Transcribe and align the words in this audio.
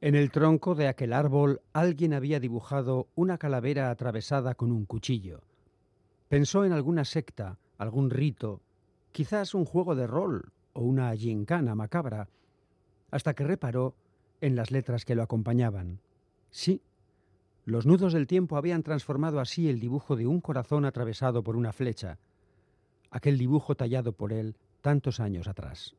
En 0.00 0.14
el 0.14 0.30
tronco 0.30 0.74
de 0.74 0.88
aquel 0.88 1.12
árbol 1.12 1.60
alguien 1.72 2.12
había 2.12 2.40
dibujado 2.40 3.06
una 3.14 3.38
calavera 3.38 3.90
atravesada 3.90 4.54
con 4.54 4.72
un 4.72 4.84
cuchillo. 4.84 5.42
Pensó 6.28 6.64
en 6.64 6.72
alguna 6.72 7.04
secta, 7.04 7.58
algún 7.78 8.10
rito, 8.10 8.60
quizás 9.12 9.54
un 9.54 9.64
juego 9.64 9.94
de 9.94 10.06
rol 10.06 10.52
o 10.72 10.82
una 10.82 11.14
gincana 11.14 11.74
macabra, 11.74 12.28
hasta 13.10 13.34
que 13.34 13.44
reparó 13.44 13.94
en 14.40 14.56
las 14.56 14.70
letras 14.70 15.04
que 15.04 15.14
lo 15.14 15.22
acompañaban. 15.22 16.00
Sí, 16.50 16.82
los 17.64 17.86
nudos 17.86 18.12
del 18.12 18.26
tiempo 18.26 18.56
habían 18.56 18.82
transformado 18.82 19.38
así 19.38 19.68
el 19.68 19.78
dibujo 19.78 20.16
de 20.16 20.26
un 20.26 20.40
corazón 20.40 20.84
atravesado 20.84 21.44
por 21.44 21.56
una 21.56 21.72
flecha, 21.72 22.18
aquel 23.10 23.38
dibujo 23.38 23.76
tallado 23.76 24.12
por 24.12 24.32
él 24.32 24.56
tantos 24.80 25.20
años 25.20 25.46
atrás. 25.46 25.94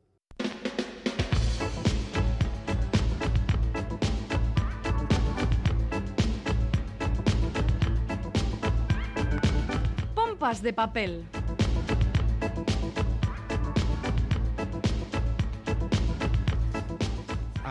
De 10.42 10.72
papel. 10.72 11.24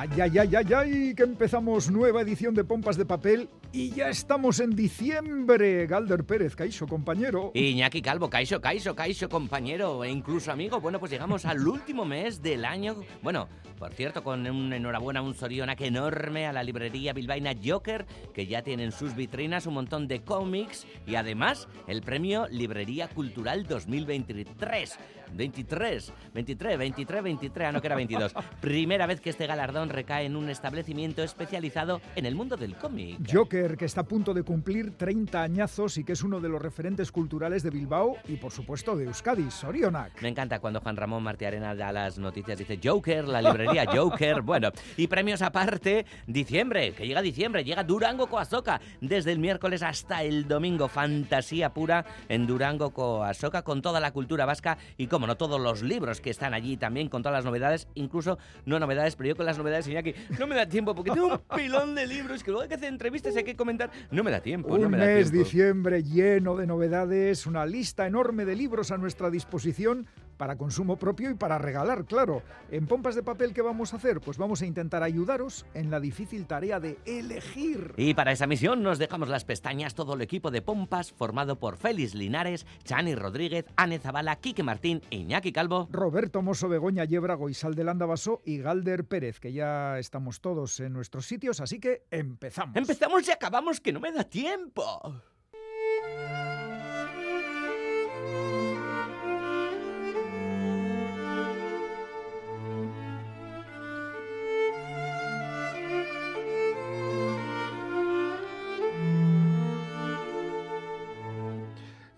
Ay, 0.02 0.10
ay, 0.20 0.40
ay, 0.40 0.56
ay, 0.56 0.74
ay, 0.74 1.14
que 1.14 1.22
empezamos 1.22 1.92
nueva 1.92 2.24
edición 2.24 2.56
de 2.56 2.64
Pompas 2.64 2.98
de 2.98 3.06
Papel 3.06 3.48
y 3.72 3.92
ya 3.92 4.10
estamos 4.10 4.60
en 4.60 4.76
diciembre. 4.76 5.86
Galder 5.86 6.24
Pérez, 6.24 6.56
Caixo, 6.56 6.88
compañero. 6.88 7.52
Iñaki 7.54 8.02
Calvo, 8.02 8.28
Caixo, 8.28 8.60
Caixo, 8.60 8.96
Caixo, 8.96 9.30
compañero 9.30 10.04
e 10.04 10.10
incluso 10.10 10.52
amigo. 10.52 10.82
Bueno, 10.82 11.00
pues 11.00 11.12
llegamos 11.12 11.46
al 11.46 11.68
último 11.68 12.04
mes 12.04 12.42
del 12.42 12.66
año. 12.66 12.96
Bueno, 13.22 13.48
por 13.78 13.94
cierto, 13.94 14.24
con 14.24 14.48
un 14.48 14.74
enhorabuena, 14.74 15.22
un 15.22 15.36
sorionac 15.36 15.82
enorme 15.82 16.48
a 16.48 16.52
la 16.52 16.64
librería 16.64 17.14
bilbaína 17.14 17.54
Joker, 17.64 18.08
que 18.34 18.48
ya 18.48 18.64
tiene 18.64 18.86
en 18.86 18.92
sus 18.92 19.16
vitrinas 19.16 19.68
un 19.68 19.76
montón 19.76 20.08
de 20.08 20.24
cómics 20.24 20.88
y 21.06 21.14
además 21.14 21.68
el 21.86 22.02
premio 22.02 22.48
Librería 22.48 23.08
Cultural 23.08 23.68
2023. 23.68 24.98
23, 25.34 26.14
23, 26.34 26.78
23, 26.78 27.24
23, 27.24 27.68
ah, 27.68 27.72
no 27.72 27.82
que 27.82 27.88
era 27.88 27.96
22. 27.96 28.34
Primera 28.62 29.06
vez 29.08 29.22
que 29.22 29.30
este 29.30 29.48
galardón 29.48 29.90
recae 29.90 30.26
en 30.26 30.36
un 30.36 30.50
establecimiento 30.50 31.24
especializado 31.24 32.02
en 32.16 32.26
el 32.26 32.36
mundo 32.36 32.58
del 32.58 32.76
cómic. 32.76 33.20
Joker, 33.32 33.78
que 33.78 33.86
está 33.86 34.02
a 34.02 34.06
punto 34.06 34.34
de 34.34 34.44
cumplir 34.44 34.98
30 34.98 35.42
añazos 35.42 35.98
y 35.98 36.04
que 36.04 36.14
es 36.14 36.24
uno 36.24 36.40
de 36.40 36.50
los 36.50 36.62
referentes 36.62 37.12
culturales 37.12 37.64
de 37.64 37.70
Bilbao 37.70 38.18
y, 38.28 38.38
por 38.38 38.52
supuesto, 38.52 38.96
de 38.96 39.06
Euskadi, 39.06 39.50
Sorionak. 39.52 40.22
Me 40.22 40.30
encanta 40.30 40.60
cuando 40.60 40.82
Juan 40.82 40.98
Ramón 40.98 41.24
Martiarena 41.24 41.76
da 41.76 41.92
las 41.92 42.18
noticias, 42.18 42.58
dice 42.58 42.80
Joker, 42.84 43.28
la 43.28 43.42
librería 43.42 43.86
Joker. 43.86 44.42
Bueno, 44.52 44.72
y 44.98 45.08
premios 45.08 45.42
aparte, 45.42 46.06
diciembre, 46.28 46.94
que 46.94 47.08
llega 47.08 47.22
diciembre, 47.22 47.64
llega 47.64 47.84
Durango 47.84 48.28
Coazoca, 48.28 48.82
desde 49.00 49.32
el 49.32 49.40
miércoles 49.40 49.82
hasta 49.82 50.24
el 50.24 50.48
domingo, 50.48 50.88
fantasía 50.88 51.74
pura 51.74 52.06
en 52.28 52.48
Durango 52.48 52.92
Coazoca, 52.92 53.62
con 53.62 53.82
toda 53.82 54.00
la 54.00 54.12
cultura 54.12 54.46
vasca 54.46 54.78
y 54.98 55.08
como 55.22 55.28
no 55.28 55.38
todos 55.38 55.62
los 55.62 55.84
libros 55.84 56.20
que 56.20 56.32
están 56.32 56.56
allí 56.56 56.78
también, 56.78 57.08
con 57.08 57.22
todas 57.22 57.38
las 57.38 57.46
novedades, 57.46 57.88
incluso 57.94 58.40
no 58.66 58.80
novedades, 58.80 59.16
pero 59.16 59.30
yo 59.30 59.36
con 59.36 59.46
las 59.46 59.56
novedades, 59.56 59.88
Iñaki, 59.88 60.16
no 60.40 60.48
me 60.48 60.56
da 60.56 60.68
tiempo 60.68 60.96
porque 60.96 61.12
tengo 61.12 61.28
un 61.28 61.40
pilón 61.56 61.94
de 61.94 62.08
libros 62.08 62.44
que 62.44 62.50
luego 62.50 62.64
hay 62.64 62.70
que 62.70 62.74
hacer 62.74 62.88
entrevistas, 62.88 63.36
hay 63.36 63.44
que 63.44 63.56
comentar, 63.56 63.92
no 64.10 64.24
me 64.24 64.32
da 64.32 64.42
tiempo. 64.42 64.74
Un 64.74 64.82
no 64.82 64.90
me 64.90 64.98
da 64.98 65.06
mes, 65.06 65.30
tiempo. 65.30 65.44
diciembre, 65.44 66.02
lleno 66.02 66.56
de 66.56 66.66
novedades, 66.66 67.46
una 67.46 67.68
lista 67.68 68.08
enorme 68.08 68.46
de 68.46 68.56
libros 68.56 68.90
a 68.90 68.98
nuestra 68.98 69.30
disposición 69.30 70.08
para 70.42 70.58
consumo 70.58 70.98
propio 70.98 71.30
y 71.30 71.36
para 71.36 71.60
regalar, 71.60 72.04
claro. 72.06 72.42
En 72.72 72.88
Pompas 72.88 73.14
de 73.14 73.22
Papel, 73.22 73.54
¿qué 73.54 73.62
vamos 73.62 73.94
a 73.94 73.98
hacer? 73.98 74.22
Pues 74.22 74.40
vamos 74.40 74.64
a 74.64 74.66
intentar 74.66 75.04
ayudaros 75.04 75.68
en 75.76 75.92
la 75.92 76.00
difícil 76.00 76.48
tarea 76.48 76.80
de 76.80 76.98
elegir. 77.06 77.94
Y 77.96 78.16
para 78.16 78.32
esa 78.32 78.48
misión 78.48 78.82
nos 78.82 78.98
dejamos 78.98 79.30
las 79.30 79.46
pestañas 79.46 79.94
todo 79.94 80.16
el 80.16 80.22
equipo 80.22 80.50
de 80.50 80.64
Pompas 80.64 81.12
formado 81.12 81.60
por 81.60 81.78
Félix 81.78 82.16
Linares, 82.16 82.66
Chani 82.84 83.14
Rodríguez, 83.14 83.68
Ane 83.76 84.00
Zabala, 84.00 84.36
Quique 84.38 84.64
Martín 84.64 85.04
e 85.12 85.18
Iñaki 85.18 85.52
Calvo. 85.52 85.88
Roberto 85.92 86.42
Mosso, 86.42 86.68
Begoña 86.68 87.06
Yebra, 87.06 87.36
Goisal 87.36 87.76
de 87.76 87.84
Landavaso 87.84 88.42
y 88.44 88.58
Galder 88.58 89.06
Pérez, 89.06 89.40
que 89.40 89.54
ya 89.54 90.00
estamos 90.00 90.42
todos 90.42 90.80
en 90.80 90.92
nuestros 90.92 91.28
sitios, 91.28 91.62
así 91.62 91.80
que 91.80 92.08
empezamos. 92.10 92.76
Empezamos 92.76 93.28
y 93.28 93.32
acabamos 93.32 93.80
que 93.80 93.94
no 93.94 94.00
me 94.00 94.12
da 94.12 94.24
tiempo. 94.24 95.22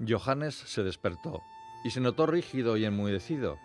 Johannes 0.07 0.55
se 0.55 0.83
despertó 0.83 1.41
y 1.83 1.91
se 1.91 2.01
notó 2.01 2.25
rígido 2.25 2.77
y 2.77 2.85
enmudecido, 2.85 3.57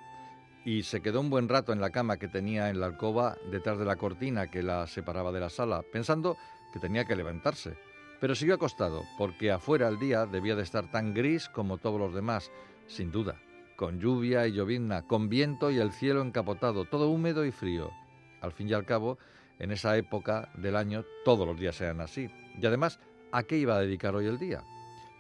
y 0.65 0.83
se 0.83 1.01
quedó 1.01 1.21
un 1.21 1.31
buen 1.31 1.49
rato 1.49 1.73
en 1.73 1.81
la 1.81 1.91
cama 1.91 2.19
que 2.19 2.29
tenía 2.29 2.69
en 2.69 2.81
la 2.81 2.87
alcoba 2.87 3.37
detrás 3.51 3.79
de 3.79 3.85
la 3.85 3.97
cortina 3.97 4.51
que 4.51 4.63
la 4.63 4.87
separaba 4.87 5.33
de 5.33 5.41
la 5.41 5.49
sala, 5.49 5.83
pensando 5.93 6.37
que 6.73 6.81
tenía 6.81 7.05
que 7.05 7.17
levantarse. 7.17 7.79
Pero 8.21 8.35
siguió 8.35 8.57
acostado, 8.57 9.05
porque 9.17 9.53
afuera 9.53 9.89
el 9.89 9.99
día 9.99 10.27
debía 10.27 10.57
de 10.57 10.65
estar 10.65 10.91
tan 10.91 11.15
gris 11.15 11.49
como 11.49 11.79
todos 11.79 12.01
los 12.01 12.15
demás, 12.15 12.51
sin 12.87 13.13
duda, 13.13 13.41
con 13.77 14.01
lluvia 14.01 14.47
y 14.47 14.53
llovizna, 14.53 15.07
con 15.07 15.29
viento 15.29 15.71
y 15.71 15.79
el 15.79 15.93
cielo 15.93 16.21
encapotado, 16.21 16.85
todo 16.85 17.09
húmedo 17.09 17.47
y 17.47 17.53
frío. 17.53 17.93
Al 18.41 18.53
fin 18.53 18.69
y 18.69 18.73
al 18.73 18.85
cabo, 18.85 19.19
en 19.59 19.71
esa 19.71 19.97
época 19.97 20.51
del 20.57 20.77
año 20.77 21.05
todos 21.25 21.47
los 21.47 21.59
días 21.59 21.81
eran 21.81 22.01
así. 22.01 22.29
Y 22.61 22.67
además, 22.67 22.99
¿a 23.33 23.45
qué 23.45 23.57
iba 23.57 23.77
a 23.77 23.81
dedicar 23.81 24.15
hoy 24.17 24.27
el 24.27 24.39
día? 24.39 24.65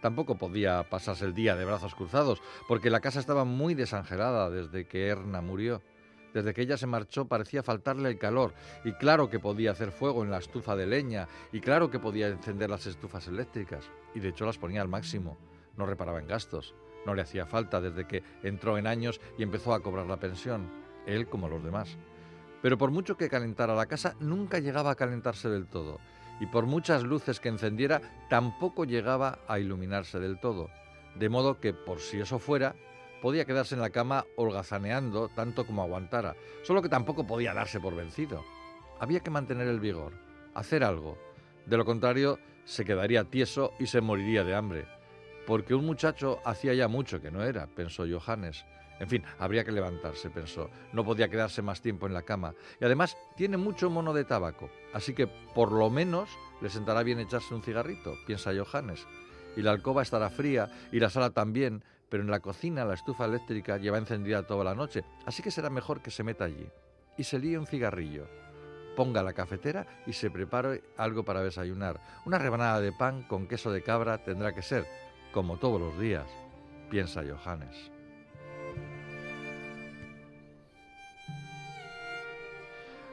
Tampoco 0.00 0.36
podía 0.36 0.88
pasarse 0.88 1.24
el 1.24 1.34
día 1.34 1.56
de 1.56 1.64
brazos 1.64 1.94
cruzados, 1.94 2.40
porque 2.68 2.90
la 2.90 3.00
casa 3.00 3.18
estaba 3.18 3.44
muy 3.44 3.74
desangelada 3.74 4.48
desde 4.48 4.86
que 4.86 5.08
Erna 5.08 5.40
murió. 5.40 5.82
Desde 6.32 6.54
que 6.54 6.62
ella 6.62 6.76
se 6.76 6.86
marchó 6.86 7.26
parecía 7.26 7.62
faltarle 7.62 8.10
el 8.10 8.18
calor, 8.18 8.54
y 8.84 8.92
claro 8.92 9.28
que 9.28 9.40
podía 9.40 9.72
hacer 9.72 9.90
fuego 9.90 10.22
en 10.22 10.30
la 10.30 10.38
estufa 10.38 10.76
de 10.76 10.86
leña, 10.86 11.26
y 11.52 11.60
claro 11.60 11.90
que 11.90 11.98
podía 11.98 12.28
encender 12.28 12.70
las 12.70 12.86
estufas 12.86 13.26
eléctricas, 13.26 13.90
y 14.14 14.20
de 14.20 14.28
hecho 14.28 14.46
las 14.46 14.58
ponía 14.58 14.82
al 14.82 14.88
máximo. 14.88 15.36
No 15.76 15.86
reparaba 15.86 16.20
en 16.20 16.28
gastos, 16.28 16.74
no 17.06 17.14
le 17.14 17.22
hacía 17.22 17.46
falta 17.46 17.80
desde 17.80 18.06
que 18.06 18.22
entró 18.42 18.78
en 18.78 18.86
años 18.86 19.20
y 19.36 19.42
empezó 19.42 19.74
a 19.74 19.82
cobrar 19.82 20.06
la 20.06 20.20
pensión, 20.20 20.70
él 21.06 21.28
como 21.28 21.48
los 21.48 21.64
demás. 21.64 21.96
Pero 22.62 22.76
por 22.78 22.90
mucho 22.90 23.16
que 23.16 23.28
calentara 23.28 23.74
la 23.74 23.86
casa, 23.86 24.14
nunca 24.20 24.58
llegaba 24.58 24.90
a 24.90 24.96
calentarse 24.96 25.48
del 25.48 25.66
todo 25.66 25.98
y 26.40 26.46
por 26.46 26.66
muchas 26.66 27.02
luces 27.02 27.40
que 27.40 27.48
encendiera, 27.48 28.00
tampoco 28.28 28.84
llegaba 28.84 29.38
a 29.48 29.58
iluminarse 29.58 30.18
del 30.18 30.38
todo. 30.38 30.70
De 31.14 31.28
modo 31.28 31.60
que, 31.60 31.72
por 31.72 32.00
si 32.00 32.20
eso 32.20 32.38
fuera, 32.38 32.74
podía 33.20 33.44
quedarse 33.44 33.74
en 33.74 33.80
la 33.80 33.90
cama 33.90 34.24
holgazaneando 34.36 35.28
tanto 35.28 35.66
como 35.66 35.82
aguantara, 35.82 36.36
solo 36.62 36.82
que 36.82 36.88
tampoco 36.88 37.26
podía 37.26 37.54
darse 37.54 37.80
por 37.80 37.94
vencido. 37.94 38.44
Había 39.00 39.20
que 39.20 39.30
mantener 39.30 39.68
el 39.68 39.80
vigor, 39.80 40.12
hacer 40.54 40.84
algo. 40.84 41.18
De 41.66 41.76
lo 41.76 41.84
contrario, 41.84 42.38
se 42.64 42.84
quedaría 42.84 43.24
tieso 43.24 43.72
y 43.78 43.86
se 43.86 44.00
moriría 44.00 44.44
de 44.44 44.54
hambre. 44.54 44.86
Porque 45.46 45.74
un 45.74 45.86
muchacho 45.86 46.40
hacía 46.44 46.74
ya 46.74 46.88
mucho 46.88 47.20
que 47.20 47.30
no 47.30 47.42
era, 47.42 47.66
pensó 47.66 48.04
Johannes. 48.08 48.64
En 49.00 49.08
fin, 49.08 49.22
habría 49.38 49.64
que 49.64 49.72
levantarse, 49.72 50.30
pensó. 50.30 50.70
No 50.92 51.04
podía 51.04 51.28
quedarse 51.28 51.62
más 51.62 51.80
tiempo 51.80 52.06
en 52.06 52.14
la 52.14 52.22
cama. 52.22 52.54
Y 52.80 52.84
además 52.84 53.16
tiene 53.36 53.56
mucho 53.56 53.90
mono 53.90 54.12
de 54.12 54.24
tabaco. 54.24 54.70
Así 54.92 55.14
que 55.14 55.26
por 55.26 55.72
lo 55.72 55.88
menos 55.90 56.28
le 56.60 56.68
sentará 56.68 57.02
bien 57.02 57.20
echarse 57.20 57.54
un 57.54 57.62
cigarrito, 57.62 58.16
piensa 58.26 58.52
Johannes. 58.52 59.06
Y 59.56 59.62
la 59.62 59.70
alcoba 59.70 60.02
estará 60.02 60.30
fría 60.30 60.70
y 60.92 61.00
la 61.00 61.10
sala 61.10 61.30
también, 61.30 61.84
pero 62.08 62.22
en 62.22 62.30
la 62.30 62.40
cocina 62.40 62.84
la 62.84 62.94
estufa 62.94 63.26
eléctrica 63.26 63.76
lleva 63.76 63.98
encendida 63.98 64.46
toda 64.46 64.64
la 64.64 64.74
noche. 64.74 65.04
Así 65.26 65.42
que 65.42 65.50
será 65.50 65.70
mejor 65.70 66.00
que 66.00 66.10
se 66.10 66.24
meta 66.24 66.44
allí. 66.44 66.68
Y 67.16 67.24
se 67.24 67.38
líe 67.38 67.58
un 67.58 67.66
cigarrillo. 67.66 68.26
Ponga 68.96 69.22
la 69.22 69.32
cafetera 69.32 69.86
y 70.06 70.12
se 70.12 70.30
prepare 70.30 70.82
algo 70.96 71.24
para 71.24 71.42
desayunar. 71.42 72.00
Una 72.24 72.38
rebanada 72.38 72.80
de 72.80 72.92
pan 72.92 73.22
con 73.22 73.46
queso 73.46 73.70
de 73.70 73.82
cabra 73.82 74.24
tendrá 74.24 74.54
que 74.54 74.62
ser, 74.62 74.86
como 75.32 75.58
todos 75.58 75.80
los 75.80 75.98
días, 76.00 76.26
piensa 76.90 77.22
Johannes. 77.22 77.97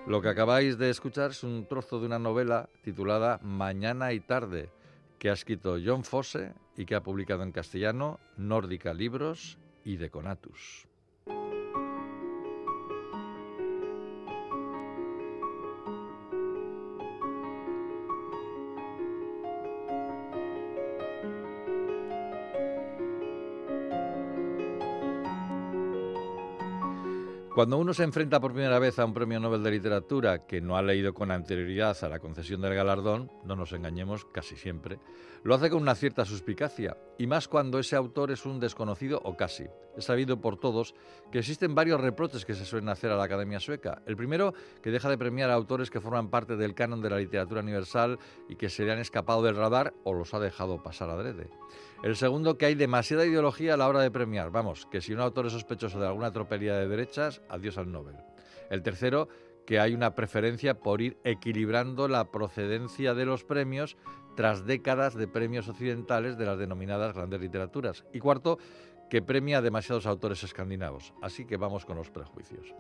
Lo 0.08 0.22
que 0.22 0.30
acabáis 0.30 0.78
de 0.78 0.92
escuchar 0.92 1.32
es 1.32 1.44
un 1.44 1.66
trozo 1.66 2.00
de 2.00 2.06
una 2.06 2.20
novela 2.20 2.70
titulada 2.84 3.40
Mañana 3.42 4.14
y 4.14 4.20
tarde, 4.20 4.70
que 5.18 5.32
ha 5.32 5.34
escrito 5.34 5.78
John 5.84 6.04
Fosse 6.04 6.54
y 6.78 6.86
que 6.86 6.94
ha 6.94 7.02
publicado 7.02 7.42
en 7.42 7.52
castellano 7.52 8.20
Nórdica 8.38 8.94
Libros 8.94 9.58
y 9.84 9.98
Deconatus. 9.98 10.88
Cuando 27.56 27.78
uno 27.78 27.94
se 27.94 28.04
enfrenta 28.04 28.42
por 28.42 28.52
primera 28.52 28.80
vez 28.80 29.00
a 29.00 29.06
un 29.06 29.14
premio 29.14 29.40
Nobel 29.40 29.64
de 29.64 29.72
Literatura 29.72 30.46
que 30.46 30.60
no 30.60 30.76
ha 30.76 30.82
leído 30.82 31.14
con 31.14 31.32
anterioridad 31.32 31.96
a 32.04 32.10
la 32.10 32.20
concesión 32.20 32.60
del 32.60 32.76
galardón, 32.76 33.32
no 33.46 33.56
nos 33.56 33.72
engañemos, 33.72 34.26
casi 34.26 34.58
siempre, 34.58 35.00
lo 35.42 35.56
hace 35.56 35.70
con 35.70 35.82
una 35.82 35.96
cierta 35.96 36.26
suspicacia, 36.26 36.98
y 37.18 37.28
más 37.28 37.48
cuando 37.48 37.80
ese 37.80 37.96
autor 37.96 38.32
es 38.32 38.46
un 38.46 38.60
desconocido 38.60 39.22
o 39.24 39.38
casi. 39.38 39.68
Es 39.96 40.04
sabido 40.04 40.42
por 40.42 40.58
todos 40.58 40.96
que 41.32 41.40
existen 41.40 41.76
varios 41.76 42.02
reproches 42.02 42.44
que 42.44 42.56
se 42.56 42.66
suelen 42.66 42.90
hacer 42.90 43.12
a 43.12 43.16
la 43.16 43.24
Academia 43.24 43.62
Sueca. 43.62 44.02
El 44.06 44.18
primero, 44.18 44.54
que 44.82 44.92
deja 44.92 45.08
de 45.08 45.18
premiar 45.18 45.50
a 45.50 45.54
autores 45.54 45.90
que 45.90 46.02
forman 46.02 46.30
parte 46.30 46.58
del 46.58 46.76
canon 46.76 47.02
de 47.02 47.10
la 47.10 47.18
literatura 47.18 47.62
universal 47.62 48.20
y 48.50 48.58
que 48.58 48.68
se 48.68 48.84
le 48.84 48.92
han 48.92 49.00
escapado 49.00 49.42
del 49.42 49.56
radar 49.56 49.94
o 50.04 50.14
los 50.14 50.34
ha 50.34 50.40
dejado 50.40 50.84
pasar 50.84 51.10
adrede. 51.10 51.50
El 52.04 52.18
segundo, 52.18 52.58
que 52.58 52.66
hay 52.66 52.76
demasiada 52.76 53.26
ideología 53.26 53.76
a 53.76 53.78
la 53.78 53.88
hora 53.88 54.02
de 54.02 54.12
premiar. 54.12 54.52
Vamos, 54.52 54.86
que 54.92 55.00
si 55.00 55.14
un 55.14 55.22
autor 55.22 55.46
es 55.46 55.54
sospechoso 55.54 56.00
de 56.00 56.08
alguna 56.08 56.32
tropelía 56.32 56.76
de 56.76 56.88
derechas, 56.88 57.42
adiós 57.50 57.78
al 57.78 57.92
Nobel. 57.92 58.16
El 58.70 58.82
tercero, 58.82 59.28
que 59.66 59.80
hay 59.80 59.94
una 59.94 60.16
preferencia 60.16 60.80
por 60.80 61.02
ir 61.02 61.18
equilibrando 61.24 62.08
la 62.08 62.32
procedencia 62.32 63.14
de 63.14 63.26
los 63.26 63.44
premios 63.44 63.98
tras 64.36 64.66
décadas 64.66 65.16
de 65.16 65.28
premios 65.28 65.68
occidentales 65.68 66.38
de 66.38 66.46
las 66.46 66.60
denominadas 66.60 67.16
grandes 67.16 67.42
literaturas. 67.42 68.06
Y 68.14 68.20
cuarto, 68.20 68.58
que 69.10 69.22
premia 69.22 69.60
a 69.60 69.62
demasiados 69.62 70.06
autores 70.06 70.44
escandinavos. 70.44 71.14
Así 71.22 71.46
que 71.46 71.58
vamos 71.58 71.86
con 71.86 71.98
los 71.98 72.10
prejuicios. 72.10 72.74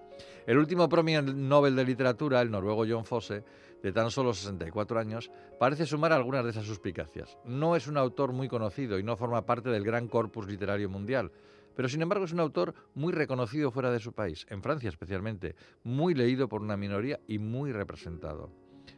El 0.46 0.58
último 0.58 0.90
premio 0.90 1.22
Nobel 1.22 1.76
de 1.76 1.86
Literatura, 1.86 2.42
el 2.42 2.52
noruego 2.52 2.86
John 2.88 3.06
Fosse, 3.06 3.44
de 3.82 3.92
tan 3.92 4.10
solo 4.10 4.34
64 4.34 5.00
años, 5.00 5.32
parece 5.60 5.86
sumar 5.86 6.12
algunas 6.12 6.44
de 6.44 6.50
esas 6.52 6.66
suspicacias. 6.66 7.38
No 7.46 7.76
es 7.76 7.88
un 7.88 7.98
autor 7.98 8.34
muy 8.34 8.48
conocido 8.48 8.98
y 8.98 9.04
no 9.04 9.16
forma 9.16 9.46
parte 9.46 9.70
del 9.70 9.84
gran 9.84 10.08
corpus 10.08 10.48
literario 10.48 10.90
mundial, 10.90 11.32
pero 11.76 11.90
sin 11.90 12.02
embargo 12.02 12.26
es 12.26 12.34
un 12.34 12.40
autor 12.40 12.74
muy 12.94 13.14
reconocido 13.14 13.72
fuera 13.72 13.92
de 13.92 14.00
su 14.00 14.14
país, 14.14 14.46
en 14.50 14.62
Francia 14.62 14.90
especialmente, 14.90 15.56
muy 15.84 16.14
leído 16.14 16.48
por 16.48 16.62
una 16.62 16.78
minoría 16.78 17.20
y 17.28 17.40
muy 17.40 17.72
representado. 17.72 18.52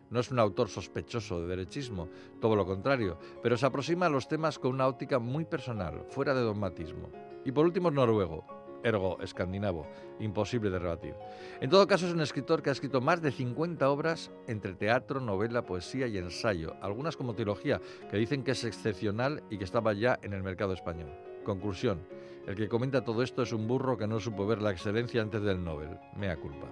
No 0.10 0.20
es 0.20 0.32
un 0.32 0.40
autor 0.40 0.70
sospechoso 0.70 1.42
de 1.42 1.48
derechismo, 1.48 2.10
todo 2.40 2.56
lo 2.56 2.66
contrario, 2.66 3.18
pero 3.44 3.58
se 3.58 3.66
aproxima 3.66 4.06
a 4.06 4.10
los 4.10 4.28
temas 4.28 4.58
con 4.60 4.72
una 4.72 4.88
óptica 4.88 5.20
muy 5.20 5.46
personal, 5.46 6.06
fuera 6.10 6.34
de 6.34 6.42
dogmatismo. 6.42 7.10
Y 7.44 7.52
por 7.52 7.66
último 7.66 7.92
noruego, 7.92 8.46
ergo 8.84 9.20
escandinavo, 9.22 9.86
imposible 10.20 10.70
de 10.70 10.80
rebatir. 10.80 11.16
En 11.60 11.70
todo 11.70 11.88
caso 11.88 12.08
es 12.08 12.14
un 12.14 12.22
escritor 12.22 12.62
que 12.62 12.70
ha 12.70 12.74
escrito 12.74 13.02
más 13.02 13.22
de 13.22 13.32
50 13.32 13.90
obras 13.90 14.32
entre 14.48 14.76
teatro, 14.76 15.20
novela, 15.20 15.66
poesía 15.66 16.08
y 16.08 16.18
ensayo, 16.18 16.76
algunas 16.82 17.18
como 17.18 17.34
trilogía, 17.34 17.82
que 18.10 18.18
dicen 18.18 18.44
que 18.44 18.52
es 18.52 18.64
excepcional 18.64 19.44
y 19.50 19.58
que 19.58 19.66
estaba 19.66 19.94
ya 19.94 20.20
en 20.22 20.34
el 20.34 20.44
mercado 20.44 20.74
español. 20.74 21.27
Conclusión, 21.48 22.02
el 22.46 22.56
que 22.56 22.68
comenta 22.68 23.06
todo 23.06 23.24
esto 23.24 23.42
es 23.42 23.54
un 23.54 23.70
burro 23.70 23.98
que 23.98 24.06
no 24.06 24.20
supo 24.20 24.46
ver 24.46 24.62
la 24.62 24.72
excelencia 24.72 25.22
antes 25.22 25.42
del 25.42 25.64
Nobel. 25.64 25.98
Mea 26.18 26.36
culpa. 26.36 26.68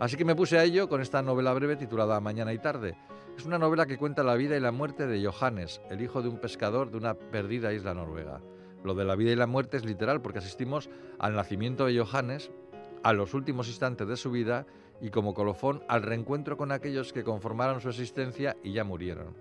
Así 0.00 0.16
que 0.16 0.24
me 0.24 0.34
puse 0.34 0.56
a 0.56 0.64
ello 0.64 0.88
con 0.88 1.02
esta 1.02 1.20
novela 1.20 1.52
breve 1.52 1.76
titulada 1.76 2.18
Mañana 2.20 2.54
y 2.54 2.58
tarde. 2.58 2.96
Es 3.36 3.44
una 3.44 3.58
novela 3.58 3.84
que 3.84 3.98
cuenta 3.98 4.22
la 4.22 4.34
vida 4.34 4.56
y 4.56 4.60
la 4.60 4.72
muerte 4.72 5.06
de 5.06 5.22
Johannes, 5.22 5.82
el 5.90 6.00
hijo 6.00 6.22
de 6.22 6.30
un 6.30 6.38
pescador 6.38 6.90
de 6.90 6.96
una 6.96 7.12
perdida 7.12 7.74
isla 7.74 7.92
noruega. 7.92 8.40
Lo 8.82 8.94
de 8.94 9.04
la 9.04 9.14
vida 9.14 9.30
y 9.30 9.36
la 9.36 9.46
muerte 9.46 9.76
es 9.76 9.84
literal 9.84 10.22
porque 10.22 10.38
asistimos 10.38 10.88
al 11.18 11.34
nacimiento 11.34 11.84
de 11.84 11.98
Johannes, 11.98 12.50
a 13.02 13.12
los 13.12 13.34
últimos 13.34 13.68
instantes 13.68 14.08
de 14.08 14.16
su 14.16 14.30
vida 14.30 14.64
y 15.02 15.10
como 15.10 15.34
colofón 15.34 15.82
al 15.86 16.02
reencuentro 16.02 16.56
con 16.56 16.72
aquellos 16.72 17.12
que 17.12 17.24
conformaron 17.24 17.82
su 17.82 17.90
existencia 17.90 18.56
y 18.62 18.72
ya 18.72 18.84
murieron. 18.84 19.36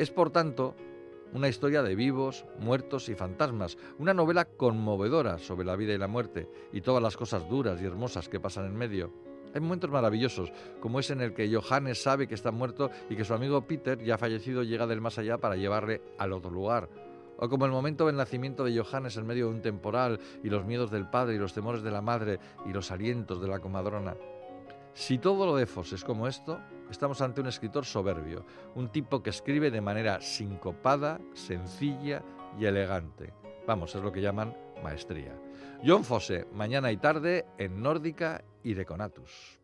Es 0.00 0.10
por 0.10 0.30
tanto 0.30 0.74
una 1.34 1.48
historia 1.48 1.82
de 1.82 1.96
vivos, 1.96 2.46
muertos 2.58 3.08
y 3.08 3.14
fantasmas, 3.14 3.76
una 3.98 4.14
novela 4.14 4.44
conmovedora 4.44 5.38
sobre 5.38 5.66
la 5.66 5.76
vida 5.76 5.92
y 5.92 5.98
la 5.98 6.08
muerte 6.08 6.48
y 6.72 6.80
todas 6.80 7.02
las 7.02 7.16
cosas 7.16 7.48
duras 7.48 7.82
y 7.82 7.84
hermosas 7.84 8.28
que 8.28 8.40
pasan 8.40 8.66
en 8.66 8.76
medio. 8.76 9.12
Hay 9.52 9.60
momentos 9.60 9.90
maravillosos, 9.90 10.52
como 10.80 10.98
ese 10.98 11.12
en 11.12 11.20
el 11.20 11.34
que 11.34 11.52
Johannes 11.52 12.02
sabe 12.02 12.26
que 12.26 12.34
está 12.34 12.50
muerto 12.50 12.90
y 13.10 13.16
que 13.16 13.24
su 13.24 13.34
amigo 13.34 13.66
Peter, 13.66 14.02
ya 14.02 14.18
fallecido, 14.18 14.62
llega 14.62 14.86
del 14.86 15.00
más 15.00 15.18
allá 15.18 15.38
para 15.38 15.56
llevarle 15.56 16.00
al 16.18 16.32
otro 16.32 16.50
lugar. 16.50 16.88
O 17.36 17.48
como 17.48 17.66
el 17.66 17.72
momento 17.72 18.06
del 18.06 18.16
nacimiento 18.16 18.64
de 18.64 18.80
Johannes 18.80 19.16
en 19.16 19.26
medio 19.26 19.48
de 19.48 19.54
un 19.54 19.62
temporal 19.62 20.20
y 20.42 20.48
los 20.48 20.64
miedos 20.64 20.90
del 20.90 21.10
padre 21.10 21.34
y 21.34 21.38
los 21.38 21.52
temores 21.52 21.82
de 21.82 21.90
la 21.90 22.00
madre 22.00 22.38
y 22.64 22.72
los 22.72 22.90
alientos 22.90 23.40
de 23.40 23.48
la 23.48 23.58
comadrona. 23.58 24.16
Si 24.94 25.18
todo 25.18 25.44
lo 25.44 25.56
de 25.56 25.66
Foss 25.66 25.92
es 25.92 26.04
como 26.04 26.28
esto, 26.28 26.60
estamos 26.88 27.20
ante 27.20 27.40
un 27.40 27.48
escritor 27.48 27.84
soberbio, 27.84 28.46
un 28.76 28.90
tipo 28.90 29.24
que 29.24 29.30
escribe 29.30 29.72
de 29.72 29.80
manera 29.80 30.20
sincopada, 30.20 31.20
sencilla 31.34 32.22
y 32.56 32.66
elegante. 32.66 33.34
Vamos, 33.66 33.92
es 33.96 34.02
lo 34.02 34.12
que 34.12 34.20
llaman 34.20 34.56
maestría. 34.84 35.34
John 35.84 36.04
Fosse, 36.04 36.46
mañana 36.52 36.92
y 36.92 36.96
tarde 36.96 37.44
en 37.58 37.82
Nórdica 37.82 38.44
y 38.62 38.74
Deconatus. 38.74 39.63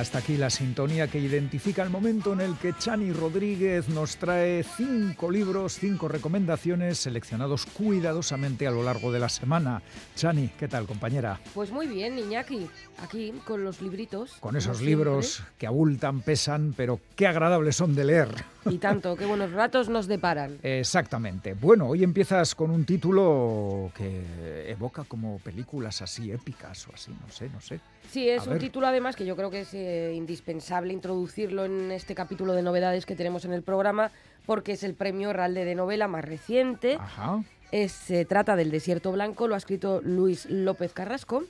Hasta 0.00 0.18
aquí 0.18 0.38
la 0.38 0.48
sintonía 0.48 1.08
que 1.08 1.18
identifica 1.18 1.82
el 1.82 1.90
momento 1.90 2.32
en 2.32 2.40
el 2.40 2.56
que 2.56 2.72
Chani 2.72 3.12
Rodríguez 3.12 3.88
nos 3.90 4.16
trae 4.16 4.62
cinco 4.62 5.30
libros, 5.30 5.74
cinco 5.74 6.08
recomendaciones 6.08 6.98
seleccionados 6.98 7.66
cuidadosamente 7.66 8.66
a 8.66 8.70
lo 8.70 8.82
largo 8.82 9.12
de 9.12 9.20
la 9.20 9.28
semana. 9.28 9.82
Chani, 10.16 10.48
¿qué 10.58 10.68
tal, 10.68 10.86
compañera? 10.86 11.38
Pues 11.54 11.70
muy 11.70 11.86
bien, 11.86 12.18
Iñaki, 12.18 12.66
aquí 13.02 13.34
con 13.44 13.62
los 13.62 13.82
libritos. 13.82 14.32
Con 14.40 14.56
esos 14.56 14.80
libros 14.80 15.42
que 15.58 15.66
abultan, 15.66 16.22
pesan, 16.22 16.72
pero 16.74 16.98
qué 17.14 17.26
agradables 17.26 17.76
son 17.76 17.94
de 17.94 18.04
leer. 18.04 18.28
Y 18.70 18.78
tanto, 18.78 19.16
qué 19.16 19.26
buenos 19.26 19.52
ratos 19.52 19.90
nos 19.90 20.06
deparan. 20.06 20.58
Exactamente. 20.62 21.52
Bueno, 21.52 21.88
hoy 21.88 22.04
empiezas 22.04 22.54
con 22.54 22.70
un 22.70 22.86
título 22.86 23.92
que 23.94 24.70
evoca 24.70 25.04
como 25.04 25.38
películas 25.40 26.00
así 26.00 26.32
épicas 26.32 26.88
o 26.88 26.94
así, 26.94 27.10
no 27.10 27.30
sé, 27.30 27.50
no 27.50 27.60
sé. 27.60 27.80
Sí, 28.10 28.28
es 28.28 28.46
un 28.46 28.58
título 28.58 28.86
además 28.86 29.14
que 29.14 29.24
yo 29.24 29.36
creo 29.36 29.50
que 29.50 29.60
es 29.60 29.74
eh, 29.74 30.12
indispensable 30.16 30.92
introducirlo 30.92 31.64
en 31.64 31.92
este 31.92 32.14
capítulo 32.14 32.54
de 32.54 32.62
novedades 32.62 33.06
que 33.06 33.14
tenemos 33.14 33.44
en 33.44 33.52
el 33.52 33.62
programa, 33.62 34.10
porque 34.46 34.72
es 34.72 34.82
el 34.82 34.94
premio 34.94 35.32
Ralde 35.32 35.64
de 35.64 35.74
novela 35.74 36.08
más 36.08 36.24
reciente. 36.24 36.96
Ajá. 37.00 37.42
se 37.88 38.24
trata 38.24 38.56
del 38.56 38.70
Desierto 38.70 39.12
Blanco, 39.12 39.46
lo 39.46 39.54
ha 39.54 39.58
escrito 39.58 40.00
Luis 40.02 40.46
López 40.46 40.92
Carrasco 40.92 41.44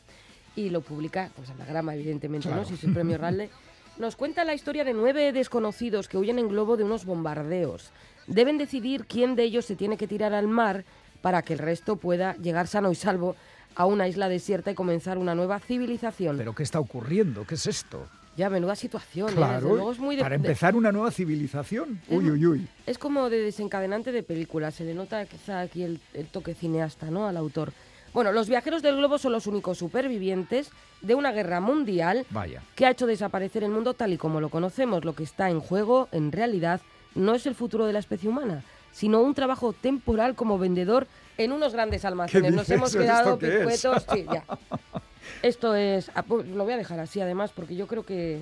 y 0.57 0.71
lo 0.71 0.83
publica, 0.83 1.31
pues 1.37 1.49
Anagrama, 1.51 1.95
evidentemente, 1.95 2.51
¿no? 2.51 2.65
Si 2.65 2.75
es 2.75 2.85
el 2.85 2.93
premio 2.93 3.17
Ralde. 3.17 3.49
Nos 3.99 4.17
cuenta 4.17 4.45
la 4.45 4.55
historia 4.55 4.85
de 4.85 4.95
nueve 4.95 5.33
desconocidos 5.33 6.09
que 6.09 6.17
huyen 6.17 6.39
en 6.39 6.49
globo 6.49 6.77
de 6.77 6.85
unos 6.85 7.05
bombardeos. 7.05 7.91
Deben 8.27 8.57
decidir 8.57 9.05
quién 9.07 9.37
de 9.37 9.43
ellos 9.43 9.67
se 9.67 9.77
tiene 9.77 9.97
que 9.97 10.07
tirar 10.07 10.33
al 10.33 10.49
mar 10.49 10.85
para 11.21 11.43
que 11.43 11.53
el 11.53 11.59
resto 11.59 11.97
pueda 11.97 12.35
llegar 12.37 12.67
sano 12.67 12.91
y 12.91 12.95
salvo 12.95 13.37
a 13.77 13.87
una 13.87 14.09
isla 14.09 14.29
desierta 14.29 14.71
y 14.71 14.75
comenzar 14.75 15.19
una 15.19 15.35
nueva 15.35 15.59
civilización. 15.61 16.37
¿Pero 16.37 16.55
qué 16.55 16.63
está 16.63 16.81
ocurriendo? 16.81 17.45
¿Qué 17.47 17.55
es 17.55 17.67
esto? 17.67 18.07
Ya, 18.37 18.49
menuda 18.49 18.75
situación. 18.77 19.31
¿eh? 19.31 19.35
Claro, 19.37 19.55
Desde 19.55 19.69
luego 19.69 19.93
es 19.93 19.99
muy 19.99 20.17
de- 20.17 20.23
para 20.23 20.35
empezar 20.37 20.75
una 20.77 20.93
nueva 20.93 21.11
civilización. 21.11 22.01
Es- 22.09 22.17
Uy, 22.19 22.31
uy, 22.31 22.47
uy. 22.47 22.69
Es 22.87 22.97
como 22.99 23.29
de 23.29 23.39
desencadenante 23.39 24.13
de 24.13 24.23
película. 24.23 24.71
Se 24.71 24.85
le 24.85 24.95
nota 24.95 25.25
quizá 25.27 25.61
aquí 25.61 25.83
el, 25.83 26.01
el 26.15 26.27
toque 26.27 26.55
cineasta, 26.55 27.11
¿no? 27.11 27.27
Al 27.27 27.37
autor. 27.37 27.73
Bueno, 28.15 28.33
los 28.33 28.49
viajeros 28.49 28.83
del 28.83 28.97
globo 28.97 29.19
son 29.19 29.33
los 29.33 29.47
únicos 29.47 29.79
supervivientes 29.79 30.71
de 31.01 31.15
una 31.15 31.31
guerra 31.33 31.61
mundial 31.61 32.27
Vaya. 32.31 32.63
que 32.75 32.87
ha 32.87 32.91
hecho 32.91 33.07
desaparecer 33.07 33.63
el 33.63 33.71
mundo 33.71 33.95
tal 33.95 34.13
y 34.13 34.17
como 34.19 34.41
lo 34.41 34.49
conocemos. 34.49 35.05
Lo 35.05 35.15
que 35.15 35.23
está 35.23 35.49
en 35.51 35.61
juego, 35.61 36.09
en 36.11 36.33
realidad, 36.33 36.81
no 37.15 37.35
es 37.35 37.47
el 37.47 37.55
futuro 37.55 37.87
de 37.87 37.93
la 37.93 38.01
especie 38.01 38.29
humana, 38.29 38.65
sino 38.93 39.21
un 39.21 39.35
trabajo 39.35 39.73
temporal 39.73 40.35
como 40.35 40.59
vendedor 40.59 41.07
en 41.45 41.53
unos 41.53 41.73
grandes 41.73 42.05
almacenes. 42.05 42.53
Nos 42.53 42.69
hemos 42.71 42.91
¿Esto 42.91 43.01
quedado 43.01 43.39
es? 43.41 43.59
picuetos. 43.59 44.07
Sí, 44.13 44.27
ya. 44.31 44.45
Esto 45.43 45.75
es. 45.75 46.11
ah, 46.15 46.23
pues 46.23 46.47
Lo 46.49 46.65
voy 46.65 46.75
a 46.75 46.77
dejar 46.77 47.01
así, 47.01 47.21
además, 47.21 47.51
porque 47.55 47.75
yo 47.75 47.87
creo 47.87 48.05
que, 48.05 48.41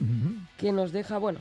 que 0.56 0.72
nos 0.72 0.90
deja, 0.92 1.18
bueno, 1.18 1.38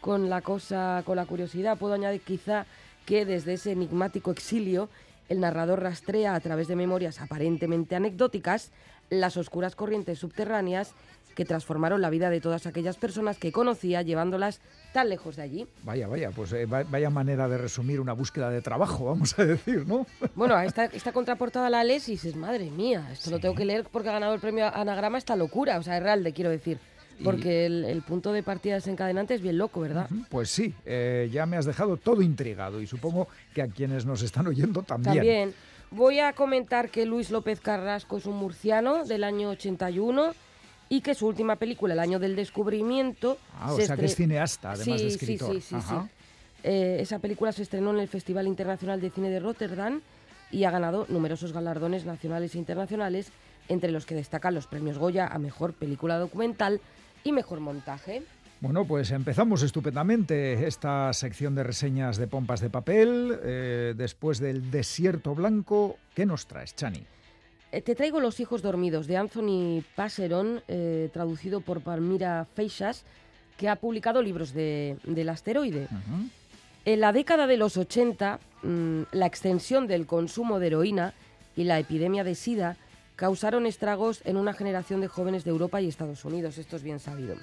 con 0.00 0.28
la 0.28 0.42
cosa, 0.42 1.02
con 1.06 1.16
la 1.16 1.24
curiosidad. 1.24 1.78
Puedo 1.78 1.94
añadir 1.94 2.20
quizá 2.20 2.66
que 3.06 3.24
desde 3.24 3.54
ese 3.54 3.72
enigmático 3.72 4.30
exilio, 4.30 4.90
el 5.30 5.40
narrador 5.40 5.82
rastrea 5.82 6.34
a 6.34 6.40
través 6.40 6.68
de 6.68 6.76
memorias 6.76 7.20
aparentemente 7.20 7.96
anecdóticas 7.96 8.70
las 9.10 9.38
oscuras 9.38 9.74
corrientes 9.74 10.18
subterráneas 10.18 10.92
que 11.38 11.44
transformaron 11.44 12.02
la 12.02 12.10
vida 12.10 12.30
de 12.30 12.40
todas 12.40 12.66
aquellas 12.66 12.96
personas 12.96 13.38
que 13.38 13.52
conocía, 13.52 14.02
llevándolas 14.02 14.60
tan 14.92 15.08
lejos 15.08 15.36
de 15.36 15.42
allí. 15.42 15.66
Vaya, 15.84 16.08
vaya, 16.08 16.32
pues 16.32 16.52
eh, 16.52 16.66
va- 16.66 16.82
vaya 16.82 17.10
manera 17.10 17.46
de 17.46 17.56
resumir 17.58 18.00
una 18.00 18.12
búsqueda 18.12 18.50
de 18.50 18.60
trabajo, 18.60 19.04
vamos 19.04 19.38
a 19.38 19.44
decir, 19.44 19.86
¿no? 19.86 20.04
Bueno, 20.34 20.58
esta, 20.58 20.86
esta 20.86 21.12
contraportada 21.12 21.70
la 21.70 21.84
lees 21.84 22.08
y 22.08 22.12
dices, 22.12 22.34
madre 22.34 22.70
mía, 22.72 23.08
esto 23.12 23.30
lo 23.30 23.38
tengo 23.38 23.54
que 23.54 23.64
leer 23.64 23.84
porque 23.84 24.08
ha 24.08 24.12
ganado 24.14 24.34
el 24.34 24.40
premio 24.40 24.66
Anagrama 24.66 25.16
esta 25.16 25.36
locura, 25.36 25.78
o 25.78 25.82
sea, 25.84 25.96
es 25.98 26.02
real, 26.02 26.28
quiero 26.34 26.50
decir. 26.50 26.80
Porque 27.22 27.66
el, 27.66 27.84
el 27.84 28.02
punto 28.02 28.32
de 28.32 28.42
partida 28.42 28.74
desencadenante 28.74 29.34
es 29.34 29.40
bien 29.40 29.58
loco, 29.58 29.80
¿verdad? 29.80 30.08
Pues 30.30 30.50
sí, 30.50 30.74
eh, 30.84 31.28
ya 31.32 31.46
me 31.46 31.56
has 31.56 31.66
dejado 31.66 31.96
todo 31.96 32.20
intrigado 32.22 32.80
y 32.80 32.86
supongo 32.88 33.28
que 33.54 33.62
a 33.62 33.68
quienes 33.68 34.06
nos 34.06 34.22
están 34.22 34.46
oyendo 34.48 34.82
también. 34.82 35.14
También. 35.16 35.54
Voy 35.92 36.18
a 36.18 36.32
comentar 36.32 36.90
que 36.90 37.06
Luis 37.06 37.30
López 37.30 37.60
Carrasco 37.60 38.18
es 38.18 38.26
un 38.26 38.36
murciano 38.36 39.04
del 39.04 39.22
año 39.24 39.50
81 39.50 40.32
y 40.88 41.00
que 41.00 41.14
su 41.14 41.26
última 41.26 41.56
película, 41.56 41.94
El 41.94 42.00
año 42.00 42.18
del 42.18 42.36
descubrimiento... 42.36 43.38
Ah, 43.58 43.72
o 43.72 43.80
sea 43.80 43.96
que 43.96 44.06
es 44.06 44.14
cineasta, 44.14 44.72
además 44.72 45.00
de 45.00 45.08
escritor. 45.08 45.54
Sí, 45.54 45.60
sí, 45.60 45.76
sí. 45.80 45.94
Eh, 46.64 46.98
esa 47.00 47.18
película 47.18 47.52
se 47.52 47.62
estrenó 47.62 47.90
en 47.90 48.00
el 48.00 48.08
Festival 48.08 48.46
Internacional 48.46 49.00
de 49.00 49.10
Cine 49.10 49.30
de 49.30 49.40
Rotterdam 49.40 50.00
y 50.50 50.64
ha 50.64 50.70
ganado 50.70 51.06
numerosos 51.08 51.52
galardones 51.52 52.04
nacionales 52.04 52.54
e 52.54 52.58
internacionales, 52.58 53.30
entre 53.68 53.90
los 53.92 54.06
que 54.06 54.14
destacan 54.14 54.54
los 54.54 54.66
premios 54.66 54.98
Goya 54.98 55.26
a 55.26 55.38
Mejor 55.38 55.74
Película 55.74 56.18
Documental 56.18 56.80
y 57.22 57.32
Mejor 57.32 57.60
Montaje. 57.60 58.22
Bueno, 58.60 58.86
pues 58.86 59.12
empezamos 59.12 59.62
estupendamente 59.62 60.66
esta 60.66 61.12
sección 61.12 61.54
de 61.54 61.62
reseñas 61.62 62.16
de 62.16 62.26
pompas 62.26 62.60
de 62.60 62.70
papel. 62.70 63.38
Eh, 63.44 63.94
después 63.96 64.40
del 64.40 64.70
desierto 64.70 65.34
blanco, 65.34 65.96
¿qué 66.14 66.26
nos 66.26 66.46
traes, 66.46 66.74
Chani? 66.74 67.04
Eh, 67.70 67.82
te 67.82 67.94
traigo 67.94 68.20
Los 68.20 68.40
hijos 68.40 68.62
dormidos 68.62 69.06
de 69.06 69.16
Anthony 69.16 69.82
Passeron, 69.94 70.62
eh, 70.68 71.10
traducido 71.12 71.60
por 71.60 71.82
Palmira 71.82 72.46
Feixas, 72.54 73.04
que 73.58 73.68
ha 73.68 73.76
publicado 73.76 74.22
libros 74.22 74.54
de, 74.54 74.96
del 75.04 75.28
asteroide. 75.28 75.88
En 76.84 77.00
la 77.00 77.12
década 77.12 77.46
de 77.46 77.56
los 77.56 77.76
80, 77.76 78.38
mm, 78.62 79.02
la 79.12 79.26
extensión 79.26 79.86
del 79.86 80.06
consumo 80.06 80.58
de 80.58 80.68
heroína 80.68 81.12
y 81.56 81.64
la 81.64 81.78
epidemia 81.78 82.24
de 82.24 82.34
SIDA 82.34 82.76
causaron 83.16 83.66
estragos 83.66 84.22
en 84.24 84.36
una 84.36 84.54
generación 84.54 85.00
de 85.00 85.08
jóvenes 85.08 85.44
de 85.44 85.50
Europa 85.50 85.82
y 85.82 85.88
Estados 85.88 86.24
Unidos, 86.24 86.56
esto 86.56 86.76
es 86.76 86.82
bien 86.82 87.00
sabido. 87.00 87.34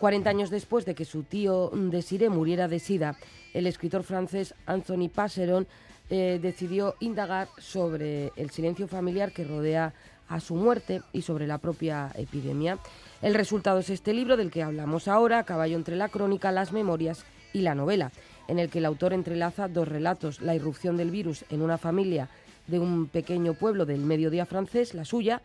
40 0.00 0.28
años 0.28 0.50
después 0.50 0.84
de 0.84 0.96
que 0.96 1.04
su 1.04 1.22
tío 1.22 1.70
Desiré 1.72 2.28
muriera 2.28 2.66
de 2.66 2.80
SIDA, 2.80 3.16
el 3.54 3.68
escritor 3.68 4.02
francés 4.02 4.52
Anthony 4.66 5.08
Passeron 5.08 5.68
eh, 6.10 6.38
decidió 6.42 6.94
indagar 7.00 7.48
sobre 7.58 8.32
el 8.36 8.50
silencio 8.50 8.88
familiar 8.88 9.32
que 9.32 9.44
rodea 9.44 9.94
a 10.28 10.40
su 10.40 10.54
muerte 10.54 11.02
y 11.12 11.22
sobre 11.22 11.46
la 11.46 11.58
propia 11.58 12.10
epidemia. 12.14 12.78
El 13.20 13.34
resultado 13.34 13.78
es 13.80 13.90
este 13.90 14.14
libro 14.14 14.36
del 14.36 14.50
que 14.50 14.62
hablamos 14.62 15.08
ahora, 15.08 15.44
caballo 15.44 15.76
entre 15.76 15.96
la 15.96 16.08
crónica, 16.08 16.52
las 16.52 16.72
memorias 16.72 17.24
y 17.52 17.60
la 17.60 17.74
novela, 17.74 18.12
en 18.48 18.58
el 18.58 18.70
que 18.70 18.78
el 18.78 18.86
autor 18.86 19.12
entrelaza 19.12 19.68
dos 19.68 19.88
relatos, 19.88 20.40
la 20.40 20.54
irrupción 20.54 20.96
del 20.96 21.10
virus 21.10 21.44
en 21.50 21.62
una 21.62 21.78
familia 21.78 22.28
de 22.66 22.78
un 22.78 23.08
pequeño 23.08 23.54
pueblo 23.54 23.86
del 23.86 24.00
mediodía 24.00 24.46
francés, 24.46 24.94
la 24.94 25.04
suya, 25.04 25.42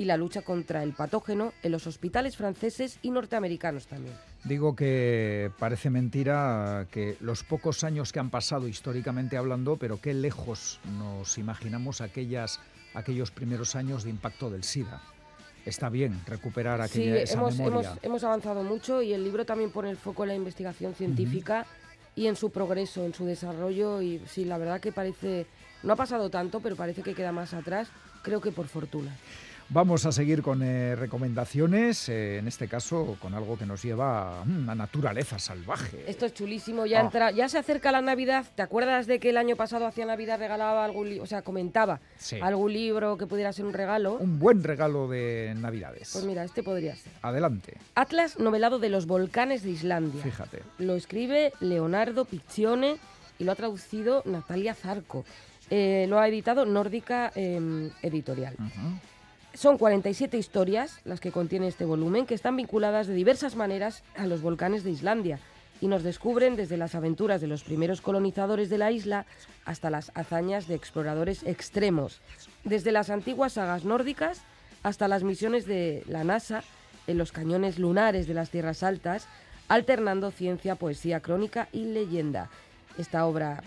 y 0.00 0.06
la 0.06 0.16
lucha 0.16 0.40
contra 0.40 0.82
el 0.82 0.94
patógeno 0.94 1.52
en 1.62 1.72
los 1.72 1.86
hospitales 1.86 2.34
franceses 2.34 2.98
y 3.02 3.10
norteamericanos 3.10 3.86
también. 3.86 4.14
Digo 4.44 4.74
que 4.74 5.52
parece 5.58 5.90
mentira 5.90 6.86
que 6.90 7.18
los 7.20 7.44
pocos 7.44 7.84
años 7.84 8.10
que 8.10 8.18
han 8.18 8.30
pasado 8.30 8.66
históricamente 8.66 9.36
hablando, 9.36 9.76
pero 9.76 10.00
qué 10.00 10.14
lejos 10.14 10.80
nos 10.96 11.36
imaginamos 11.36 12.00
aquellas, 12.00 12.60
aquellos 12.94 13.30
primeros 13.30 13.76
años 13.76 14.02
de 14.02 14.08
impacto 14.08 14.48
del 14.48 14.64
SIDA. 14.64 15.02
Está 15.66 15.90
bien 15.90 16.18
recuperar 16.26 16.80
aquella 16.80 17.26
sí, 17.26 17.34
hemos, 17.34 17.58
Hemos, 18.00 18.24
avanzado 18.24 18.62
mucho 18.62 19.02
y 19.02 19.12
el 19.12 19.22
libro 19.22 19.44
también 19.44 19.70
pone 19.70 19.90
el 19.90 19.98
foco 19.98 20.22
en 20.22 20.30
la 20.30 20.34
investigación 20.34 20.94
científica 20.94 21.66
y 22.16 22.26
en 22.26 22.36
su 22.36 22.48
progreso, 22.48 23.04
en 23.04 23.12
su 23.12 23.26
desarrollo. 23.26 24.00
Y 24.00 24.22
sí, 24.26 24.46
la 24.46 24.56
verdad 24.56 24.80
que 24.80 24.92
parece, 24.92 25.44
no 25.82 25.92
ha 25.92 25.96
pasado 25.96 26.30
tanto, 26.30 26.60
pero 26.60 26.74
parece 26.74 27.02
que 27.02 27.12
queda 27.12 27.32
más 27.32 27.52
atrás, 27.52 27.88
creo 28.22 28.40
que 28.40 28.50
por 28.50 28.66
fortuna. 28.66 29.14
Vamos 29.72 30.04
a 30.04 30.10
seguir 30.10 30.42
con 30.42 30.64
eh, 30.64 30.96
recomendaciones, 30.96 32.08
eh, 32.08 32.38
en 32.38 32.48
este 32.48 32.66
caso 32.66 33.16
con 33.20 33.34
algo 33.34 33.56
que 33.56 33.66
nos 33.66 33.80
lleva 33.84 34.40
a 34.40 34.42
una 34.42 34.74
naturaleza 34.74 35.38
salvaje. 35.38 36.02
Esto 36.08 36.26
es 36.26 36.34
chulísimo, 36.34 36.86
ya, 36.86 36.98
ah. 36.98 37.02
entra, 37.02 37.30
ya 37.30 37.48
se 37.48 37.56
acerca 37.56 37.92
la 37.92 38.00
Navidad. 38.00 38.44
¿Te 38.56 38.62
acuerdas 38.62 39.06
de 39.06 39.20
que 39.20 39.30
el 39.30 39.36
año 39.36 39.54
pasado 39.54 39.86
hacia 39.86 40.04
Navidad 40.06 40.40
regalaba 40.40 40.84
algún 40.84 41.20
o 41.20 41.26
sea, 41.26 41.42
comentaba 41.42 42.00
algún 42.42 42.72
libro 42.72 43.16
que 43.16 43.28
pudiera 43.28 43.52
ser 43.52 43.64
un 43.64 43.72
regalo? 43.72 44.14
Un 44.14 44.40
buen 44.40 44.64
regalo 44.64 45.06
de 45.06 45.54
Navidades. 45.56 46.10
Pues 46.14 46.24
mira, 46.24 46.42
este 46.42 46.64
podría 46.64 46.96
ser. 46.96 47.12
Adelante. 47.22 47.74
Atlas 47.94 48.40
novelado 48.40 48.80
de 48.80 48.88
los 48.88 49.06
volcanes 49.06 49.62
de 49.62 49.70
Islandia. 49.70 50.20
Fíjate. 50.20 50.64
Lo 50.78 50.96
escribe 50.96 51.52
Leonardo 51.60 52.24
Piccione 52.24 52.96
y 53.38 53.44
lo 53.44 53.52
ha 53.52 53.54
traducido 53.54 54.24
Natalia 54.24 54.74
Zarco. 54.74 55.24
Eh, 55.70 56.06
lo 56.08 56.18
ha 56.18 56.26
editado 56.26 56.66
Nórdica 56.66 57.30
em, 57.36 57.90
Editorial. 58.02 58.56
Son 59.54 59.78
47 59.78 60.38
historias 60.38 61.00
las 61.04 61.20
que 61.20 61.32
contiene 61.32 61.66
este 61.66 61.84
volumen 61.84 62.24
que 62.24 62.34
están 62.34 62.56
vinculadas 62.56 63.08
de 63.08 63.14
diversas 63.14 63.56
maneras 63.56 64.04
a 64.16 64.26
los 64.26 64.42
volcanes 64.42 64.84
de 64.84 64.92
Islandia 64.92 65.40
y 65.80 65.88
nos 65.88 66.04
descubren 66.04 66.54
desde 66.54 66.76
las 66.76 66.94
aventuras 66.94 67.40
de 67.40 67.48
los 67.48 67.64
primeros 67.64 68.00
colonizadores 68.00 68.70
de 68.70 68.78
la 68.78 68.92
isla 68.92 69.26
hasta 69.64 69.90
las 69.90 70.12
hazañas 70.14 70.68
de 70.68 70.76
exploradores 70.76 71.42
extremos, 71.42 72.20
desde 72.64 72.92
las 72.92 73.10
antiguas 73.10 73.54
sagas 73.54 73.84
nórdicas 73.84 74.42
hasta 74.82 75.08
las 75.08 75.24
misiones 75.24 75.66
de 75.66 76.04
la 76.06 76.22
NASA 76.22 76.62
en 77.06 77.18
los 77.18 77.32
cañones 77.32 77.78
lunares 77.78 78.28
de 78.28 78.34
las 78.34 78.50
tierras 78.50 78.82
altas, 78.84 79.26
alternando 79.68 80.30
ciencia, 80.30 80.76
poesía 80.76 81.20
crónica 81.20 81.68
y 81.72 81.86
leyenda. 81.86 82.50
Esta 82.98 83.26
obra 83.26 83.62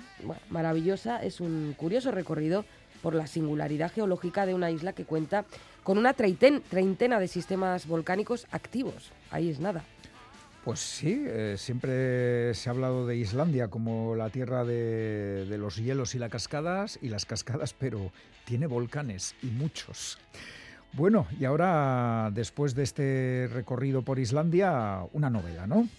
maravillosa 0.50 1.22
es 1.24 1.42
un 1.42 1.76
curioso 1.78 2.12
recorrido 2.12 2.64
por 3.02 3.16
la 3.16 3.28
singularidad 3.28 3.92
geológica 3.92 4.46
de 4.46 4.54
una 4.54 4.72
isla 4.72 4.94
que 4.94 5.06
cuenta 5.06 5.46
con 5.84 5.98
una 5.98 6.14
treintena 6.14 7.20
de 7.20 7.28
sistemas 7.28 7.88
volcánicos 7.88 8.48
activos. 8.52 9.12
Ahí 9.32 9.50
es 9.50 9.60
nada. 9.60 9.84
Pues 10.64 10.80
sí, 10.80 11.26
eh, 11.28 11.56
siempre 11.58 12.54
se 12.54 12.70
ha 12.70 12.72
hablado 12.72 13.06
de 13.06 13.18
Islandia 13.18 13.68
como 13.68 14.16
la 14.16 14.30
tierra 14.30 14.64
de, 14.64 15.46
de, 15.46 15.58
los 15.58 15.76
hielos 15.76 16.16
y 16.16 16.20
las 16.20 16.30
cascadas, 16.30 16.98
y 17.02 17.10
las 17.10 17.26
cascadas, 17.26 17.74
pero 17.74 18.12
tiene 18.46 18.68
volcanes 18.68 19.36
y 19.44 19.48
muchos. 19.48 20.20
Bueno, 20.94 21.28
y 21.38 21.44
ahora, 21.44 22.30
después 22.32 22.76
de 22.76 22.84
este 22.84 23.50
recorrido 23.52 24.04
por 24.04 24.20
Islandia, 24.20 25.02
una 25.12 25.30
novela, 25.30 25.68
¿no? 25.68 25.90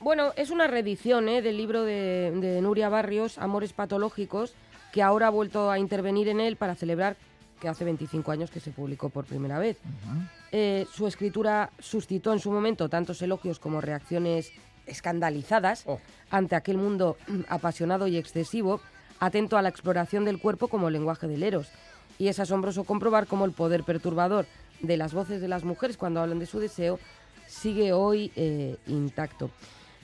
Bueno, 0.00 0.32
es 0.36 0.50
una 0.50 0.68
reedición 0.68 1.28
¿eh? 1.28 1.42
del 1.42 1.56
libro 1.56 1.82
de, 1.82 2.30
de 2.40 2.60
Nuria 2.62 2.88
Barrios, 2.88 3.36
Amores 3.38 3.72
Patológicos, 3.72 4.54
que 4.92 5.02
ahora 5.02 5.26
ha 5.26 5.30
vuelto 5.30 5.72
a 5.72 5.78
intervenir 5.80 6.28
en 6.28 6.38
él 6.38 6.54
para 6.54 6.76
celebrar 6.76 7.16
que 7.60 7.68
hace 7.68 7.84
25 7.84 8.30
años 8.30 8.50
que 8.50 8.60
se 8.60 8.70
publicó 8.70 9.10
por 9.10 9.24
primera 9.24 9.58
vez. 9.58 9.78
Eh, 10.52 10.86
su 10.92 11.06
escritura 11.06 11.70
suscitó 11.78 12.32
en 12.32 12.40
su 12.40 12.50
momento 12.50 12.88
tantos 12.88 13.20
elogios 13.22 13.58
como 13.58 13.80
reacciones 13.80 14.52
escandalizadas 14.86 15.84
oh. 15.86 16.00
ante 16.30 16.56
aquel 16.56 16.78
mundo 16.78 17.16
apasionado 17.48 18.06
y 18.06 18.16
excesivo, 18.16 18.80
atento 19.20 19.58
a 19.58 19.62
la 19.62 19.68
exploración 19.68 20.24
del 20.24 20.40
cuerpo 20.40 20.68
como 20.68 20.90
lenguaje 20.90 21.28
del 21.28 21.42
eros. 21.42 21.68
Y 22.18 22.28
es 22.28 22.40
asombroso 22.40 22.84
comprobar 22.84 23.26
cómo 23.26 23.44
el 23.44 23.52
poder 23.52 23.84
perturbador 23.84 24.46
de 24.80 24.96
las 24.96 25.12
voces 25.12 25.40
de 25.40 25.48
las 25.48 25.64
mujeres 25.64 25.96
cuando 25.96 26.20
hablan 26.20 26.38
de 26.38 26.46
su 26.46 26.58
deseo 26.58 26.98
sigue 27.46 27.92
hoy 27.92 28.32
eh, 28.36 28.76
intacto 28.86 29.50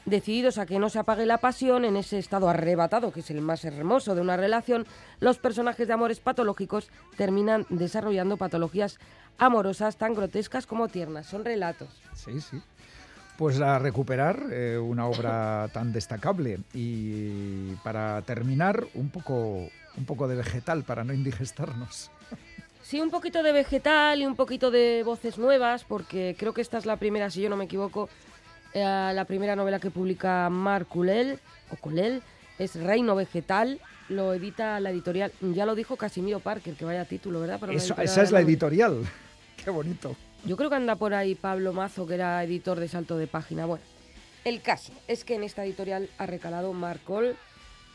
decididos 0.04 0.58
a 0.58 0.66
que 0.66 0.78
no 0.78 0.88
se 0.88 0.98
apague 0.98 1.26
la 1.26 1.38
pasión 1.38 1.84
en 1.84 1.96
ese 1.96 2.18
estado 2.18 2.48
arrebatado, 2.48 3.12
que 3.12 3.20
es 3.20 3.30
el 3.30 3.40
más 3.40 3.64
hermoso 3.64 4.14
de 4.14 4.20
una 4.20 4.36
relación, 4.36 4.86
los 5.20 5.38
personajes 5.38 5.86
de 5.86 5.94
amores 5.94 6.20
patológicos 6.20 6.88
terminan 7.16 7.66
desarrollando 7.68 8.36
patologías 8.36 8.98
amorosas 9.38 9.96
tan 9.96 10.14
grotescas 10.14 10.66
como 10.66 10.88
tiernas. 10.88 11.26
Son 11.26 11.44
relatos. 11.44 11.88
Sí, 12.14 12.40
sí. 12.40 12.60
Pues 13.36 13.60
a 13.60 13.78
recuperar 13.80 14.46
eh, 14.52 14.78
una 14.78 15.06
obra 15.06 15.68
tan 15.72 15.92
destacable 15.92 16.60
y 16.72 17.74
para 17.82 18.22
terminar 18.22 18.86
un 18.94 19.10
poco, 19.10 19.68
un 19.96 20.04
poco 20.06 20.28
de 20.28 20.36
vegetal 20.36 20.84
para 20.84 21.02
no 21.02 21.12
indigestarnos. 21.12 22.10
Sí, 22.82 23.00
un 23.00 23.10
poquito 23.10 23.42
de 23.42 23.52
vegetal 23.52 24.20
y 24.20 24.26
un 24.26 24.36
poquito 24.36 24.70
de 24.70 25.02
voces 25.04 25.38
nuevas, 25.38 25.84
porque 25.84 26.36
creo 26.38 26.52
que 26.52 26.60
esta 26.60 26.76
es 26.76 26.84
la 26.84 26.98
primera, 26.98 27.30
si 27.30 27.40
yo 27.40 27.48
no 27.48 27.56
me 27.56 27.64
equivoco, 27.64 28.10
eh, 28.74 29.12
la 29.14 29.24
primera 29.24 29.56
novela 29.56 29.78
que 29.78 29.90
publica 29.90 30.50
Marc 30.50 30.88
Culel, 30.88 31.38
o 31.70 31.76
Culel, 31.76 32.22
es 32.58 32.74
Reino 32.74 33.14
Vegetal, 33.14 33.80
lo 34.08 34.34
edita 34.34 34.78
la 34.80 34.90
editorial, 34.90 35.32
ya 35.40 35.64
lo 35.64 35.74
dijo 35.74 35.96
Casimiro 35.96 36.40
Parker, 36.40 36.74
que 36.74 36.84
vaya 36.84 37.04
título, 37.04 37.40
¿verdad? 37.40 37.60
esa 37.70 38.22
es 38.22 38.32
la 38.32 38.40
editorial, 38.40 39.02
qué 39.64 39.70
bonito. 39.70 40.14
Yo 40.44 40.56
creo 40.56 40.68
que 40.68 40.76
anda 40.76 40.96
por 40.96 41.14
ahí 41.14 41.34
Pablo 41.34 41.72
Mazo, 41.72 42.06
que 42.06 42.14
era 42.14 42.44
editor 42.44 42.78
de 42.78 42.88
Salto 42.88 43.16
de 43.16 43.26
Página. 43.26 43.64
Bueno, 43.64 43.84
el 44.44 44.60
caso 44.60 44.92
es 45.08 45.24
que 45.24 45.36
en 45.36 45.42
esta 45.42 45.64
editorial 45.64 46.10
ha 46.18 46.26
recalado 46.26 46.72
Marc 46.74 47.00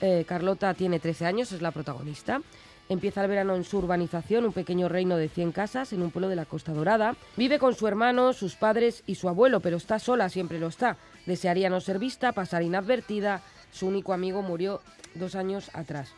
eh, 0.02 0.24
Carlota 0.28 0.74
tiene 0.74 1.00
13 1.00 1.26
años, 1.26 1.52
es 1.52 1.62
la 1.62 1.72
protagonista. 1.72 2.42
Empieza 2.90 3.22
el 3.22 3.30
verano 3.30 3.56
en 3.56 3.64
su 3.64 3.78
urbanización, 3.78 4.46
un 4.46 4.52
pequeño 4.52 4.90
reino 4.90 5.16
de 5.16 5.30
100 5.30 5.52
casas 5.52 5.94
en 5.94 6.02
un 6.02 6.10
pueblo 6.10 6.28
de 6.28 6.36
la 6.36 6.46
Costa 6.46 6.74
Dorada. 6.74 7.16
Vive 7.38 7.60
con 7.60 7.76
su 7.76 7.88
hermano, 7.88 8.34
sus 8.34 8.56
padres 8.56 9.04
y 9.06 9.14
su 9.14 9.30
abuelo, 9.30 9.60
pero 9.60 9.78
está 9.78 10.00
sola, 10.00 10.28
siempre 10.28 10.58
lo 10.58 10.70
está. 10.70 10.98
Desearía 11.28 11.70
no 11.70 11.82
ser 11.82 12.00
vista, 12.00 12.32
pasar 12.32 12.64
inadvertida. 12.64 13.44
Su 13.72 13.86
único 13.86 14.12
amigo 14.12 14.42
murió 14.42 14.82
dos 15.14 15.36
años 15.36 15.70
atrás. 15.76 16.10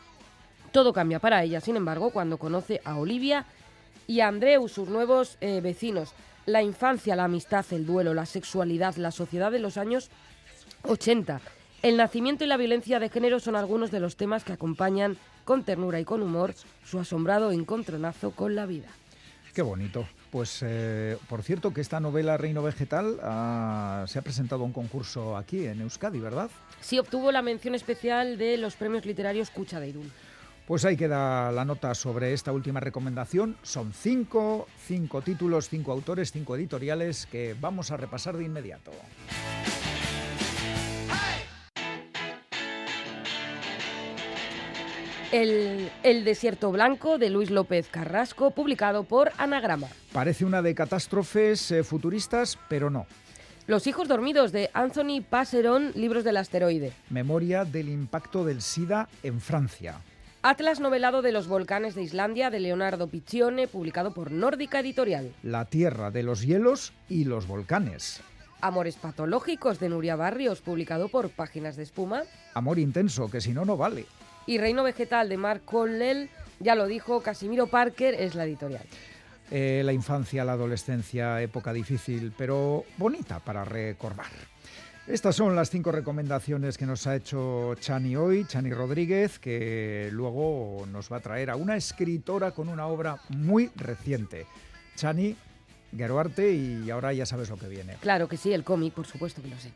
Todo 0.72 0.94
cambia 0.94 1.18
para 1.18 1.42
ella, 1.42 1.60
sin 1.60 1.76
embargo, 1.76 2.08
cuando 2.08 2.38
conoce 2.38 2.80
a 2.86 2.96
Olivia 2.96 3.44
y 4.06 4.20
a 4.20 4.28
Andreu, 4.28 4.66
sus 4.66 4.88
nuevos 4.88 5.36
eh, 5.42 5.60
vecinos. 5.60 6.14
La 6.46 6.62
infancia, 6.62 7.14
la 7.16 7.24
amistad, 7.24 7.66
el 7.72 7.84
duelo, 7.84 8.14
la 8.14 8.24
sexualidad, 8.24 8.96
la 8.96 9.10
sociedad 9.10 9.52
de 9.52 9.58
los 9.58 9.76
años 9.76 10.10
80. 10.84 11.42
El 11.82 11.98
nacimiento 11.98 12.44
y 12.44 12.46
la 12.46 12.56
violencia 12.56 12.98
de 12.98 13.10
género 13.10 13.40
son 13.40 13.56
algunos 13.56 13.90
de 13.90 14.00
los 14.00 14.16
temas 14.16 14.42
que 14.42 14.54
acompañan 14.54 15.18
con 15.44 15.64
ternura 15.64 16.00
y 16.00 16.04
con 16.04 16.22
humor 16.22 16.54
su 16.84 16.98
asombrado 16.98 17.52
encontronazo 17.52 18.32
con 18.32 18.54
la 18.54 18.66
vida. 18.66 18.88
Qué 19.54 19.62
bonito. 19.62 20.06
Pues, 20.30 20.60
eh, 20.62 21.18
por 21.28 21.42
cierto, 21.42 21.74
que 21.74 21.82
esta 21.82 22.00
novela 22.00 22.38
Reino 22.38 22.62
Vegetal 22.62 23.18
ah, 23.22 24.04
se 24.08 24.18
ha 24.18 24.22
presentado 24.22 24.62
a 24.62 24.66
un 24.66 24.72
concurso 24.72 25.36
aquí 25.36 25.66
en 25.66 25.82
Euskadi, 25.82 26.20
¿verdad? 26.20 26.50
Sí, 26.80 26.98
obtuvo 26.98 27.30
la 27.30 27.42
mención 27.42 27.74
especial 27.74 28.38
de 28.38 28.56
los 28.56 28.76
premios 28.76 29.04
literarios 29.04 29.50
Cucha 29.50 29.78
de 29.78 29.88
Irún. 29.90 30.10
Pues 30.66 30.86
ahí 30.86 30.96
queda 30.96 31.52
la 31.52 31.66
nota 31.66 31.94
sobre 31.94 32.32
esta 32.32 32.50
última 32.52 32.80
recomendación. 32.80 33.56
Son 33.62 33.92
cinco, 33.92 34.68
cinco 34.86 35.20
títulos, 35.20 35.68
cinco 35.68 35.92
autores, 35.92 36.32
cinco 36.32 36.56
editoriales 36.56 37.26
que 37.26 37.54
vamos 37.60 37.90
a 37.90 37.98
repasar 37.98 38.36
de 38.38 38.44
inmediato. 38.44 38.92
El, 45.32 46.24
Desierto 46.26 46.70
Blanco 46.70 47.16
de 47.16 47.30
Luis 47.30 47.50
López 47.50 47.88
Carrasco, 47.88 48.50
publicado 48.50 49.04
por 49.04 49.32
Anagrama. 49.38 49.88
Parece 50.12 50.44
una 50.44 50.60
de 50.60 50.74
catástrofes 50.74 51.70
eh, 51.70 51.82
futuristas, 51.84 52.58
pero 52.68 52.90
no. 52.90 53.06
Los 53.66 53.86
hijos 53.86 54.08
dormidos 54.08 54.52
de 54.52 54.68
Anthony 54.74 55.22
Passeron, 55.28 55.92
libros 55.94 56.24
del 56.24 56.36
asteroide. 56.36 56.92
Memoria 57.08 57.64
del 57.64 57.88
impacto 57.88 58.44
del 58.44 58.60
SIDA 58.60 59.08
en 59.22 59.40
Francia. 59.40 60.02
Atlas 60.42 60.80
novelado 60.80 61.22
de 61.22 61.32
los 61.32 61.46
volcanes 61.46 61.94
de 61.94 62.02
Islandia 62.02 62.50
de 62.50 62.60
Leonardo 62.60 63.08
Piccione, 63.08 63.68
publicado 63.68 64.12
por 64.12 64.32
Nórdica 64.32 64.80
Editorial. 64.80 65.32
La 65.42 65.64
tierra 65.64 66.10
de 66.10 66.24
los 66.24 66.42
hielos 66.42 66.92
y 67.08 67.24
los 67.24 67.46
volcanes. 67.46 68.20
Amores 68.60 68.96
patológicos 68.96 69.80
de 69.80 69.88
Nuria 69.88 70.14
Barrios, 70.14 70.60
publicado 70.60 71.08
por 71.08 71.30
Páginas 71.30 71.76
de 71.76 71.84
Espuma. 71.84 72.24
Amor 72.52 72.78
intenso, 72.78 73.30
que 73.30 73.40
si 73.40 73.52
no, 73.52 73.64
no 73.64 73.78
vale 73.78 74.04
y 74.46 74.58
Reino 74.58 74.82
Vegetal 74.82 75.28
de 75.28 75.36
Mark 75.36 75.62
Collell, 75.64 76.28
ya 76.60 76.74
lo 76.74 76.86
dijo 76.86 77.22
Casimiro 77.22 77.66
Parker, 77.66 78.14
es 78.14 78.34
la 78.34 78.44
editorial. 78.44 78.84
Eh, 79.50 79.82
la 79.84 79.92
infancia, 79.92 80.44
la 80.44 80.52
adolescencia, 80.52 81.42
época 81.42 81.72
difícil, 81.72 82.32
pero 82.36 82.84
bonita 82.96 83.38
para 83.40 83.64
recordar. 83.64 84.30
Estas 85.06 85.34
son 85.34 85.56
las 85.56 85.68
cinco 85.68 85.90
recomendaciones 85.90 86.78
que 86.78 86.86
nos 86.86 87.06
ha 87.08 87.16
hecho 87.16 87.74
Chani 87.80 88.14
hoy, 88.14 88.44
Chani 88.46 88.70
Rodríguez, 88.70 89.40
que 89.40 90.08
luego 90.12 90.86
nos 90.90 91.12
va 91.12 91.16
a 91.16 91.20
traer 91.20 91.50
a 91.50 91.56
una 91.56 91.76
escritora 91.76 92.52
con 92.52 92.68
una 92.68 92.86
obra 92.86 93.18
muy 93.30 93.70
reciente. 93.74 94.46
Chani, 94.94 95.36
Geruarte, 95.94 96.52
y 96.52 96.88
ahora 96.90 97.12
ya 97.12 97.26
sabes 97.26 97.50
lo 97.50 97.56
que 97.56 97.68
viene. 97.68 97.96
Claro 98.00 98.28
que 98.28 98.36
sí, 98.36 98.52
el 98.52 98.62
cómic, 98.62 98.94
por 98.94 99.06
supuesto 99.06 99.42
que 99.42 99.48
lo 99.48 99.58
sé. 99.58 99.72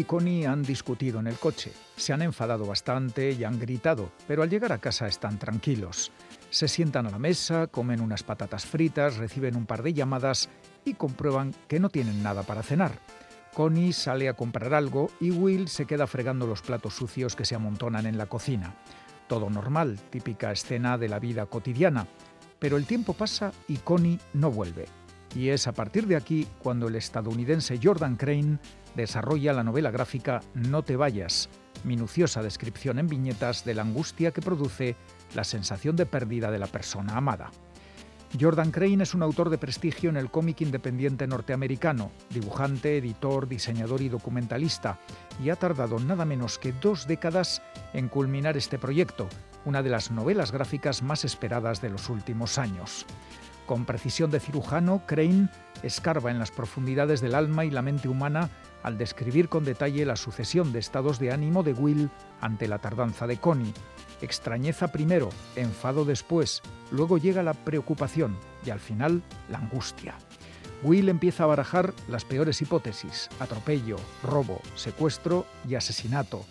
Y 0.00 0.04
Connie 0.04 0.46
han 0.46 0.62
discutido 0.62 1.20
en 1.20 1.26
el 1.26 1.36
coche, 1.36 1.72
se 1.94 2.14
han 2.14 2.22
enfadado 2.22 2.64
bastante 2.64 3.32
y 3.32 3.44
han 3.44 3.60
gritado, 3.60 4.10
pero 4.26 4.42
al 4.42 4.48
llegar 4.48 4.72
a 4.72 4.78
casa 4.78 5.06
están 5.06 5.38
tranquilos. 5.38 6.10
Se 6.48 6.68
sientan 6.68 7.06
a 7.06 7.10
la 7.10 7.18
mesa, 7.18 7.66
comen 7.66 8.00
unas 8.00 8.22
patatas 8.22 8.64
fritas, 8.64 9.18
reciben 9.18 9.56
un 9.56 9.66
par 9.66 9.82
de 9.82 9.92
llamadas 9.92 10.48
y 10.86 10.94
comprueban 10.94 11.54
que 11.68 11.80
no 11.80 11.90
tienen 11.90 12.22
nada 12.22 12.44
para 12.44 12.62
cenar. 12.62 12.92
Connie 13.52 13.92
sale 13.92 14.30
a 14.30 14.34
comprar 14.34 14.72
algo 14.72 15.10
y 15.20 15.32
Will 15.32 15.68
se 15.68 15.84
queda 15.84 16.06
fregando 16.06 16.46
los 16.46 16.62
platos 16.62 16.94
sucios 16.94 17.36
que 17.36 17.44
se 17.44 17.54
amontonan 17.54 18.06
en 18.06 18.16
la 18.16 18.24
cocina. 18.24 18.74
Todo 19.28 19.50
normal, 19.50 20.00
típica 20.08 20.50
escena 20.50 20.96
de 20.96 21.10
la 21.10 21.18
vida 21.18 21.44
cotidiana. 21.44 22.06
Pero 22.58 22.78
el 22.78 22.86
tiempo 22.86 23.12
pasa 23.12 23.52
y 23.68 23.76
Connie 23.76 24.18
no 24.32 24.50
vuelve. 24.50 24.86
Y 25.34 25.50
es 25.50 25.66
a 25.66 25.72
partir 25.72 26.06
de 26.06 26.16
aquí 26.16 26.48
cuando 26.58 26.88
el 26.88 26.96
estadounidense 26.96 27.78
Jordan 27.82 28.16
Crane 28.16 28.58
desarrolla 28.94 29.52
la 29.52 29.64
novela 29.64 29.90
gráfica 29.90 30.40
No 30.54 30.82
te 30.82 30.96
vayas, 30.96 31.48
minuciosa 31.84 32.42
descripción 32.42 32.98
en 32.98 33.06
viñetas 33.06 33.64
de 33.64 33.74
la 33.74 33.82
angustia 33.82 34.32
que 34.32 34.42
produce 34.42 34.96
la 35.34 35.44
sensación 35.44 35.96
de 35.96 36.06
pérdida 36.06 36.50
de 36.50 36.58
la 36.58 36.66
persona 36.66 37.16
amada. 37.16 37.50
Jordan 38.38 38.70
Crane 38.70 39.02
es 39.02 39.14
un 39.14 39.22
autor 39.22 39.50
de 39.50 39.58
prestigio 39.58 40.08
en 40.08 40.16
el 40.16 40.30
cómic 40.30 40.60
independiente 40.60 41.26
norteamericano, 41.26 42.12
dibujante, 42.30 42.96
editor, 42.98 43.48
diseñador 43.48 44.02
y 44.02 44.08
documentalista, 44.08 44.98
y 45.42 45.50
ha 45.50 45.56
tardado 45.56 45.98
nada 45.98 46.24
menos 46.24 46.58
que 46.58 46.72
dos 46.72 47.08
décadas 47.08 47.60
en 47.92 48.08
culminar 48.08 48.56
este 48.56 48.78
proyecto, 48.78 49.28
una 49.64 49.82
de 49.82 49.90
las 49.90 50.12
novelas 50.12 50.52
gráficas 50.52 51.02
más 51.02 51.24
esperadas 51.24 51.82
de 51.82 51.90
los 51.90 52.08
últimos 52.08 52.56
años. 52.56 53.04
Con 53.70 53.84
precisión 53.84 54.32
de 54.32 54.40
cirujano, 54.40 55.04
Crane 55.06 55.48
escarba 55.84 56.32
en 56.32 56.40
las 56.40 56.50
profundidades 56.50 57.20
del 57.20 57.36
alma 57.36 57.64
y 57.64 57.70
la 57.70 57.82
mente 57.82 58.08
humana 58.08 58.50
al 58.82 58.98
describir 58.98 59.48
con 59.48 59.64
detalle 59.64 60.04
la 60.04 60.16
sucesión 60.16 60.72
de 60.72 60.80
estados 60.80 61.20
de 61.20 61.30
ánimo 61.30 61.62
de 61.62 61.72
Will 61.72 62.10
ante 62.40 62.66
la 62.66 62.80
tardanza 62.80 63.28
de 63.28 63.36
Connie. 63.36 63.72
Extrañeza 64.22 64.90
primero, 64.90 65.28
enfado 65.54 66.04
después, 66.04 66.62
luego 66.90 67.16
llega 67.16 67.44
la 67.44 67.54
preocupación 67.54 68.36
y 68.66 68.70
al 68.70 68.80
final 68.80 69.22
la 69.48 69.58
angustia. 69.58 70.16
Will 70.82 71.08
empieza 71.08 71.44
a 71.44 71.46
barajar 71.46 71.94
las 72.08 72.24
peores 72.24 72.60
hipótesis, 72.62 73.28
atropello, 73.38 73.98
robo, 74.24 74.60
secuestro 74.74 75.46
y 75.68 75.76
asesinato. 75.76 76.44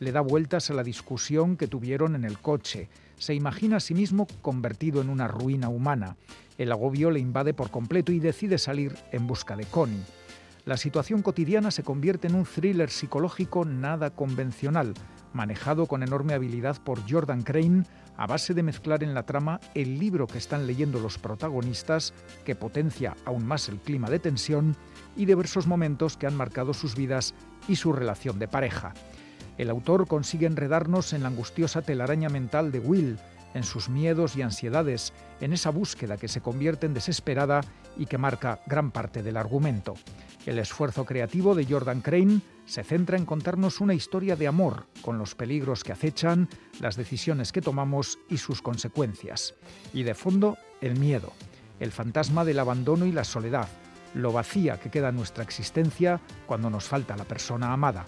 Le 0.00 0.12
da 0.12 0.20
vueltas 0.20 0.68
a 0.68 0.74
la 0.74 0.82
discusión 0.82 1.56
que 1.56 1.66
tuvieron 1.66 2.14
en 2.14 2.26
el 2.26 2.38
coche. 2.38 2.90
Se 3.16 3.32
imagina 3.32 3.78
a 3.78 3.80
sí 3.80 3.94
mismo 3.94 4.26
convertido 4.42 5.00
en 5.00 5.08
una 5.08 5.28
ruina 5.28 5.70
humana. 5.70 6.18
El 6.58 6.72
agobio 6.72 7.12
le 7.12 7.20
invade 7.20 7.54
por 7.54 7.70
completo 7.70 8.10
y 8.10 8.18
decide 8.18 8.58
salir 8.58 8.96
en 9.12 9.28
busca 9.28 9.56
de 9.56 9.64
Connie. 9.64 10.02
La 10.64 10.76
situación 10.76 11.22
cotidiana 11.22 11.70
se 11.70 11.84
convierte 11.84 12.26
en 12.26 12.34
un 12.34 12.44
thriller 12.44 12.90
psicológico 12.90 13.64
nada 13.64 14.10
convencional, 14.10 14.92
manejado 15.32 15.86
con 15.86 16.02
enorme 16.02 16.34
habilidad 16.34 16.76
por 16.82 17.08
Jordan 17.08 17.42
Crane 17.42 17.84
a 18.16 18.26
base 18.26 18.54
de 18.54 18.64
mezclar 18.64 19.04
en 19.04 19.14
la 19.14 19.22
trama 19.22 19.60
el 19.74 20.00
libro 20.00 20.26
que 20.26 20.38
están 20.38 20.66
leyendo 20.66 20.98
los 20.98 21.16
protagonistas, 21.16 22.12
que 22.44 22.56
potencia 22.56 23.16
aún 23.24 23.46
más 23.46 23.68
el 23.68 23.78
clima 23.78 24.10
de 24.10 24.18
tensión, 24.18 24.76
y 25.16 25.26
diversos 25.26 25.68
momentos 25.68 26.16
que 26.16 26.26
han 26.26 26.36
marcado 26.36 26.74
sus 26.74 26.96
vidas 26.96 27.34
y 27.68 27.76
su 27.76 27.92
relación 27.92 28.40
de 28.40 28.48
pareja. 28.48 28.94
El 29.58 29.70
autor 29.70 30.08
consigue 30.08 30.46
enredarnos 30.46 31.12
en 31.12 31.22
la 31.22 31.28
angustiosa 31.28 31.82
telaraña 31.82 32.28
mental 32.28 32.72
de 32.72 32.80
Will, 32.80 33.18
en 33.54 33.64
sus 33.64 33.88
miedos 33.88 34.36
y 34.36 34.42
ansiedades, 34.42 35.12
en 35.40 35.52
esa 35.52 35.70
búsqueda 35.70 36.16
que 36.16 36.28
se 36.28 36.40
convierte 36.40 36.86
en 36.86 36.94
desesperada 36.94 37.60
y 37.96 38.06
que 38.06 38.18
marca 38.18 38.60
gran 38.66 38.90
parte 38.90 39.22
del 39.22 39.36
argumento. 39.36 39.94
El 40.46 40.58
esfuerzo 40.58 41.04
creativo 41.04 41.54
de 41.54 41.66
Jordan 41.66 42.00
Crane 42.00 42.40
se 42.66 42.84
centra 42.84 43.16
en 43.16 43.26
contarnos 43.26 43.80
una 43.80 43.94
historia 43.94 44.36
de 44.36 44.46
amor, 44.46 44.86
con 45.02 45.18
los 45.18 45.34
peligros 45.34 45.84
que 45.84 45.92
acechan, 45.92 46.48
las 46.80 46.96
decisiones 46.96 47.52
que 47.52 47.62
tomamos 47.62 48.18
y 48.28 48.38
sus 48.38 48.62
consecuencias. 48.62 49.54
Y 49.92 50.02
de 50.02 50.14
fondo, 50.14 50.56
el 50.80 50.98
miedo, 50.98 51.32
el 51.80 51.92
fantasma 51.92 52.44
del 52.44 52.58
abandono 52.58 53.06
y 53.06 53.12
la 53.12 53.24
soledad, 53.24 53.68
lo 54.14 54.32
vacía 54.32 54.80
que 54.80 54.90
queda 54.90 55.12
nuestra 55.12 55.44
existencia 55.44 56.20
cuando 56.46 56.70
nos 56.70 56.84
falta 56.84 57.16
la 57.16 57.24
persona 57.24 57.72
amada. 57.72 58.06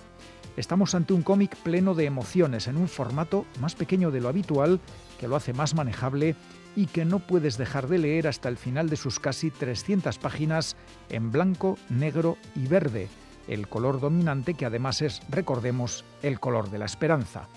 Estamos 0.57 0.95
ante 0.95 1.13
un 1.13 1.23
cómic 1.23 1.57
pleno 1.57 1.95
de 1.95 2.05
emociones 2.05 2.67
en 2.67 2.77
un 2.77 2.89
formato 2.89 3.47
más 3.61 3.75
pequeño 3.75 4.11
de 4.11 4.21
lo 4.21 4.29
habitual 4.29 4.81
que 5.21 5.29
lo 5.29 5.37
hace 5.37 5.53
más 5.53 5.75
manejable 5.75 6.35
y 6.75 6.87
que 6.87 7.05
no 7.05 7.19
puedes 7.19 7.59
dejar 7.59 7.89
de 7.89 7.99
leer 7.99 8.27
hasta 8.27 8.49
el 8.49 8.57
final 8.57 8.89
de 8.89 8.97
sus 8.97 9.21
casi 9.21 9.51
300 9.51 10.17
páginas 10.17 10.77
en 11.11 11.31
blanco, 11.31 11.77
negro 11.91 12.39
y 12.57 12.67
verde, 12.67 13.09
el 13.47 13.69
color 13.69 14.01
dominante 14.01 14.55
que 14.55 14.65
además 14.65 15.03
es, 15.03 15.21
recordemos, 15.29 16.07
el 16.23 16.41
color 16.41 16.71
de 16.71 16.79
la 16.79 16.87
esperanza. 16.87 17.49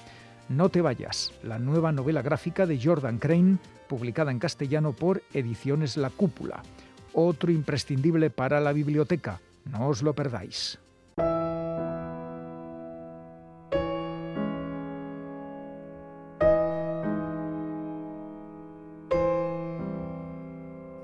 No 0.49 0.67
te 0.67 0.81
vayas, 0.81 1.31
la 1.41 1.57
nueva 1.57 1.93
novela 1.93 2.21
gráfica 2.21 2.65
de 2.65 2.83
Jordan 2.83 3.17
Crane, 3.17 3.59
publicada 3.87 4.31
en 4.31 4.39
castellano 4.39 4.91
por 4.91 5.23
Ediciones 5.33 5.95
La 5.95 6.09
Cúpula. 6.09 6.63
Otro 7.13 7.49
imprescindible 7.49 8.29
para 8.29 8.59
la 8.59 8.73
biblioteca, 8.73 9.39
no 9.63 9.87
os 9.87 10.01
lo 10.01 10.13
perdáis. 10.13 10.79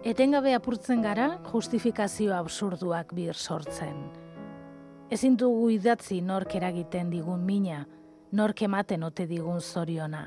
Etengabe 0.10 0.56
apurtzen 0.58 1.04
gara 1.06 1.26
justifikazio 1.52 2.32
absurduak 2.34 3.12
bir 3.14 3.38
sortzen. 3.38 4.00
Ezin 5.14 5.36
dugu 5.38 5.68
idatzi 5.70 6.18
nork 6.26 6.56
eragiten 6.58 7.12
digun 7.14 7.44
mina, 7.46 7.84
nork 8.32 8.64
ematen 8.66 9.06
ote 9.06 9.28
digun 9.30 9.62
zoriona. 9.62 10.24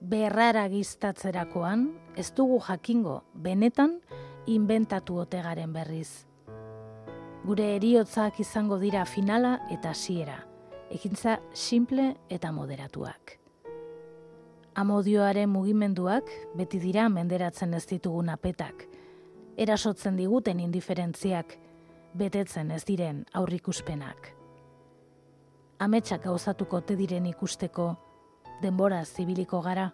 Berrara 0.00 0.64
giztatzerakoan, 0.72 1.84
ez 2.16 2.30
dugu 2.40 2.56
jakingo, 2.70 3.18
benetan, 3.34 3.98
inventatu 4.46 5.20
ote 5.26 5.44
garen 5.44 5.76
berriz. 5.76 6.24
Gure 7.44 7.74
eriotzak 7.76 8.40
izango 8.40 8.80
dira 8.80 9.04
finala 9.04 9.58
eta 9.76 9.92
hasiera, 9.92 10.38
ekintza 10.88 11.42
simple 11.52 12.14
eta 12.30 12.48
moderatuak. 12.48 13.42
Amodioaren 14.76 15.48
mugimenduak 15.48 16.26
beti 16.52 16.76
dira 16.76 17.06
menderatzen 17.08 17.72
ez 17.74 17.86
ditugun 17.88 18.28
apetak. 18.28 18.82
Erasotzen 19.56 20.18
diguten 20.20 20.58
indiferentziak, 20.60 21.54
betetzen 22.12 22.70
ez 22.76 22.82
diren 22.84 23.22
aurrikuspenak. 23.40 24.28
Ametsak 25.80 26.26
gauzatuko 26.28 26.82
te 26.84 26.96
diren 26.96 27.24
ikusteko, 27.32 27.86
denbora 28.60 29.00
zibiliko 29.04 29.62
gara. 29.64 29.90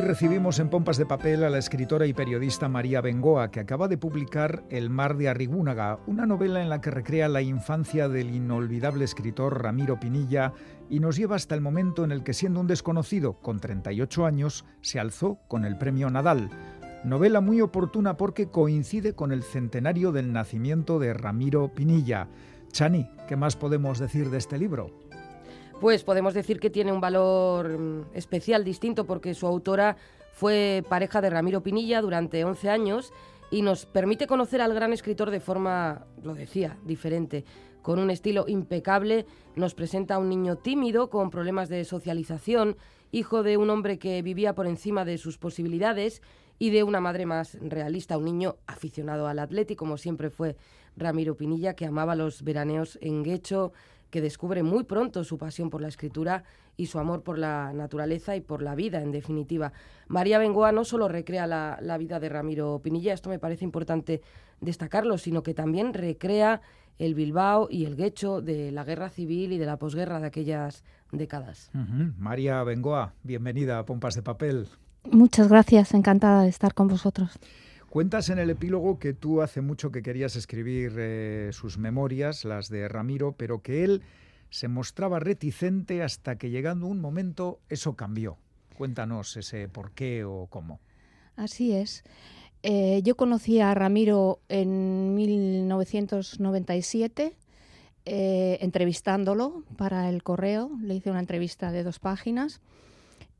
Recibimos 0.00 0.58
en 0.58 0.70
Pompas 0.70 0.96
de 0.96 1.06
Papel 1.06 1.44
a 1.44 1.50
la 1.50 1.58
escritora 1.58 2.06
y 2.06 2.12
periodista 2.12 2.68
María 2.68 3.00
Bengoa, 3.00 3.50
que 3.50 3.60
acaba 3.60 3.88
de 3.88 3.98
publicar 3.98 4.64
El 4.70 4.90
mar 4.90 5.16
de 5.16 5.28
Arrigúnaga, 5.28 5.98
una 6.06 6.24
novela 6.24 6.62
en 6.62 6.68
la 6.68 6.80
que 6.80 6.90
recrea 6.90 7.28
la 7.28 7.42
infancia 7.42 8.08
del 8.08 8.34
inolvidable 8.34 9.04
escritor 9.04 9.62
Ramiro 9.62 9.98
Pinilla 9.98 10.52
y 10.88 11.00
nos 11.00 11.16
lleva 11.16 11.36
hasta 11.36 11.54
el 11.54 11.60
momento 11.60 12.04
en 12.04 12.12
el 12.12 12.22
que, 12.22 12.32
siendo 12.34 12.60
un 12.60 12.66
desconocido 12.66 13.34
con 13.40 13.60
38 13.60 14.26
años, 14.26 14.64
se 14.80 15.00
alzó 15.00 15.38
con 15.48 15.64
el 15.64 15.76
premio 15.78 16.10
Nadal. 16.10 16.50
Novela 17.04 17.40
muy 17.40 17.60
oportuna 17.60 18.16
porque 18.16 18.48
coincide 18.48 19.14
con 19.14 19.32
el 19.32 19.42
centenario 19.42 20.12
del 20.12 20.32
nacimiento 20.32 20.98
de 20.98 21.14
Ramiro 21.14 21.74
Pinilla. 21.74 22.28
Chani, 22.72 23.08
¿qué 23.26 23.36
más 23.36 23.56
podemos 23.56 23.98
decir 23.98 24.30
de 24.30 24.38
este 24.38 24.58
libro? 24.58 25.07
Pues 25.80 26.02
podemos 26.02 26.34
decir 26.34 26.58
que 26.58 26.70
tiene 26.70 26.92
un 26.92 27.00
valor 27.00 27.78
mm, 27.78 28.06
especial, 28.14 28.64
distinto, 28.64 29.06
porque 29.06 29.34
su 29.34 29.46
autora 29.46 29.96
fue 30.32 30.84
pareja 30.88 31.20
de 31.20 31.30
Ramiro 31.30 31.62
Pinilla 31.62 32.00
durante 32.00 32.44
11 32.44 32.70
años 32.70 33.12
y 33.50 33.62
nos 33.62 33.86
permite 33.86 34.26
conocer 34.26 34.60
al 34.60 34.74
gran 34.74 34.92
escritor 34.92 35.30
de 35.30 35.40
forma, 35.40 36.06
lo 36.22 36.34
decía, 36.34 36.76
diferente. 36.84 37.44
Con 37.82 37.98
un 37.98 38.10
estilo 38.10 38.44
impecable, 38.48 39.24
nos 39.56 39.74
presenta 39.74 40.16
a 40.16 40.18
un 40.18 40.28
niño 40.28 40.56
tímido 40.56 41.10
con 41.10 41.30
problemas 41.30 41.68
de 41.68 41.84
socialización, 41.84 42.76
hijo 43.10 43.42
de 43.42 43.56
un 43.56 43.70
hombre 43.70 43.98
que 43.98 44.20
vivía 44.20 44.54
por 44.54 44.66
encima 44.66 45.04
de 45.04 45.16
sus 45.16 45.38
posibilidades 45.38 46.22
y 46.58 46.70
de 46.70 46.82
una 46.82 47.00
madre 47.00 47.24
más 47.24 47.56
realista, 47.60 48.18
un 48.18 48.24
niño 48.24 48.56
aficionado 48.66 49.28
al 49.28 49.38
atlético, 49.38 49.84
como 49.84 49.96
siempre 49.96 50.28
fue 50.28 50.56
Ramiro 50.96 51.36
Pinilla, 51.36 51.74
que 51.74 51.86
amaba 51.86 52.16
los 52.16 52.42
veraneos 52.42 52.98
en 53.00 53.22
Guecho, 53.22 53.72
que 54.10 54.20
descubre 54.20 54.62
muy 54.62 54.84
pronto 54.84 55.24
su 55.24 55.38
pasión 55.38 55.70
por 55.70 55.80
la 55.80 55.88
escritura 55.88 56.44
y 56.76 56.86
su 56.86 56.98
amor 56.98 57.22
por 57.22 57.38
la 57.38 57.72
naturaleza 57.72 58.36
y 58.36 58.40
por 58.40 58.62
la 58.62 58.74
vida, 58.74 59.02
en 59.02 59.10
definitiva. 59.10 59.72
María 60.06 60.38
Bengoa 60.38 60.72
no 60.72 60.84
solo 60.84 61.08
recrea 61.08 61.46
la, 61.46 61.98
vida 61.98 62.20
de 62.20 62.28
Ramiro 62.28 62.80
Pinilla, 62.82 63.12
esto 63.12 63.28
me 63.28 63.38
parece 63.38 63.64
importante 63.64 64.22
destacarlo, 64.60 65.18
sino 65.18 65.42
que 65.42 65.54
también 65.54 65.92
recrea 65.92 66.60
el 66.98 67.14
Bilbao 67.14 67.68
y 67.70 67.84
el 67.84 67.96
Guecho 67.96 68.40
de 68.40 68.72
la 68.72 68.84
guerra 68.84 69.08
civil 69.08 69.52
y 69.52 69.58
de 69.58 69.66
la 69.66 69.76
posguerra 69.76 70.20
de 70.20 70.26
aquellas 70.26 70.84
décadas. 71.12 71.70
María 72.18 72.62
Bengoa, 72.64 73.14
bienvenida 73.22 73.78
a 73.78 73.86
Pompas 73.86 74.14
de 74.14 74.22
Papel. 74.22 74.68
Muchas 75.04 75.48
gracias, 75.48 75.94
encantada 75.94 76.42
de 76.42 76.48
estar 76.48 76.74
con 76.74 76.88
vosotros. 76.88 77.38
Cuentas 77.90 78.28
en 78.28 78.38
el 78.38 78.50
epílogo 78.50 78.98
que 78.98 79.14
tú 79.14 79.40
hace 79.40 79.62
mucho 79.62 79.90
que 79.90 80.02
querías 80.02 80.36
escribir 80.36 80.92
eh, 80.98 81.48
sus 81.52 81.78
memorias, 81.78 82.44
las 82.44 82.68
de 82.68 82.86
Ramiro, 82.86 83.32
pero 83.32 83.62
que 83.62 83.82
él 83.82 84.02
se 84.50 84.68
mostraba 84.68 85.20
reticente 85.20 86.02
hasta 86.02 86.36
que 86.36 86.50
llegando 86.50 86.86
un 86.86 87.00
momento 87.00 87.60
eso 87.70 87.96
cambió. 87.96 88.36
Cuéntanos 88.76 89.38
ese 89.38 89.68
por 89.68 89.92
qué 89.92 90.24
o 90.24 90.48
cómo. 90.50 90.80
Así 91.34 91.72
es. 91.72 92.04
Eh, 92.62 93.00
yo 93.04 93.16
conocí 93.16 93.58
a 93.60 93.72
Ramiro 93.72 94.40
en 94.50 95.14
1997, 95.14 97.36
eh, 98.04 98.58
entrevistándolo 98.60 99.64
para 99.78 100.10
el 100.10 100.22
correo. 100.22 100.70
Le 100.82 100.94
hice 100.94 101.10
una 101.10 101.20
entrevista 101.20 101.72
de 101.72 101.84
dos 101.84 102.00
páginas. 102.00 102.60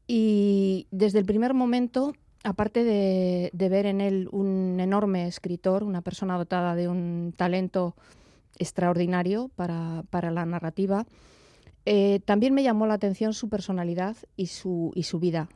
Y 0.06 0.86
desde 0.90 1.18
el 1.18 1.26
primer 1.26 1.52
momento 1.52 2.14
aparte 2.44 2.84
de, 2.84 3.50
ver 3.52 3.86
en 3.86 4.00
él 4.00 4.28
un 4.32 4.78
enorme 4.80 5.26
escritor, 5.26 5.82
una 5.84 6.02
persona 6.02 6.36
dotada 6.36 6.74
de 6.74 6.88
un 6.88 7.32
talento 7.36 7.96
extraordinario 8.58 9.50
para, 9.56 10.30
la 10.30 10.46
narrativa, 10.46 11.06
eh, 11.84 12.20
también 12.24 12.54
me 12.54 12.62
llamó 12.62 12.86
la 12.86 12.94
atención 12.94 13.32
su 13.32 13.48
personalidad 13.48 14.16
y 14.36 14.46
su, 14.46 14.92
y 14.94 15.04
su 15.04 15.18
vida. 15.18 15.48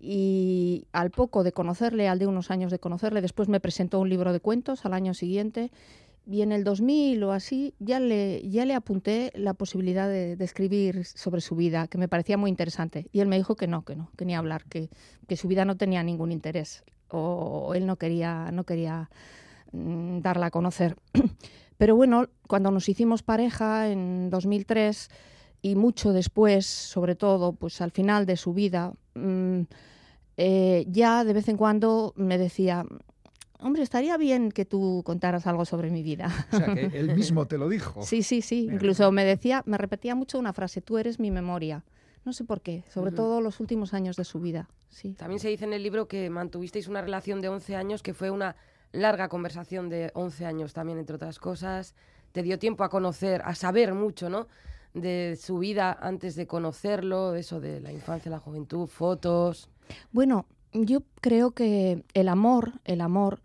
Y 0.00 0.86
al 0.92 1.10
poco 1.10 1.44
de 1.44 1.52
conocerle, 1.52 2.08
al 2.08 2.18
de 2.18 2.26
unos 2.26 2.50
años 2.50 2.70
de 2.70 2.78
conocerle, 2.78 3.22
después 3.22 3.48
me 3.48 3.60
presentó 3.60 4.00
un 4.00 4.10
libro 4.10 4.32
de 4.32 4.40
cuentos 4.40 4.84
al 4.84 4.92
año 4.92 5.14
siguiente 5.14 5.70
y 6.26 6.42
en 6.42 6.52
el 6.52 6.64
2000 6.64 7.22
o 7.24 7.32
así 7.32 7.74
ya 7.78 8.00
le, 8.00 8.48
ya 8.48 8.64
le 8.64 8.74
apunté 8.74 9.32
la 9.34 9.54
posibilidad 9.54 10.08
de, 10.08 10.36
escribir 10.40 11.04
sobre 11.04 11.40
su 11.40 11.56
vida, 11.56 11.86
que 11.88 11.98
me 11.98 12.08
parecía 12.08 12.36
muy 12.36 12.50
interesante. 12.50 13.08
Y 13.12 13.20
él 13.20 13.28
me 13.28 13.36
dijo 13.36 13.56
que 13.56 13.66
no, 13.66 13.84
que 13.84 13.96
no, 13.96 14.10
que 14.16 14.24
ni 14.24 14.34
hablar, 14.34 14.64
que, 14.64 14.90
que 15.28 15.36
su 15.36 15.48
vida 15.48 15.64
no 15.64 15.76
tenía 15.76 16.02
ningún 16.02 16.32
interés 16.32 16.84
o, 17.14 17.72
él 17.74 17.86
no 17.86 17.96
quería, 17.96 18.50
no 18.52 18.64
quería 18.64 19.10
mm, 19.72 20.20
darla 20.20 20.46
a 20.46 20.50
conocer. 20.50 20.96
Pero 21.78 21.96
bueno, 21.96 22.28
cuando 22.46 22.70
nos 22.70 22.88
hicimos 22.88 23.22
pareja 23.22 23.88
en 23.88 24.30
2003 24.30 25.10
y 25.62 25.74
mucho 25.74 26.12
después, 26.12 26.66
sobre 26.66 27.14
todo, 27.14 27.52
pues 27.52 27.80
al 27.80 27.90
final 27.90 28.26
de 28.26 28.36
su 28.36 28.54
vida, 28.54 28.92
mm, 29.14 29.62
eh, 30.36 30.84
ya 30.88 31.24
de 31.24 31.32
vez 31.32 31.48
en 31.48 31.56
cuando 31.56 32.12
me 32.16 32.38
decía, 32.38 32.84
hombre, 33.60 33.82
estaría 33.82 34.16
bien 34.16 34.52
que 34.52 34.64
tú 34.64 35.02
contaras 35.04 35.46
algo 35.46 35.64
sobre 35.64 35.90
mi 35.90 36.02
vida. 36.02 36.30
O 36.52 36.56
sea, 36.56 36.74
que 36.74 36.86
él 36.86 37.14
mismo 37.16 37.46
te 37.46 37.58
lo 37.58 37.68
dijo. 37.68 38.02
Sí, 38.02 38.22
sí, 38.22 38.42
sí. 38.42 38.68
Incluso 38.70 39.10
me 39.12 39.24
decía, 39.24 39.62
me 39.66 39.78
repetía 39.78 40.14
mucho 40.14 40.38
una 40.38 40.52
frase, 40.52 40.80
tú 40.80 40.98
eres 40.98 41.18
mi 41.18 41.30
memoria. 41.30 41.84
No 42.24 42.32
sé 42.32 42.44
por 42.44 42.62
qué, 42.62 42.84
sobre 42.88 43.12
todo 43.12 43.42
los 43.42 43.60
últimos 43.60 43.92
años 43.92 44.16
de 44.16 44.24
su 44.24 44.40
vida. 44.40 44.68
Sí. 44.88 45.12
También 45.12 45.40
se 45.40 45.48
dice 45.48 45.66
en 45.66 45.74
el 45.74 45.82
libro 45.82 46.08
que 46.08 46.30
mantuvisteis 46.30 46.88
una 46.88 47.02
relación 47.02 47.42
de 47.42 47.48
11 47.48 47.76
años, 47.76 48.02
que 48.02 48.14
fue 48.14 48.30
una 48.30 48.56
larga 48.92 49.28
conversación 49.28 49.90
de 49.90 50.10
11 50.14 50.46
años 50.46 50.72
también, 50.72 50.98
entre 50.98 51.16
otras 51.16 51.38
cosas. 51.38 51.94
Te 52.32 52.42
dio 52.42 52.58
tiempo 52.58 52.82
a 52.82 52.88
conocer, 52.88 53.42
a 53.44 53.54
saber 53.54 53.92
mucho, 53.92 54.30
¿no? 54.30 54.48
De 54.94 55.38
su 55.40 55.58
vida 55.58 55.98
antes 56.00 56.34
de 56.34 56.46
conocerlo, 56.46 57.34
eso 57.34 57.60
de 57.60 57.80
la 57.80 57.92
infancia, 57.92 58.30
la 58.30 58.38
juventud, 58.38 58.86
fotos. 58.86 59.68
Bueno, 60.12 60.46
yo 60.74 61.02
creo 61.20 61.52
que 61.52 62.04
el 62.14 62.28
amor, 62.28 62.72
el 62.84 63.00
amor 63.00 63.40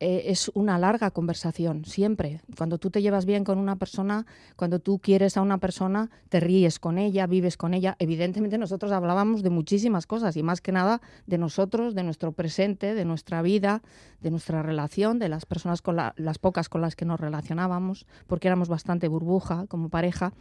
eh, 0.00 0.24
es 0.26 0.50
una 0.54 0.78
larga 0.78 1.10
conversación, 1.12 1.86
siempre. 1.86 2.42
Cuando 2.58 2.76
tú 2.76 2.90
te 2.90 3.00
llevas 3.00 3.24
bien 3.24 3.42
con 3.42 3.58
una 3.58 3.76
persona, 3.76 4.26
cuando 4.56 4.78
tú 4.78 4.98
quieres 4.98 5.38
a 5.38 5.40
una 5.40 5.58
persona, 5.58 6.10
te 6.28 6.40
ríes 6.40 6.78
con 6.78 6.98
ella, 6.98 7.26
vives 7.26 7.56
con 7.56 7.72
ella. 7.72 7.96
Evidentemente 7.98 8.58
nosotros 8.58 8.92
hablábamos 8.92 9.42
de 9.42 9.50
muchísimas 9.50 10.06
cosas 10.06 10.36
y 10.36 10.42
más 10.42 10.60
que 10.60 10.72
nada 10.72 11.00
de 11.26 11.38
nosotros, 11.38 11.94
de 11.94 12.02
nuestro 12.02 12.32
presente, 12.32 12.94
de 12.94 13.04
nuestra 13.06 13.40
vida, 13.40 13.82
de 14.20 14.30
nuestra 14.30 14.62
relación, 14.62 15.18
de 15.18 15.30
las 15.30 15.46
personas 15.46 15.80
con 15.80 15.96
las 15.96 16.38
pocas 16.38 16.68
con 16.68 16.82
las 16.82 16.96
que 16.96 17.06
nos 17.06 17.18
relacionábamos, 17.18 18.06
porque 18.26 18.48
éramos 18.48 18.68
bastante 18.68 19.08
burbuja 19.08 19.66
como 19.68 19.88
pareja. 19.88 20.34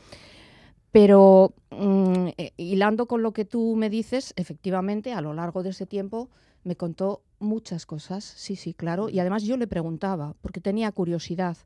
Pero 0.94 1.56
mm, 1.72 2.28
eh, 2.38 2.54
hilando 2.56 3.08
con 3.08 3.24
lo 3.24 3.34
que 3.34 3.46
tú 3.46 3.76
me 3.76 3.90
dices, 3.90 4.32
efectivamente, 4.38 5.12
a 5.12 5.22
lo 5.22 5.34
largo 5.34 5.64
de 5.64 5.72
ese 5.72 5.88
tiempo 5.88 6.30
me 6.64 6.76
contó 6.76 7.24
muchas 7.40 7.88
cosas, 7.88 8.24
sí, 8.24 8.56
sí, 8.56 8.76
claro. 8.76 9.10
Y 9.10 9.20
además 9.20 9.42
yo 9.44 9.58
le 9.58 9.66
preguntaba, 9.66 10.36
porque 10.42 10.62
tenía 10.62 10.92
curiosidad. 10.92 11.58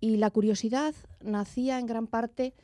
Y 0.00 0.16
la 0.16 0.30
curiosidad 0.30 0.94
nacía 1.22 1.78
en 1.78 1.84
gran 1.84 2.06
parte 2.06 2.54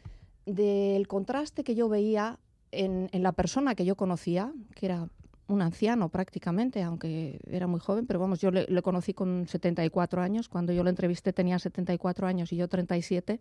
del 0.46 1.06
contraste 1.08 1.62
que 1.62 1.74
yo 1.74 1.90
veía 1.90 2.38
en, 2.72 3.10
la 3.12 3.32
persona 3.32 3.74
que 3.74 3.84
yo 3.84 3.96
conocía, 3.96 4.54
que 4.74 4.86
era 4.86 5.10
un 5.46 5.60
anciano 5.60 6.08
prácticamente, 6.08 6.82
aunque 6.82 7.38
era 7.50 7.66
muy 7.66 7.80
joven, 7.80 8.06
pero 8.06 8.18
vamos, 8.18 8.40
yo 8.40 8.50
le, 8.50 8.64
le, 8.64 8.80
conocí 8.80 9.12
con 9.12 9.46
74 9.46 10.22
años, 10.22 10.48
cuando 10.48 10.72
yo 10.72 10.82
lo 10.82 10.88
entrevisté 10.88 11.34
tenía 11.34 11.58
74 11.58 12.26
años 12.26 12.50
y 12.50 12.56
yo 12.56 12.66
37, 12.66 13.40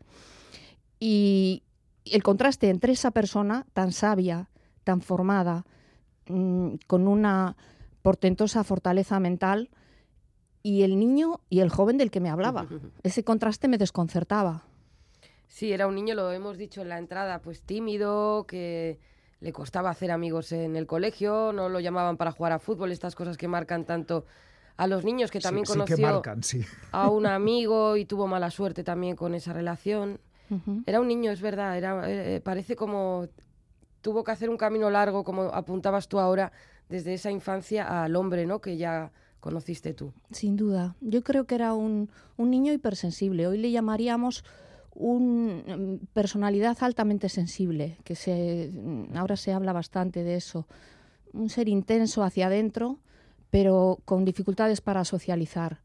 y 0.99 1.63
el 2.05 2.23
contraste 2.23 2.69
entre 2.69 2.93
esa 2.93 3.11
persona 3.11 3.65
tan 3.73 3.91
sabia, 3.91 4.49
tan 4.83 5.01
formada, 5.01 5.65
mm, 6.27 6.75
con 6.87 7.07
una 7.07 7.55
portentosa 8.01 8.63
fortaleza 8.63 9.19
mental 9.19 9.69
y 10.61 10.83
el 10.83 10.97
niño 10.97 11.41
y 11.49 11.59
el 11.59 11.69
joven 11.69 11.97
del 11.97 12.11
que 12.11 12.19
me 12.19 12.29
hablaba. 12.29 12.67
Ese 13.03 13.23
contraste 13.23 13.67
me 13.67 13.77
desconcertaba. 13.77 14.63
Sí, 15.47 15.71
era 15.71 15.87
un 15.87 15.95
niño, 15.95 16.15
lo 16.15 16.31
hemos 16.31 16.57
dicho 16.57 16.81
en 16.81 16.89
la 16.89 16.97
entrada, 16.97 17.41
pues 17.41 17.61
tímido, 17.61 18.45
que 18.47 18.99
le 19.39 19.53
costaba 19.53 19.89
hacer 19.89 20.11
amigos 20.11 20.51
en 20.51 20.75
el 20.75 20.87
colegio, 20.87 21.53
no 21.53 21.69
lo 21.69 21.79
llamaban 21.79 22.17
para 22.17 22.31
jugar 22.31 22.51
a 22.51 22.59
fútbol, 22.59 22.91
estas 22.91 23.15
cosas 23.15 23.37
que 23.37 23.47
marcan 23.47 23.85
tanto 23.85 24.25
a 24.77 24.87
los 24.87 25.05
niños, 25.05 25.31
que 25.31 25.39
también 25.39 25.65
conoció 25.65 26.21
a 26.91 27.09
un 27.09 27.25
amigo 27.25 27.95
y 27.95 28.05
tuvo 28.05 28.27
mala 28.27 28.51
suerte 28.51 28.83
también 28.83 29.15
con 29.15 29.33
esa 29.33 29.53
relación. 29.53 30.19
Era 30.85 31.01
un 31.01 31.07
niño, 31.07 31.31
es 31.31 31.41
verdad, 31.41 31.77
era, 31.77 32.03
eh, 32.09 32.41
parece 32.41 32.75
como 32.75 33.27
tuvo 34.01 34.23
que 34.23 34.31
hacer 34.31 34.49
un 34.49 34.57
camino 34.57 34.89
largo, 34.89 35.23
como 35.23 35.43
apuntabas 35.43 36.07
tú 36.07 36.19
ahora, 36.19 36.51
desde 36.89 37.13
esa 37.15 37.31
infancia 37.31 38.03
al 38.03 38.15
hombre, 38.15 38.45
¿no? 38.45 38.61
Que 38.61 38.77
ya 38.77 39.11
conociste 39.39 39.93
tú. 39.93 40.13
Sin 40.31 40.55
duda. 40.55 40.95
Yo 41.01 41.23
creo 41.23 41.45
que 41.45 41.55
era 41.55 41.73
un, 41.73 42.09
un 42.37 42.51
niño 42.51 42.73
hipersensible. 42.73 43.47
Hoy 43.47 43.57
le 43.57 43.71
llamaríamos 43.71 44.43
una 44.95 45.77
mm, 45.77 46.07
personalidad 46.13 46.77
altamente 46.81 47.29
sensible, 47.29 47.97
que 48.03 48.15
se, 48.15 48.71
mm, 48.73 49.15
ahora 49.17 49.35
se 49.35 49.53
habla 49.53 49.73
bastante 49.73 50.23
de 50.23 50.35
eso. 50.35 50.67
Un 51.33 51.49
ser 51.49 51.67
intenso 51.67 52.23
hacia 52.23 52.47
adentro, 52.47 52.99
pero 53.49 53.99
con 54.05 54.25
dificultades 54.25 54.81
para 54.81 55.05
socializar. 55.05 55.81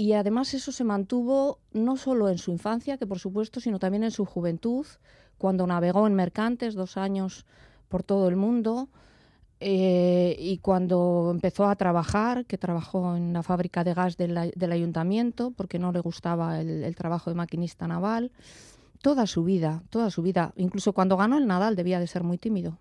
Y 0.00 0.14
además 0.14 0.54
eso 0.54 0.72
se 0.72 0.82
mantuvo 0.82 1.58
no 1.74 1.98
solo 1.98 2.30
en 2.30 2.38
su 2.38 2.50
infancia, 2.50 2.96
que 2.96 3.06
por 3.06 3.18
supuesto, 3.18 3.60
sino 3.60 3.78
también 3.78 4.02
en 4.02 4.10
su 4.10 4.24
juventud, 4.24 4.86
cuando 5.36 5.66
navegó 5.66 6.06
en 6.06 6.14
mercantes 6.14 6.74
dos 6.74 6.96
años 6.96 7.44
por 7.90 8.02
todo 8.02 8.26
el 8.26 8.34
mundo, 8.34 8.88
eh, 9.60 10.34
y 10.38 10.56
cuando 10.56 11.28
empezó 11.30 11.66
a 11.66 11.76
trabajar, 11.76 12.46
que 12.46 12.56
trabajó 12.56 13.14
en 13.14 13.34
la 13.34 13.42
fábrica 13.42 13.84
de 13.84 13.92
gas 13.92 14.16
del, 14.16 14.72
ayuntamiento, 14.72 15.50
porque 15.54 15.78
no 15.78 15.92
le 15.92 16.00
gustaba 16.00 16.62
el, 16.62 16.96
trabajo 16.96 17.28
de 17.28 17.36
maquinista 17.36 17.86
naval, 17.86 18.32
toda 19.02 19.26
su 19.26 19.44
vida, 19.44 19.82
toda 19.90 20.08
su 20.08 20.22
vida, 20.22 20.54
incluso 20.56 20.94
cuando 20.94 21.18
ganó 21.18 21.36
el 21.36 21.46
Nadal 21.46 21.76
debía 21.76 22.00
de 22.00 22.06
ser 22.06 22.22
muy 22.22 22.38
tímido. 22.38 22.78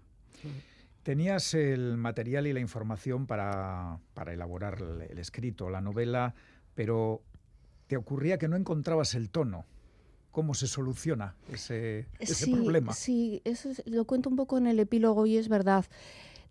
Tenías 1.03 1.53
el 1.53 1.97
material 1.97 2.47
y 2.47 2.53
la 2.53 2.61
información 2.61 3.25
para, 3.25 3.99
para 4.13 4.31
elaborar 4.31 4.77
el, 4.79 5.01
el 5.01 5.17
escrito, 5.17 5.69
la 5.69 5.81
novela, 5.81 6.33
pero 6.79 7.21
te 7.87 7.97
ocurría 7.97 8.37
que 8.37 8.47
no 8.47 8.55
encontrabas 8.55 9.13
el 9.13 9.29
tono. 9.29 9.65
¿Cómo 10.31 10.53
se 10.53 10.65
soluciona 10.65 11.35
ese, 11.51 12.07
ese 12.19 12.45
sí, 12.45 12.53
problema? 12.53 12.93
Sí, 12.93 13.41
eso 13.43 13.69
es, 13.69 13.83
lo 13.85 14.05
cuento 14.05 14.29
un 14.29 14.37
poco 14.37 14.57
en 14.57 14.65
el 14.65 14.79
epílogo 14.79 15.25
y 15.25 15.35
es 15.35 15.49
verdad. 15.49 15.83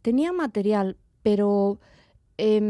Tenía 0.02 0.34
material, 0.34 0.98
pero 1.22 1.78
eh, 2.36 2.60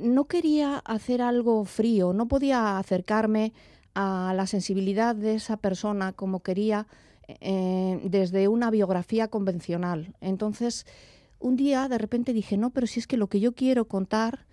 no 0.00 0.24
quería 0.28 0.78
hacer 0.78 1.20
algo 1.20 1.66
frío, 1.66 2.14
no 2.14 2.26
podía 2.26 2.78
acercarme 2.78 3.52
a 3.92 4.32
la 4.34 4.46
sensibilidad 4.46 5.14
de 5.14 5.34
esa 5.34 5.58
persona 5.58 6.14
como 6.14 6.42
quería 6.42 6.86
eh, 7.28 8.00
desde 8.04 8.48
una 8.48 8.70
biografía 8.70 9.28
convencional. 9.28 10.14
Entonces, 10.22 10.86
un 11.38 11.56
día 11.56 11.86
de 11.88 11.98
repente 11.98 12.32
dije, 12.32 12.56
no, 12.56 12.70
pero 12.70 12.86
si 12.86 12.98
es 12.98 13.06
que 13.06 13.18
lo 13.18 13.26
que 13.26 13.40
yo 13.40 13.52
quiero 13.52 13.84
contar, 13.88 14.47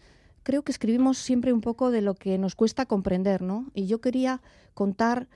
creo 0.45 0.61
que 0.61 0.71
escribimos 0.71 1.17
siempre 1.17 1.51
un 1.51 1.59
poco 1.59 1.89
de 1.89 2.01
lo 2.01 2.13
que 2.13 2.37
nos 2.37 2.53
cuesta 2.53 2.85
comprender, 2.85 3.41
¿no? 3.41 3.65
Y 3.73 3.87
yo 3.87 3.99
quería 3.99 4.41
contar, 4.75 5.27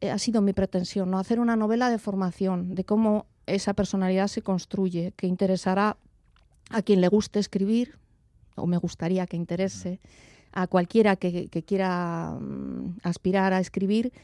eh, 0.00 0.10
ha 0.10 0.18
sido 0.18 0.40
mi 0.40 0.54
pretensión, 0.54 1.10
¿no? 1.10 1.18
Hacer 1.18 1.38
una 1.38 1.54
novela 1.54 1.90
de 1.90 1.98
formación, 1.98 2.74
de 2.74 2.82
cómo 2.82 3.26
esa 3.46 3.74
personalidad 3.74 4.26
se 4.28 4.40
construye, 4.40 5.12
que 5.16 5.26
interesará 5.26 5.98
a 6.70 6.80
quien 6.80 7.02
le 7.02 7.08
guste 7.08 7.38
escribir, 7.40 7.98
o 8.56 8.66
me 8.66 8.78
gustaría 8.78 9.26
que 9.26 9.36
interese 9.36 10.00
a 10.52 10.66
cualquiera 10.66 11.16
que, 11.16 11.48
que 11.48 11.62
quiera 11.62 12.32
um, 12.34 12.96
aspirar 13.02 13.52
a 13.52 13.60
escribir, 13.60 14.14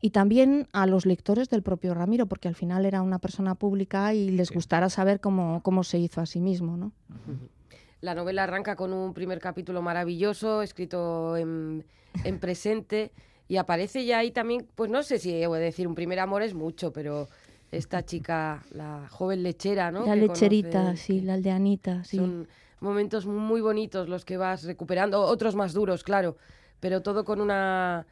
y 0.00 0.10
también 0.10 0.68
a 0.72 0.86
los 0.86 1.06
lectores 1.06 1.50
del 1.50 1.64
propio 1.64 1.92
Ramiro, 1.92 2.26
porque 2.26 2.46
al 2.46 2.54
final 2.54 2.86
era 2.86 3.02
una 3.02 3.18
persona 3.18 3.56
pública 3.56 4.14
y 4.14 4.30
les 4.30 4.48
sí. 4.48 4.54
gustará 4.54 4.90
saber 4.90 5.18
cómo, 5.18 5.60
cómo 5.64 5.82
se 5.82 5.98
hizo 5.98 6.20
a 6.20 6.26
sí 6.26 6.38
mismo. 6.38 6.76
¿no? 6.76 6.92
Uh 7.08 7.32
-huh. 7.32 7.57
La 8.00 8.14
novela 8.14 8.44
arranca 8.44 8.76
con 8.76 8.92
un 8.92 9.12
primer 9.12 9.40
capítulo 9.40 9.82
maravilloso, 9.82 10.62
escrito 10.62 11.36
en, 11.36 11.84
en 12.24 12.38
presente, 12.40 13.12
y 13.48 13.56
aparece 13.56 14.04
ya 14.04 14.18
ahí 14.18 14.30
también, 14.30 14.66
pues 14.74 14.90
no 14.90 15.02
sé 15.02 15.18
si 15.18 15.44
voy 15.46 15.58
a 15.58 15.62
decir 15.62 15.88
un 15.88 15.94
primer 15.94 16.20
amor 16.20 16.42
es 16.42 16.54
mucho, 16.54 16.92
pero 16.92 17.28
esta 17.72 18.04
chica, 18.04 18.62
la 18.70 19.08
joven 19.08 19.42
lechera, 19.42 19.90
¿no? 19.90 20.06
La 20.06 20.14
que 20.14 20.20
lecherita, 20.20 20.82
conoce, 20.82 20.96
sí, 21.02 21.20
la 21.20 21.34
aldeanita, 21.34 22.04
sí. 22.04 22.16
Son 22.18 22.48
momentos 22.80 23.26
muy 23.26 23.60
bonitos 23.60 24.08
los 24.08 24.24
que 24.24 24.36
vas 24.36 24.64
recuperando, 24.64 25.20
otros 25.20 25.54
más 25.54 25.72
duros, 25.72 26.04
claro, 26.04 26.36
pero 26.80 27.02
todo 27.02 27.24
con 27.24 27.40
una 27.40 28.06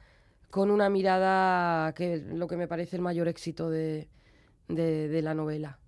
con 0.50 0.70
una 0.70 0.88
mirada 0.88 1.92
que 1.92 2.14
es 2.14 2.22
lo 2.22 2.46
que 2.46 2.56
me 2.56 2.66
parece 2.66 2.96
el 2.96 3.02
mayor 3.02 3.28
éxito 3.28 3.68
de, 3.68 4.08
de, 4.68 5.08
de 5.08 5.22
la 5.22 5.34
novela. 5.34 5.78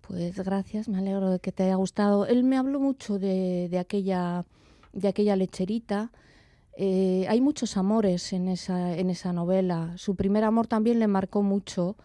Pues 0.00 0.36
gracias, 0.36 0.88
me 0.88 0.98
alegro 0.98 1.30
de 1.30 1.38
que 1.38 1.52
te 1.52 1.64
haya 1.64 1.76
gustado. 1.76 2.26
Él 2.26 2.44
me 2.44 2.56
habló 2.56 2.80
mucho 2.80 3.18
de, 3.18 3.76
aquella, 3.78 4.44
de 4.92 5.08
aquella 5.08 5.36
lecherita. 5.36 6.10
Eh, 6.76 7.26
hay 7.28 7.40
muchos 7.40 7.76
amores 7.76 8.32
en 8.32 8.48
esa, 8.48 8.96
en 8.96 9.10
esa 9.10 9.32
novela. 9.32 9.92
Su 9.96 10.16
primer 10.16 10.44
amor 10.44 10.66
también 10.66 10.98
le 10.98 11.06
marcó 11.06 11.42
mucho, 11.42 11.96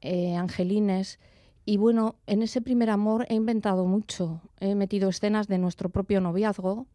eh, 0.00 0.36
Angelines. 0.36 1.18
Y 1.64 1.76
bueno, 1.76 2.16
en 2.26 2.42
ese 2.42 2.60
primer 2.60 2.90
amor 2.90 3.26
he 3.28 3.34
inventado 3.34 3.84
mucho. 3.86 4.40
He 4.60 4.74
metido 4.74 5.08
escenas 5.08 5.48
de 5.48 5.58
nuestro 5.58 5.88
propio 5.88 6.20
noviazgo. 6.20 6.86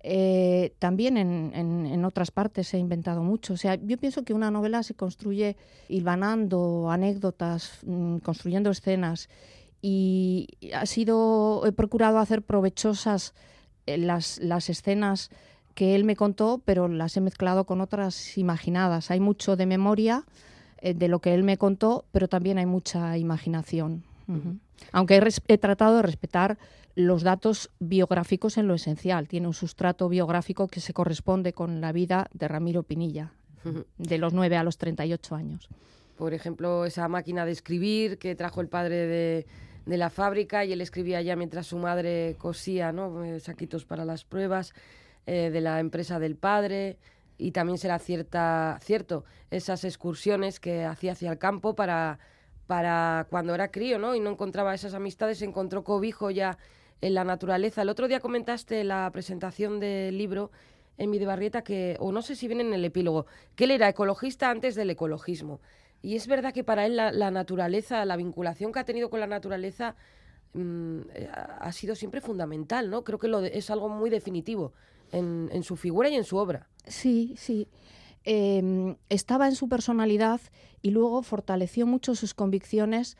Eh, 0.00 0.74
también 0.78 1.16
en, 1.16 1.52
en, 1.54 2.04
otras 2.04 2.30
partes 2.30 2.72
he 2.74 2.78
inventado 2.78 3.22
mucho. 3.22 3.54
O 3.54 3.56
sea, 3.56 3.74
yo 3.74 3.98
pienso 3.98 4.24
que 4.24 4.34
una 4.34 4.50
novela 4.50 4.82
se 4.82 4.94
construye 4.94 5.56
hilvanando 5.88 6.90
anécdotas, 6.90 7.80
mmm, 7.84 8.18
construyendo 8.18 8.70
escenas 8.70 9.28
y 9.82 10.48
ha 10.74 10.86
sido, 10.86 11.64
he 11.66 11.72
procurado 11.72 12.18
hacer 12.18 12.42
provechosas 12.42 13.34
eh, 13.86 13.98
las, 13.98 14.38
las 14.38 14.68
escenas 14.68 15.30
que 15.74 15.94
él 15.94 16.04
me 16.04 16.16
contó, 16.16 16.60
pero 16.64 16.88
las 16.88 17.16
he 17.16 17.20
mezclado 17.20 17.64
con 17.64 17.80
otras 17.80 18.38
imaginadas. 18.38 19.10
Hay 19.10 19.20
mucho 19.20 19.56
de 19.56 19.66
memoria 19.66 20.24
eh, 20.78 20.94
de 20.94 21.08
lo 21.08 21.20
que 21.20 21.34
él 21.34 21.42
me 21.42 21.58
contó, 21.58 22.06
pero 22.12 22.28
también 22.28 22.58
hay 22.58 22.66
mucha 22.66 23.16
imaginación. 23.18 24.02
Uh 24.26 24.32
-huh. 24.32 24.58
Aunque 24.92 25.16
he, 25.16 25.22
he, 25.48 25.58
tratado 25.58 25.96
de 25.96 26.02
respetar 26.02 26.58
los 26.94 27.22
datos 27.22 27.70
biográficos 27.78 28.56
en 28.56 28.68
lo 28.68 28.74
esencial. 28.74 29.28
Tiene 29.28 29.46
un 29.46 29.54
sustrato 29.54 30.08
biográfico 30.08 30.66
que 30.66 30.80
se 30.80 30.94
corresponde 30.94 31.52
con 31.52 31.80
la 31.80 31.92
vida 31.92 32.28
de 32.32 32.48
Ramiro 32.48 32.82
Pinilla, 32.82 33.32
uh 33.64 33.68
-huh. 33.68 33.84
de 33.98 34.18
los 34.18 34.32
9 34.32 34.56
a 34.56 34.64
los 34.64 34.78
38 34.78 35.34
años. 35.34 35.68
Por 36.16 36.34
ejemplo, 36.34 36.84
esa 36.84 37.08
máquina 37.08 37.44
de 37.44 37.52
escribir 37.52 38.18
que 38.18 38.34
trajo 38.34 38.60
el 38.60 38.68
padre 38.68 39.06
de, 39.06 39.46
de 39.86 39.96
la 39.96 40.10
fábrica 40.10 40.64
y 40.64 40.72
él 40.72 40.80
escribía 40.80 41.22
ya 41.22 41.36
mientras 41.36 41.68
su 41.68 41.78
madre 41.78 42.34
cosía 42.38 42.92
¿no? 42.92 43.24
Eh, 43.24 43.40
saquitos 43.40 43.84
para 43.84 44.04
las 44.04 44.24
pruebas 44.24 44.74
eh, 45.26 45.50
de 45.50 45.60
la 45.60 45.80
empresa 45.80 46.18
del 46.18 46.36
padre 46.36 46.98
y 47.38 47.52
también 47.52 47.78
será 47.78 47.98
cierta, 47.98 48.78
cierto 48.82 49.24
esas 49.50 49.84
excursiones 49.84 50.58
que 50.58 50.84
hacía 50.84 51.12
hacia 51.12 51.30
el 51.30 51.38
campo 51.38 51.74
para, 51.76 52.18
para 52.66 53.26
cuando 53.30 53.54
era 53.54 53.70
crío 53.70 53.98
¿no? 53.98 54.14
y 54.16 54.20
no 54.20 54.30
encontraba 54.30 54.74
esas 54.74 54.92
amistades, 54.92 55.40
encontró 55.42 55.84
cobijo 55.84 56.30
ya 56.30 56.58
en 57.00 57.14
la 57.14 57.24
naturaleza. 57.24 57.82
El 57.82 57.88
otro 57.88 58.08
día 58.08 58.20
comentaste 58.20 58.82
la 58.82 59.08
presentación 59.12 59.78
del 59.78 60.18
libro 60.18 60.50
en 60.98 61.10
mi 61.10 61.18
Barrieta 61.18 61.62
que, 61.62 61.96
o 62.00 62.10
no 62.10 62.22
sé 62.22 62.34
si 62.34 62.48
viene 62.48 62.62
en 62.62 62.72
el 62.72 62.84
epílogo, 62.84 63.26
que 63.54 63.64
él 63.64 63.70
era 63.70 63.88
ecologista 63.88 64.50
antes 64.50 64.74
del 64.74 64.90
ecologismo. 64.90 65.60
Y 66.06 66.14
es 66.14 66.28
verdad 66.28 66.54
que 66.54 66.62
para 66.62 66.86
él 66.86 66.94
la, 66.94 67.30
naturaleza, 67.32 68.04
la 68.04 68.14
vinculación 68.14 68.70
que 68.70 68.78
ha 68.78 68.84
tenido 68.84 69.10
con 69.10 69.18
la 69.18 69.26
naturaleza 69.26 69.96
mmm, 70.54 71.00
ha 71.58 71.72
sido 71.72 71.96
siempre 71.96 72.20
fundamental, 72.20 72.90
¿no? 72.90 73.02
Creo 73.02 73.18
que 73.18 73.26
lo 73.26 73.40
de, 73.40 73.58
es 73.58 73.70
algo 73.72 73.88
muy 73.88 74.08
definitivo 74.08 74.72
en, 75.10 75.64
su 75.64 75.74
figura 75.74 76.08
y 76.08 76.14
en 76.14 76.22
su 76.22 76.36
obra. 76.36 76.68
Sí, 76.86 77.34
sí. 77.36 77.66
Eh, 78.24 78.94
estaba 79.08 79.48
en 79.48 79.56
su 79.56 79.68
personalidad 79.68 80.40
y 80.80 80.90
luego 80.90 81.22
fortaleció 81.22 81.86
mucho 81.88 82.14
sus 82.14 82.34
convicciones 82.34 83.16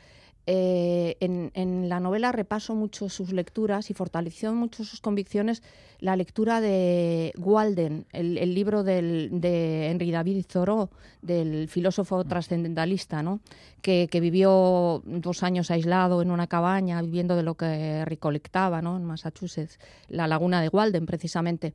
eh, 0.49 1.17
en, 1.19 1.51
en, 1.55 1.89
la 1.89 1.99
novela 1.99 2.31
repaso 2.31 2.73
mucho 2.73 3.09
sus 3.09 3.33
lecturas 3.33 3.89
y 3.89 3.93
fortaleció 3.93 4.53
mucho 4.53 4.85
sus 4.85 5.01
convicciones 5.01 5.61
la 5.99 6.15
lectura 6.15 6.61
de 6.61 7.33
Walden, 7.37 8.05
el, 8.13 8.37
el 8.37 8.55
libro 8.55 8.83
del, 8.83 9.29
de 9.41 9.89
Henry 9.89 10.09
David 10.11 10.45
Thoreau, 10.45 10.89
del 11.21 11.67
filósofo 11.67 12.23
trascendentalista, 12.23 13.21
¿no? 13.23 13.41
que, 13.81 14.07
que, 14.09 14.21
vivió 14.21 15.03
dos 15.05 15.43
años 15.43 15.69
aislado 15.69 16.21
en 16.21 16.31
una 16.31 16.47
cabaña, 16.47 17.01
viviendo 17.01 17.35
de 17.35 17.43
lo 17.43 17.55
que 17.55 18.05
recolectaba 18.05 18.81
¿no? 18.81 18.95
en 18.95 19.03
Massachusetts, 19.03 19.79
la 20.07 20.27
laguna 20.27 20.61
de 20.61 20.69
Walden, 20.69 21.05
precisamente. 21.05 21.73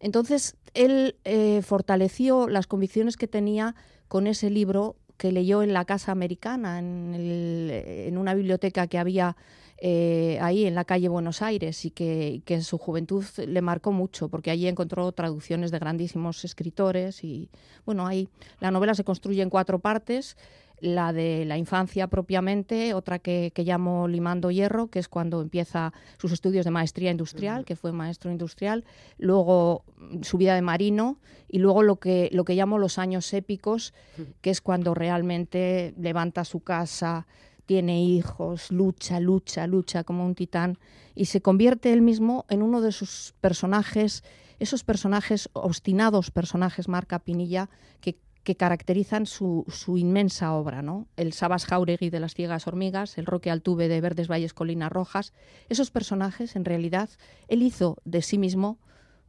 Entonces, 0.00 0.56
él 0.74 1.16
eh, 1.24 1.62
fortaleció 1.62 2.48
las 2.48 2.66
convicciones 2.66 3.16
que 3.16 3.28
tenía 3.28 3.74
con 4.08 4.26
ese 4.26 4.50
libro 4.50 4.96
que 5.18 5.32
leyó 5.32 5.62
en 5.62 5.74
la 5.74 5.84
Casa 5.84 6.12
Americana, 6.12 6.78
en, 6.78 7.12
el, 7.14 7.70
en 7.70 8.16
una 8.16 8.34
biblioteca 8.34 8.86
que 8.86 8.98
había 8.98 9.36
eh, 9.80 10.38
ahí 10.40 10.64
en 10.64 10.74
la 10.74 10.84
calle 10.84 11.08
Buenos 11.08 11.42
Aires 11.42 11.84
y 11.84 11.90
que, 11.90 12.42
que, 12.44 12.54
en 12.54 12.62
su 12.62 12.78
juventud 12.78 13.24
le 13.36 13.60
marcó 13.60 13.92
mucho, 13.92 14.28
porque 14.28 14.50
allí 14.50 14.66
encontró 14.66 15.10
traducciones 15.12 15.70
de 15.70 15.78
grandísimos 15.78 16.44
escritores 16.44 17.22
y 17.22 17.50
bueno, 17.84 18.06
ahí 18.06 18.28
la 18.60 18.70
novela 18.70 18.94
se 18.94 19.04
construye 19.04 19.42
en 19.42 19.50
cuatro 19.50 19.78
partes 19.78 20.36
la 20.80 21.12
de 21.12 21.44
la 21.44 21.58
infancia 21.58 22.06
propiamente, 22.06 22.94
otra 22.94 23.18
que, 23.18 23.52
que, 23.54 23.64
llamo 23.64 24.08
Limando 24.08 24.50
Hierro, 24.50 24.88
que 24.88 24.98
es 24.98 25.08
cuando 25.08 25.40
empieza 25.40 25.92
sus 26.18 26.32
estudios 26.32 26.64
de 26.64 26.70
maestría 26.70 27.10
industrial, 27.10 27.64
que 27.64 27.76
fue 27.76 27.92
maestro 27.92 28.30
industrial, 28.30 28.84
luego 29.18 29.84
su 30.22 30.38
vida 30.38 30.54
de 30.54 30.62
marino 30.62 31.18
y 31.48 31.58
luego 31.58 31.82
lo 31.82 31.96
que, 31.96 32.28
lo 32.32 32.44
que 32.44 32.54
llamo 32.54 32.78
los 32.78 32.98
años 32.98 33.32
épicos, 33.32 33.94
que 34.40 34.50
es 34.50 34.60
cuando 34.60 34.94
realmente 34.94 35.94
levanta 35.98 36.44
su 36.44 36.60
casa, 36.60 37.26
tiene 37.66 38.02
hijos, 38.02 38.70
lucha, 38.70 39.20
lucha, 39.20 39.66
lucha 39.66 40.02
como 40.02 40.24
un 40.24 40.34
titán 40.34 40.78
y 41.14 41.26
se 41.26 41.42
convierte 41.42 41.92
él 41.92 42.00
mismo 42.00 42.46
en 42.48 42.62
uno 42.62 42.80
de 42.80 42.92
sus 42.92 43.34
personajes, 43.40 44.24
esos 44.58 44.84
personajes 44.84 45.50
obstinados, 45.52 46.30
personajes 46.30 46.88
marca 46.88 47.18
Pinilla, 47.18 47.68
que, 48.00 48.16
caracterizan 48.56 49.26
su, 49.26 49.64
inmensa 49.96 50.52
obra, 50.52 50.82
¿no? 50.82 51.08
El 51.16 51.32
Sabas 51.32 51.66
Jauregui 51.66 52.10
de 52.10 52.20
las 52.20 52.34
ciegas 52.34 52.66
hormigas, 52.66 53.18
el 53.18 53.26
Roque 53.26 53.50
Altuve 53.50 53.88
de 53.88 54.00
Verdes 54.00 54.28
Valles 54.28 54.54
Colinas 54.54 54.92
Rojas, 54.92 55.32
esos 55.68 55.90
personajes, 55.90 56.56
en 56.56 56.64
realidad, 56.64 57.10
él 57.48 57.62
hizo 57.62 57.98
de 58.04 58.22
sí 58.22 58.38
mismo 58.38 58.78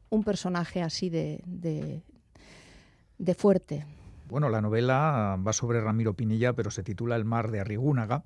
un 0.10 0.24
personaje 0.24 0.82
así 0.82 1.10
de, 1.10 1.44
de 3.18 3.36
fuerte. 3.36 3.86
Bueno, 4.28 4.50
la 4.50 4.62
novela 4.62 5.40
va 5.46 5.54
sobre 5.54 5.82
Ramiro 5.82 6.14
Pinilla, 6.14 6.54
pero 6.54 6.70
se 6.70 6.84
titula 6.84 7.16
El 7.16 7.26
mar 7.26 7.50
de 7.50 7.60
Arrigúnaga. 7.60 8.24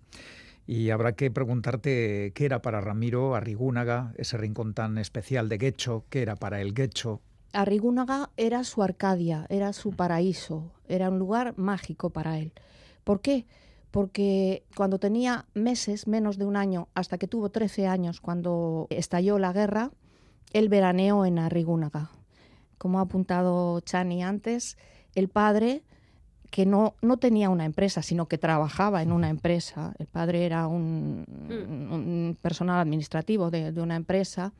Y 0.65 0.91
habrá 0.91 1.13
que 1.13 1.29
preguntarte 1.29 2.31
qué 2.35 2.45
era 2.45 2.61
para 2.61 2.81
Ramiro 2.81 3.35
Arrigúnaga, 3.35 4.13
ese 4.17 4.37
rincón 4.37 4.73
tan 4.73 4.97
especial 4.97 5.49
de 5.49 5.57
Guecho, 5.57 6.05
qué 6.09 6.21
era 6.21 6.35
para 6.35 6.61
el 6.61 6.73
Guecho. 6.73 7.21
Arrigúnaga 7.53 8.31
era 8.35 8.63
su 8.63 8.83
Arcadia, 8.83 9.45
era 9.49 9.73
su 9.73 9.91
paraíso, 9.91 10.71
era 10.87 11.09
un 11.09 11.19
lugar 11.19 11.53
mágico 11.57 12.09
para 12.09 12.37
él. 12.39 12.51
¿Por 13.03 13.21
qué? 13.21 13.45
Porque 13.91 14.65
cuando 14.75 14.99
tenía 14.99 15.45
meses, 15.53 16.07
menos 16.07 16.37
de 16.37 16.45
un 16.45 16.57
año, 16.57 16.89
hasta 16.95 17.17
que 17.17 17.27
tuvo 17.27 17.49
13 17.49 17.87
años, 17.87 18.19
cuando 18.21 18.87
estalló 18.89 19.37
la 19.39 19.53
guerra, 19.53 19.91
él 20.51 20.67
veraneó 20.67 21.25
en 21.25 21.39
Arrigúnaga 21.39 22.11
como 22.83 22.99
ha 22.99 23.03
apuntado 23.03 23.79
Chani 23.79 24.25
antes, 24.25 24.77
el 25.15 25.29
padre 25.29 25.83
que 26.51 26.65
no, 26.65 26.95
no 27.01 27.15
tenía 27.15 27.49
una 27.49 27.63
empresa, 27.63 28.01
sino 28.01 28.27
que 28.27 28.37
trabajaba 28.37 29.01
en 29.01 29.13
una 29.13 29.29
empresa. 29.29 29.93
El 29.99 30.07
padre 30.07 30.45
era 30.45 30.67
un, 30.67 31.25
mm. 31.25 32.41
personal 32.41 32.81
administrativo 32.81 33.49
de, 33.49 33.71
una 33.81 33.95
empresa. 33.95 34.51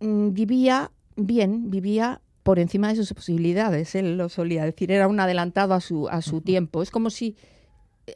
Mm, 0.00 0.32
vivía 0.34 0.90
bien, 1.16 1.70
vivía 1.70 2.20
por 2.42 2.58
encima 2.58 2.88
de 2.88 2.96
sus 2.96 3.12
posibilidades, 3.14 3.94
él 3.94 4.16
lo 4.16 4.28
solía 4.28 4.64
decir, 4.64 4.90
era 4.90 5.06
un 5.06 5.20
adelantado 5.20 5.74
a 5.74 5.80
su, 5.80 6.08
a 6.08 6.22
su 6.22 6.40
tiempo. 6.40 6.82
Es 6.82 6.90
como 6.90 7.10
si 7.10 7.36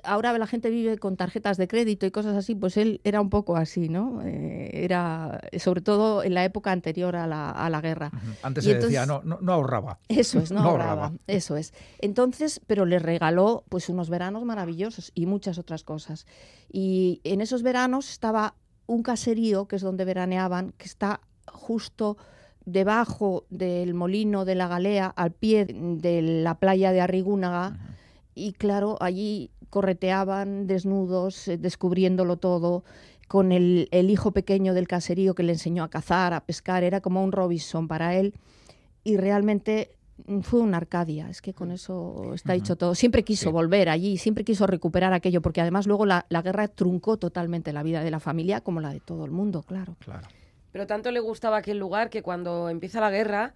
ahora 0.02 0.36
la 0.36 0.46
gente 0.46 0.70
vive 0.70 0.98
con 0.98 1.16
tarjetas 1.16 1.56
de 1.56 1.68
crédito 1.68 2.06
y 2.06 2.10
cosas 2.10 2.36
así, 2.36 2.54
pues 2.54 2.76
él 2.76 3.00
era 3.04 3.20
un 3.20 3.30
poco 3.30 3.56
así, 3.56 3.88
¿no? 3.88 4.20
Eh, 4.24 4.70
era, 4.84 5.40
sobre 5.58 5.80
todo 5.80 6.22
en 6.22 6.34
la 6.34 6.44
época 6.44 6.72
anterior 6.72 7.16
a 7.16 7.26
la, 7.26 7.50
a 7.50 7.70
la 7.70 7.80
guerra. 7.80 8.10
Antes 8.42 8.64
se 8.64 8.74
decía, 8.74 9.06
no, 9.06 9.22
no, 9.22 9.52
ahorraba. 9.52 10.00
Eso 10.08 10.38
es, 10.40 10.50
no, 10.52 10.60
ahorraba, 10.60 11.12
Eso 11.26 11.56
es. 11.56 11.72
Entonces, 11.98 12.60
pero 12.66 12.84
le 12.84 12.98
regaló 12.98 13.64
pues 13.68 13.88
unos 13.88 14.10
veranos 14.10 14.44
maravillosos 14.44 15.12
y 15.14 15.26
muchas 15.26 15.58
otras 15.58 15.84
cosas. 15.84 16.26
Y 16.70 17.20
en 17.24 17.40
esos 17.40 17.62
veranos 17.62 18.10
estaba 18.10 18.54
un 18.86 19.02
caserío, 19.02 19.66
que 19.66 19.76
es 19.76 19.82
donde 19.82 20.04
veraneaban, 20.04 20.72
que 20.76 20.86
está 20.86 21.20
justo 21.46 22.16
debajo 22.66 23.46
del 23.48 23.94
molino 23.94 24.44
de 24.44 24.56
la 24.56 24.68
Galea, 24.68 25.06
al 25.06 25.32
pie 25.32 25.64
de 25.64 26.20
la 26.20 26.58
playa 26.58 26.92
de 26.92 27.00
Arrigúnaga. 27.00 27.78
Y 28.34 28.52
claro, 28.52 28.98
allí 29.00 29.50
correteaban 29.70 30.66
desnudos, 30.66 31.48
eh, 31.48 31.56
descubriéndolo 31.56 32.36
todo, 32.36 32.84
con 33.28 33.50
el, 33.50 33.88
hijo 33.92 34.32
pequeño 34.32 34.74
del 34.74 34.86
caserío 34.86 35.34
que 35.34 35.42
le 35.42 35.52
enseñó 35.52 35.82
a 35.84 35.90
cazar, 35.90 36.32
a 36.32 36.44
pescar, 36.44 36.84
era 36.84 37.00
como 37.00 37.24
un 37.24 37.32
Robinson 37.32 37.88
para 37.88 38.14
él. 38.14 38.34
Y 39.04 39.16
realmente 39.16 39.96
mm, 40.26 40.40
fue 40.40 40.60
una 40.60 40.76
Arcadia, 40.76 41.30
es 41.30 41.40
que 41.42 41.54
con 41.54 41.70
eso 41.70 42.34
está 42.34 42.52
dicho 42.52 42.76
todo. 42.76 42.94
Siempre 42.94 43.22
quiso 43.22 43.52
volver 43.52 43.88
allí, 43.88 44.16
siempre 44.18 44.44
quiso 44.44 44.66
recuperar 44.66 45.12
aquello, 45.12 45.40
porque 45.40 45.60
además 45.60 45.86
luego 45.86 46.04
la, 46.04 46.26
guerra 46.30 46.68
truncó 46.68 47.16
totalmente 47.16 47.72
la 47.72 47.82
vida 47.82 48.02
de 48.02 48.10
la 48.10 48.20
familia, 48.20 48.60
como 48.60 48.80
la 48.80 48.90
de 48.90 49.00
todo 49.00 49.24
el 49.24 49.30
mundo, 49.30 49.62
claro. 49.62 49.96
claro. 50.00 50.26
Pero 50.76 50.86
tanto 50.86 51.10
le 51.10 51.20
gustaba 51.20 51.56
aquel 51.56 51.78
lugar 51.78 52.10
que 52.10 52.20
cuando 52.20 52.68
empieza 52.68 53.00
la 53.00 53.10
guerra 53.10 53.54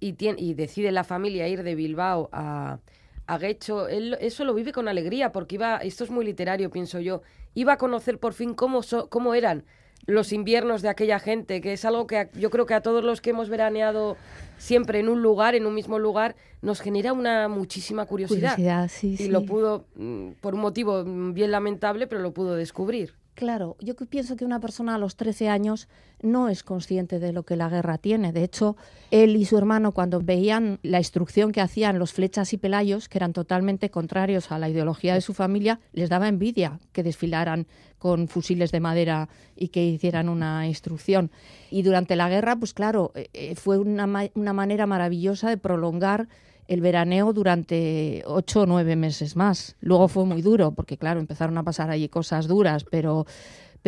y, 0.00 0.16
y 0.18 0.54
decide 0.54 0.90
la 0.90 1.04
familia 1.04 1.46
ir 1.46 1.62
de 1.62 1.76
Bilbao 1.76 2.28
a, 2.32 2.80
Aguecho, 3.28 3.86
él 3.86 4.18
eso 4.20 4.44
lo 4.44 4.54
vive 4.54 4.72
con 4.72 4.88
alegría 4.88 5.30
porque 5.30 5.54
iba, 5.54 5.76
esto 5.76 6.02
es 6.02 6.10
muy 6.10 6.24
literario, 6.24 6.68
pienso 6.68 6.98
yo, 6.98 7.22
iba 7.54 7.74
a 7.74 7.78
conocer 7.78 8.18
por 8.18 8.32
fin 8.32 8.54
cómo, 8.54 8.80
cómo 9.08 9.34
eran 9.34 9.66
los 10.06 10.32
inviernos 10.32 10.82
de 10.82 10.88
aquella 10.88 11.20
gente, 11.20 11.60
que 11.60 11.74
es 11.74 11.84
algo 11.84 12.08
que 12.08 12.28
yo 12.34 12.50
creo 12.50 12.66
que 12.66 12.74
a 12.74 12.80
todos 12.80 13.04
los 13.04 13.20
que 13.20 13.30
hemos 13.30 13.48
veraneado 13.48 14.16
siempre 14.56 14.98
en 14.98 15.08
un 15.08 15.22
lugar, 15.22 15.54
en 15.54 15.64
un 15.64 15.74
mismo 15.74 16.00
lugar, 16.00 16.34
nos 16.60 16.80
genera 16.80 17.12
una 17.12 17.46
muchísima 17.46 18.04
curiosidad. 18.06 18.56
curiosidad 18.56 18.88
sí, 18.88 19.14
y 19.16 19.28
lo 19.28 19.44
pudo, 19.44 19.84
mm, 19.94 20.30
por 20.40 20.56
un 20.56 20.60
motivo 20.60 21.04
bien 21.04 21.52
lamentable, 21.52 22.08
pero 22.08 22.20
lo 22.20 22.32
pudo 22.32 22.56
descubrir. 22.56 23.14
Claro, 23.38 23.76
yo 23.78 23.94
pienso 23.94 24.34
que 24.34 24.44
una 24.44 24.58
persona 24.58 24.96
a 24.96 24.98
los 24.98 25.14
13 25.14 25.48
años 25.48 25.86
no 26.22 26.48
es 26.48 26.62
consciente 26.62 27.18
de 27.18 27.32
lo 27.32 27.44
que 27.44 27.56
la 27.56 27.68
guerra 27.68 27.98
tiene. 27.98 28.32
De 28.32 28.44
hecho, 28.44 28.76
él 29.10 29.36
y 29.36 29.44
su 29.44 29.56
hermano, 29.56 29.92
cuando 29.92 30.20
veían 30.20 30.78
la 30.82 30.98
instrucción 30.98 31.52
que 31.52 31.60
hacían 31.60 31.98
los 31.98 32.12
flechas 32.12 32.52
y 32.52 32.58
pelayos, 32.58 33.08
que 33.08 33.18
eran 33.18 33.32
totalmente 33.32 33.90
contrarios 33.90 34.50
a 34.50 34.58
la 34.58 34.68
ideología 34.68 35.14
de 35.14 35.20
su 35.20 35.34
familia, 35.34 35.80
les 35.92 36.08
daba 36.08 36.28
envidia 36.28 36.80
que 36.92 37.02
desfilaran 37.02 37.66
con 37.98 38.28
fusiles 38.28 38.70
de 38.70 38.80
madera 38.80 39.28
y 39.56 39.68
que 39.68 39.84
hicieran 39.84 40.28
una 40.28 40.66
instrucción. 40.66 41.30
Y 41.70 41.82
durante 41.82 42.16
la 42.16 42.28
guerra, 42.28 42.56
pues 42.56 42.74
claro, 42.74 43.12
eh, 43.14 43.28
eh, 43.32 43.54
fue 43.54 43.78
una, 43.78 44.06
una 44.34 44.52
manera 44.52 44.86
maravillosa 44.86 45.48
de 45.48 45.56
prolongar 45.56 46.28
el 46.68 46.82
veraneo 46.82 47.32
durante 47.32 48.22
ocho 48.26 48.60
o 48.60 48.66
nueve 48.66 48.94
meses 48.94 49.36
más. 49.36 49.76
Luego 49.80 50.06
fue 50.06 50.26
muy 50.26 50.42
duro, 50.42 50.72
porque 50.72 50.98
claro, 50.98 51.18
empezaron 51.18 51.56
a 51.56 51.62
pasar 51.62 51.90
allí 51.90 52.08
cosas 52.08 52.46
duras, 52.46 52.84
pero, 52.84 53.26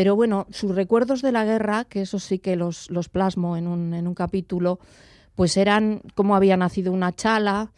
pero 0.01 0.17
bueno, 0.17 0.47
sus 0.49 0.75
recuerdos 0.75 1.21
de 1.21 1.31
la 1.31 1.45
guerra, 1.45 1.85
que 1.85 2.01
eso 2.01 2.19
sí 2.19 2.39
que 2.39 2.57
los, 2.57 2.91
los 2.91 3.11
plasmo 3.11 3.59
en 3.59 3.67
un, 3.67 3.93
en 3.93 4.09
un 4.09 4.15
capítulo, 4.15 4.81
pues 5.35 5.59
eran 5.59 6.01
cómo 6.15 6.35
había 6.35 6.57
nacido 6.57 6.91
una 6.91 7.13
chala, 7.13 7.71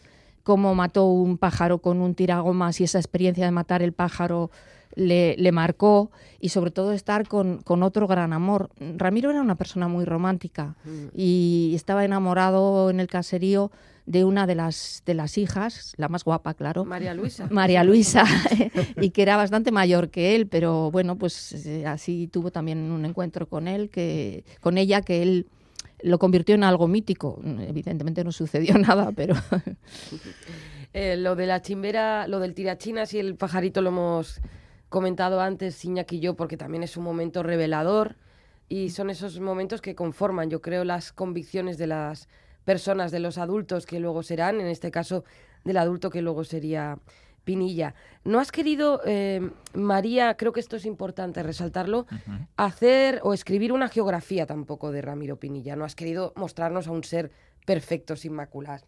cómo 0.45 0.73
mató 0.77 1.07
un 1.07 1.37
pájaro 1.37 1.79
con 1.79 2.01
un 2.01 2.15
tiragomas 2.15 2.81
y 2.81 2.85
esa 2.85 3.01
experiencia 3.01 3.45
de 3.45 3.51
matar 3.51 3.83
el 3.83 3.93
pájaro 3.93 4.53
le, 4.95 5.35
le 5.37 5.51
marcó 5.51 6.13
y 6.39 6.51
sobre 6.51 6.71
todo 6.71 6.93
estar 6.93 7.27
con, 7.27 7.61
con, 7.63 7.83
otro 7.83 8.07
gran 8.07 8.33
amor. 8.33 8.71
Ramiro 8.99 9.33
era 9.33 9.43
una 9.43 9.57
persona 9.57 9.89
muy 9.89 10.05
romántica 10.05 10.77
mm. 10.85 11.07
y 11.17 11.73
estaba 11.75 12.05
enamorado 12.05 12.89
en 12.89 13.01
el 13.01 13.09
caserío 13.09 13.73
de 14.07 14.25
una 14.25 14.47
de 14.47 14.55
las, 14.55 15.03
de 15.07 15.15
las 15.15 15.39
hijas, 15.39 15.95
la 15.97 16.09
más 16.09 16.25
guapa, 16.25 16.55
claro. 16.55 16.85
María 16.85 17.15
Luisa. 17.15 17.47
María 17.51 17.85
Luisa, 17.85 18.25
y 19.01 19.11
que 19.11 19.23
era 19.23 19.37
bastante 19.37 19.71
mayor 19.71 20.11
que 20.11 20.35
él, 20.35 20.47
pero 20.47 20.91
bueno, 20.91 21.17
pues 21.17 21.67
eh, 21.67 21.87
así 21.87 22.29
tuvo 22.29 22.51
también 22.51 22.91
un 22.91 23.05
encuentro 23.05 23.47
con 23.47 23.69
él, 23.69 23.91
que, 23.91 24.45
con 24.61 24.79
ella, 24.79 25.03
que 25.03 25.23
él 25.23 25.47
lo 26.03 26.19
convirtió 26.19 26.55
en 26.55 26.65
algo 26.65 26.89
mítico. 26.89 27.41
Evidentemente 27.45 28.25
no 28.25 28.33
sucedió 28.33 28.77
nada, 28.79 29.13
pero... 29.13 29.35
Eh, 30.95 31.17
lo 31.17 31.37
de 31.37 31.47
la 31.47 31.63
chimbera, 31.63 32.27
lo 32.27 32.39
del 32.39 32.55
tirachinas 32.55 33.15
y 33.15 33.19
el 33.19 33.37
pajarito 33.37 33.81
lo 33.81 33.89
hemos 33.89 34.41
comentado 34.89 35.41
antes, 35.41 35.83
Iñaki 35.85 36.17
y 36.17 36.21
yo, 36.21 36.35
porque 36.35 36.59
también 36.59 36.83
es 36.83 36.97
un 36.97 37.05
momento 37.05 37.43
revelador 37.43 38.17
y 38.69 38.91
son 38.91 39.11
esos 39.11 39.41
momentos 39.41 39.81
que 39.81 39.95
conforman, 39.95 40.51
yo 40.51 40.61
creo, 40.61 40.85
las 40.85 41.13
convicciones 41.13 41.79
de 41.79 41.87
las 41.87 42.29
personas, 42.65 43.11
de 43.11 43.21
los 43.21 43.39
adultos 43.39 43.87
que 43.87 44.01
luego 44.01 44.23
serán, 44.23 44.61
en 44.61 44.67
este 44.67 44.91
caso 44.91 45.25
del 45.65 45.77
adulto 45.77 46.11
que 46.11 46.23
luego 46.23 46.45
sería 46.45 46.99
Pinilla. 47.45 47.95
¿No 48.25 48.39
has 48.39 48.53
querido, 48.53 49.01
eh, 49.05 49.51
María, 49.75 50.37
creo 50.37 50.53
que 50.53 50.61
esto 50.61 50.77
es 50.77 50.87
importante 50.87 51.43
resaltarlo, 51.43 52.07
hacer 52.57 53.21
o 53.25 53.35
escribir 53.35 53.73
una 53.73 53.89
geografía 53.89 54.47
tampoco 54.47 54.93
de 54.93 55.03
Ramiro 55.03 55.37
Pinilla? 55.37 55.75
¿No 55.75 55.85
has 55.85 55.97
querido 55.97 56.33
mostrarnos 56.37 56.87
a 56.87 56.93
un 56.93 57.03
ser 57.03 57.33
perfecto, 57.67 58.15
sin 58.17 58.33
macular? 58.33 58.83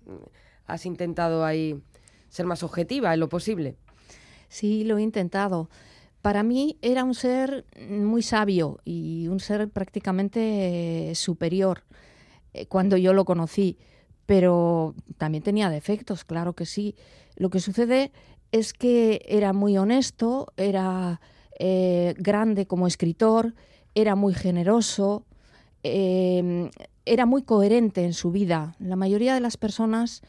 ¿Has 0.66 0.86
intentado 0.86 1.44
ahí 1.44 1.82
ser 2.28 2.46
más 2.46 2.62
objetiva 2.62 3.12
en 3.12 3.20
lo 3.20 3.28
posible? 3.28 3.76
Sí, 4.48 4.84
lo 4.84 4.98
he 4.98 5.02
intentado. 5.02 5.68
Para 6.22 6.42
mí 6.42 6.78
era 6.80 7.04
un 7.04 7.14
ser 7.14 7.66
muy 7.88 8.22
sabio 8.22 8.78
y 8.84 9.26
un 9.28 9.40
ser 9.40 9.68
prácticamente 9.68 11.12
superior. 11.14 11.82
Eh, 12.54 12.66
cuando 12.66 12.96
yo 12.96 13.12
lo 13.12 13.24
conocí, 13.24 13.78
pero 14.26 14.94
también 15.18 15.42
tenía 15.42 15.68
defectos, 15.68 16.24
claro 16.24 16.54
que 16.54 16.66
sí. 16.66 16.94
Lo 17.36 17.50
que 17.50 17.60
sucede 17.60 18.12
es 18.52 18.72
que 18.72 19.24
era 19.28 19.52
muy 19.52 19.76
honesto, 19.76 20.52
era 20.56 21.20
eh, 21.58 22.14
grande 22.16 22.66
como 22.66 22.86
escritor, 22.86 23.54
era 23.94 24.14
muy 24.14 24.32
generoso, 24.32 25.26
em, 25.82 26.70
era 27.04 27.26
muy 27.26 27.42
coherente 27.42 28.04
en 28.04 28.14
su 28.14 28.30
vida. 28.30 28.76
La 28.78 28.96
mayoría 28.96 29.34
de 29.34 29.40
las 29.40 29.56
personas, 29.56 30.22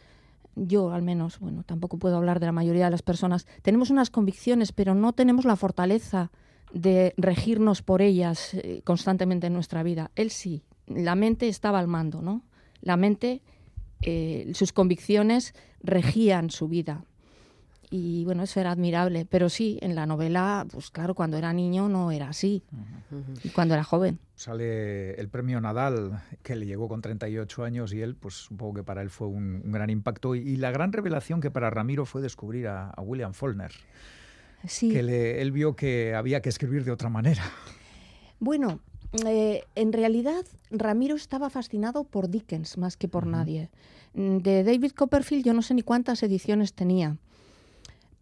yo 0.55 0.91
al 0.91 1.03
menos, 1.03 1.39
bueno, 1.39 1.63
tampoco 1.63 1.97
puedo 1.97 2.17
hablar 2.17 2.39
de 2.39 2.47
la 2.47 2.51
mayoría 2.51 2.85
de 2.85 2.91
las 2.91 3.01
personas, 3.03 3.47
tenemos 3.61 3.91
unas 3.91 4.09
convicciones, 4.09 4.71
pero 4.71 4.95
no 4.95 5.13
tenemos 5.13 5.45
la 5.45 5.55
fortaleza 5.55 6.31
de 6.73 7.13
regirnos 7.17 7.81
por 7.81 8.01
ellas 8.01 8.53
eh, 8.55 8.81
constantemente 8.83 9.47
en 9.47 9.53
nuestra 9.53 9.83
vida. 9.83 10.11
Él 10.15 10.31
sí, 10.31 10.63
la 10.87 11.15
mente 11.15 11.47
estaba 11.47 11.79
al 11.79 11.87
mando, 11.87 12.21
¿no? 12.21 12.43
La 12.81 12.97
mente, 12.97 13.41
eh, 14.01 14.51
sus 14.53 14.71
convicciones 14.71 15.53
regían 15.81 16.49
su 16.49 16.67
vida. 16.67 17.03
y 17.91 18.25
bueno, 18.25 18.43
eso 18.43 18.59
era 18.59 18.71
admirable. 18.71 19.25
Pero 19.29 19.47
sí, 19.47 19.77
en 19.81 19.95
la 19.95 20.05
novela, 20.05 20.65
pues 20.69 20.89
claro, 20.89 21.13
cuando 21.13 21.37
era 21.37 21.53
niño 21.53 21.87
no 21.87 22.11
era 22.11 22.29
así, 22.29 22.63
y 23.43 23.49
cuando 23.49 23.73
era 23.75 23.83
joven. 23.83 24.19
Sale 24.35 25.13
el 25.13 25.29
premio 25.29 25.61
Nadal, 25.61 26.21
que 26.43 26.55
le 26.55 26.65
llegó 26.65 26.89
con 26.89 27.01
38 27.01 27.63
años 27.63 27.93
y 27.93 28.01
él, 28.01 28.15
pues 28.15 28.33
supongo 28.33 28.73
que 28.73 28.83
para 28.83 29.01
él 29.01 29.09
fue 29.09 29.27
un, 29.27 29.71
gran 29.71 29.89
impacto. 29.91 30.35
Y, 30.35 30.57
la 30.57 30.71
gran 30.71 30.91
revelación 30.91 31.39
que 31.39 31.51
para 31.51 31.69
Ramiro 31.69 32.05
fue 32.05 32.21
descubrir 32.21 32.67
a, 32.67 32.91
William 32.97 33.33
Faulkner. 33.33 33.71
Sí. 34.67 34.89
Que 34.89 35.39
él 35.41 35.51
vio 35.51 35.75
que 35.75 36.15
había 36.15 36.41
que 36.41 36.49
escribir 36.49 36.83
de 36.83 36.91
otra 36.91 37.09
manera. 37.09 37.43
Bueno, 38.39 38.81
eh, 39.25 39.63
en 39.75 39.93
realidad 39.93 40.45
Ramiro 40.71 41.15
estaba 41.15 41.49
fascinado 41.49 42.03
por 42.03 42.29
Dickens 42.29 42.77
más 42.77 42.97
que 42.97 43.07
por 43.07 43.27
nadie. 43.27 43.69
Mm, 44.13 44.37
de 44.37 44.63
David 44.63 44.91
Copperfield 44.91 45.45
yo 45.45 45.53
no 45.53 45.61
sé 45.61 45.73
ni 45.73 45.81
cuántas 45.81 46.23
ediciones 46.23 46.73
tenía. 46.73 47.17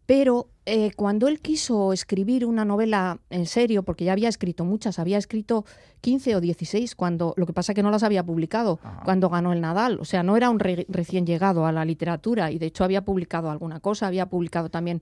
Pero 0.06 0.50
eh, 0.66 0.92
cuando 0.96 1.28
él 1.30 1.40
quiso 1.40 1.94
escribir 1.94 2.46
una 2.46 2.66
novela 2.66 3.20
en 3.30 3.46
serio, 3.46 3.84
porque 3.84 4.04
ya 4.04 4.12
había 4.12 4.28
escrito 4.28 4.66
muchas, 4.66 5.00
había 5.00 5.18
escrito 5.18 5.66
15 6.02 6.36
o 6.36 6.42
16, 6.42 6.96
cuando, 6.96 7.34
lo 7.38 7.46
que 7.46 7.54
pasa 7.54 7.72
es 7.72 7.76
que 7.76 7.84
no 7.84 7.92
las 7.92 8.04
había 8.04 8.24
publicado 8.24 8.80
cuando 9.06 9.30
ganó 9.30 9.54
el 9.54 9.62
Nadal. 9.62 10.00
O 10.02 10.06
sea, 10.06 10.22
no 10.22 10.36
era 10.36 10.50
un 10.50 10.60
recién 10.60 11.26
llegado 11.26 11.66
a 11.66 11.72
la 11.72 11.86
literatura 11.86 12.52
y 12.52 12.60
de 12.60 12.66
hecho 12.66 12.84
había 12.84 13.06
publicado 13.06 13.50
alguna 13.50 13.80
cosa, 13.80 14.08
había 14.08 14.26
publicado 14.26 14.70
también 14.70 15.02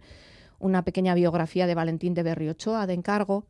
una 0.60 0.84
pequeña 0.84 1.16
biografía 1.16 1.66
de 1.66 1.74
Valentín 1.74 2.14
de 2.14 2.22
Berriochoa 2.22 2.86
de 2.86 2.94
encargo. 2.94 3.46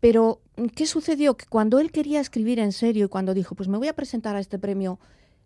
Pero, 0.00 0.40
¿qué 0.74 0.86
sucedió? 0.86 1.36
Que 1.36 1.46
cuando 1.46 1.78
él 1.78 1.92
quería 1.92 2.20
escribir 2.20 2.58
en 2.58 2.72
serio 2.72 3.06
y 3.06 3.08
cuando 3.08 3.34
dijo, 3.34 3.54
pues 3.54 3.68
me 3.68 3.78
voy 3.78 3.88
a 3.88 3.94
presentar 3.94 4.34
a 4.34 4.40
este 4.40 4.58
premio, 4.58 4.98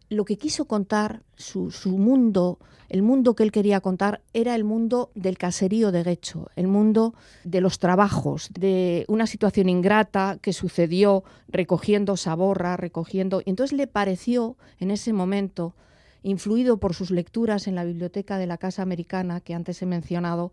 lo 0.09 0.25
que 0.25 0.37
quiso 0.37 0.67
contar, 0.67 1.23
su, 1.35 1.71
mundo, 1.87 2.59
el 2.89 3.03
mundo 3.03 3.35
que 3.35 3.43
él 3.43 3.53
quería 3.53 3.81
contar, 3.81 4.21
era 4.33 4.55
el 4.55 4.65
mundo 4.65 5.11
del 5.15 5.39
caserío 5.39 5.91
de 5.93 6.03
Guecho, 6.03 6.51
el 6.57 6.69
mundo 6.69 7.15
de 7.43 7.61
los 7.61 7.79
trabajos, 7.79 8.51
de 8.53 9.05
una 9.09 9.27
situación 9.27 9.69
ingrata 9.69 10.39
que 10.41 10.53
sucedió 10.53 11.25
recogiendo 11.49 12.17
saborra, 12.17 12.77
recogiendo. 12.77 13.41
Y 13.45 13.51
entonces 13.51 13.77
le 13.77 13.87
pareció 13.87 14.57
en 14.79 14.91
ese 14.91 15.13
momento, 15.13 15.75
influido 16.23 16.79
por 16.79 16.95
sus 16.95 17.11
lecturas 17.11 17.67
en 17.67 17.75
la 17.75 17.85
biblioteca 17.85 18.39
de 18.39 18.47
la 18.47 18.59
Casa 18.59 18.83
Americana 18.83 19.41
que 19.41 19.55
antes 19.55 19.83
he 19.83 19.87
mencionado, 19.87 20.53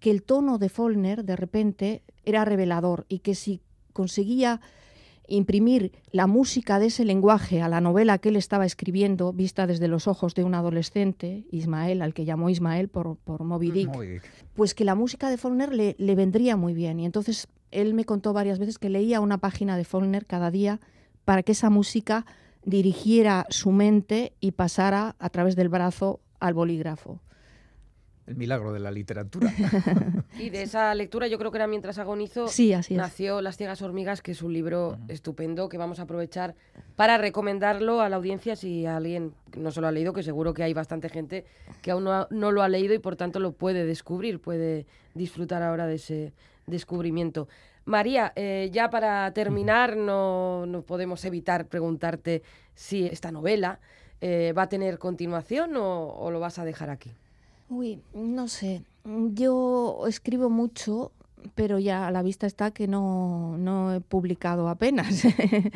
que 0.00 0.10
el 0.10 0.22
tono 0.22 0.58
de 0.58 0.68
Follner 0.68 1.24
de 1.24 1.36
repente 1.36 2.02
era 2.24 2.44
revelador 2.44 3.06
y 3.08 3.20
que 3.20 3.34
si 3.34 3.60
conseguía 3.92 4.60
imprimir 5.28 5.92
la 6.10 6.26
música 6.26 6.78
de 6.78 6.86
ese 6.86 7.04
lenguaje 7.04 7.62
a 7.62 7.68
la 7.68 7.80
novela 7.80 8.18
que 8.18 8.30
él 8.30 8.36
estaba 8.36 8.66
escribiendo, 8.66 9.32
vista 9.32 9.66
desde 9.66 9.86
los 9.86 10.08
ojos 10.08 10.34
de 10.34 10.42
un 10.42 10.54
adolescente, 10.54 11.44
Ismael, 11.52 12.02
al 12.02 12.14
que 12.14 12.24
llamó 12.24 12.50
Ismael 12.50 12.88
por, 12.88 13.16
por 13.16 13.44
Moby, 13.44 13.70
Dick, 13.70 14.22
pues 14.54 14.74
que 14.74 14.84
la 14.84 14.96
música 14.96 15.30
de 15.30 15.36
Follner 15.36 15.72
le, 15.72 15.94
le, 15.98 16.14
vendría 16.16 16.56
muy 16.56 16.74
bien. 16.74 16.98
Y 16.98 17.06
entonces 17.06 17.46
él 17.70 17.94
me 17.94 18.04
contó 18.04 18.32
varias 18.32 18.58
veces 18.58 18.78
que 18.78 18.90
leía 18.90 19.20
una 19.20 19.38
página 19.38 19.76
de 19.76 19.84
Follner 19.84 20.26
cada 20.26 20.50
día 20.50 20.80
para 21.24 21.44
que 21.44 21.52
esa 21.52 21.70
música 21.70 22.26
dirigiera 22.64 23.46
su 23.50 23.70
mente 23.70 24.32
y 24.40 24.50
pasara 24.52 25.14
a 25.20 25.30
través 25.30 25.54
del 25.54 25.68
brazo 25.68 26.20
al 26.40 26.54
bolígrafo 26.54 27.20
el 28.26 28.36
milagro 28.36 28.72
de 28.72 28.80
la 28.80 28.90
literatura. 28.90 29.52
y 30.38 30.50
de 30.50 30.62
esa 30.62 30.94
lectura, 30.94 31.26
yo 31.26 31.38
creo 31.38 31.50
que 31.50 31.58
era 31.58 31.66
mientras 31.66 31.98
agonizo, 31.98 32.48
sí, 32.48 32.72
así 32.72 32.94
nació 32.94 33.40
Las 33.40 33.56
ciegas 33.56 33.82
hormigas, 33.82 34.22
que 34.22 34.32
es 34.32 34.42
un 34.42 34.52
libro 34.52 34.98
estupendo 35.08 35.68
que 35.68 35.78
vamos 35.78 35.98
a 35.98 36.02
aprovechar 36.02 36.54
para 36.96 37.18
recomendarlo 37.18 38.00
a 38.00 38.08
la 38.08 38.16
audiencia 38.16 38.56
si 38.56 38.86
alguien 38.86 39.34
no 39.56 39.70
se 39.70 39.80
lo 39.80 39.88
ha 39.88 39.92
leído, 39.92 40.12
que 40.12 40.22
seguro 40.22 40.54
que 40.54 40.62
hay 40.62 40.72
bastante 40.72 41.08
gente 41.08 41.44
que 41.82 41.90
aún 41.90 42.04
no, 42.04 42.26
lo 42.30 42.62
ha 42.62 42.68
leído 42.68 42.94
y 42.94 42.98
por 42.98 43.16
tanto 43.16 43.40
lo 43.40 43.52
puede 43.52 43.84
descubrir, 43.84 44.40
puede 44.40 44.86
disfrutar 45.14 45.62
ahora 45.62 45.86
de 45.86 45.96
ese 45.96 46.32
descubrimiento. 46.66 47.48
María, 47.84 48.32
eh, 48.36 48.68
ya 48.72 48.90
para 48.90 49.32
terminar, 49.32 49.96
no, 49.96 50.66
no, 50.66 50.82
podemos 50.82 51.24
evitar 51.24 51.66
preguntarte 51.66 52.42
si 52.74 53.06
esta 53.06 53.32
novela 53.32 53.80
eh, 54.20 54.52
va 54.56 54.62
a 54.62 54.68
tener 54.68 54.98
continuación 54.98 55.72
o 55.76 56.30
lo 56.30 56.38
vas 56.38 56.58
a 56.58 56.64
dejar 56.64 56.90
aquí. 56.90 57.10
Uy, 57.70 58.02
no 58.14 58.48
sé. 58.48 58.82
Yo 59.04 60.02
escribo 60.08 60.50
mucho, 60.50 61.12
pero 61.54 61.78
ya 61.78 62.08
a 62.08 62.10
la 62.10 62.20
vista 62.20 62.48
está 62.48 62.72
que 62.72 62.88
no, 62.88 63.56
no 63.58 63.94
he 63.94 64.00
publicado 64.00 64.68
apenas. 64.68 65.22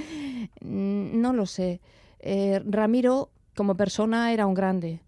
no 0.61 1.33
lo 1.33 1.47
sé. 1.47 1.81
Eh, 2.19 2.61
Ramiro, 2.67 3.31
como 3.55 3.77
persona, 3.77 4.33
era 4.33 4.45
un 4.45 4.55
grande, 4.55 5.03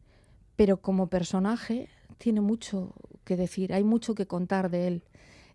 pero 0.54 0.76
como 0.76 1.08
personaje 1.08 1.88
tiene 2.18 2.40
mucho 2.40 2.92
que 3.24 3.36
decir, 3.36 3.74
hay 3.74 3.82
mucho 3.82 4.14
que 4.14 4.26
contar 4.26 4.70
de 4.70 4.86
él. 4.86 5.02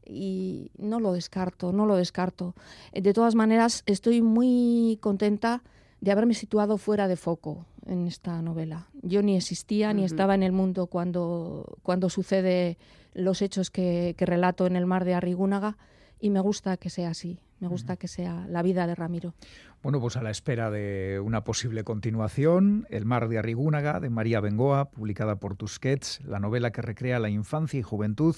Y 0.06 0.72
no 0.78 1.00
lo 1.00 1.14
descarto, 1.14 1.72
no 1.72 1.86
lo 1.86 1.96
descarto. 1.96 2.56
De 2.92 3.14
todas 3.14 3.36
maneras, 3.36 3.84
estoy 3.86 4.22
muy 4.22 4.98
contenta 5.00 5.64
de 6.02 6.12
haberme 6.12 6.34
situado 6.34 6.78
fuera 6.78 7.08
de 7.08 7.16
foco 7.16 7.66
en 7.86 8.08
esta 8.08 8.42
novela. 8.42 8.88
Yo 9.02 9.22
ni 9.22 9.36
existía 9.38 9.94
ni 9.94 10.04
estaba 10.04 10.36
en 10.36 10.44
el 10.44 10.52
mundo 10.52 10.88
cuando, 10.88 11.78
cuando 11.84 12.10
sucede 12.10 12.78
los 13.14 13.42
hechos 13.42 13.70
que, 13.72 14.16
relato 14.18 14.68
en 14.68 14.76
el 14.76 14.86
mar 14.86 15.06
de 15.06 15.14
Arrigúnaga 15.14 15.78
y 16.20 16.30
me 16.30 16.40
gusta 16.40 16.78
que 16.78 16.90
sea 16.90 17.10
así, 17.10 17.40
me 17.60 17.68
gusta 17.68 17.98
que 17.98 18.08
sea 18.08 18.46
la 18.48 18.62
vida 18.62 18.88
de 18.88 18.96
Ramiro. 18.96 19.34
Bueno, 19.82 20.00
pues 20.00 20.16
a 20.18 20.24
la 20.24 20.30
espera 20.30 20.70
de 20.70 21.20
una 21.20 21.44
posible 21.44 21.84
continuación, 21.84 22.86
El 22.90 23.06
mar 23.06 23.28
de 23.28 23.40
Arrigúnaga, 23.40 24.00
de 24.00 24.10
María 24.10 24.40
Bengoa, 24.40 24.92
publicada 24.92 25.38
por 25.38 25.56
Tusquets, 25.56 26.22
la 26.24 26.40
novela 26.40 26.72
que 26.72 26.82
recrea 26.82 27.20
la 27.20 27.30
infancia 27.30 27.80
y 27.80 27.84
juventud 27.84 28.36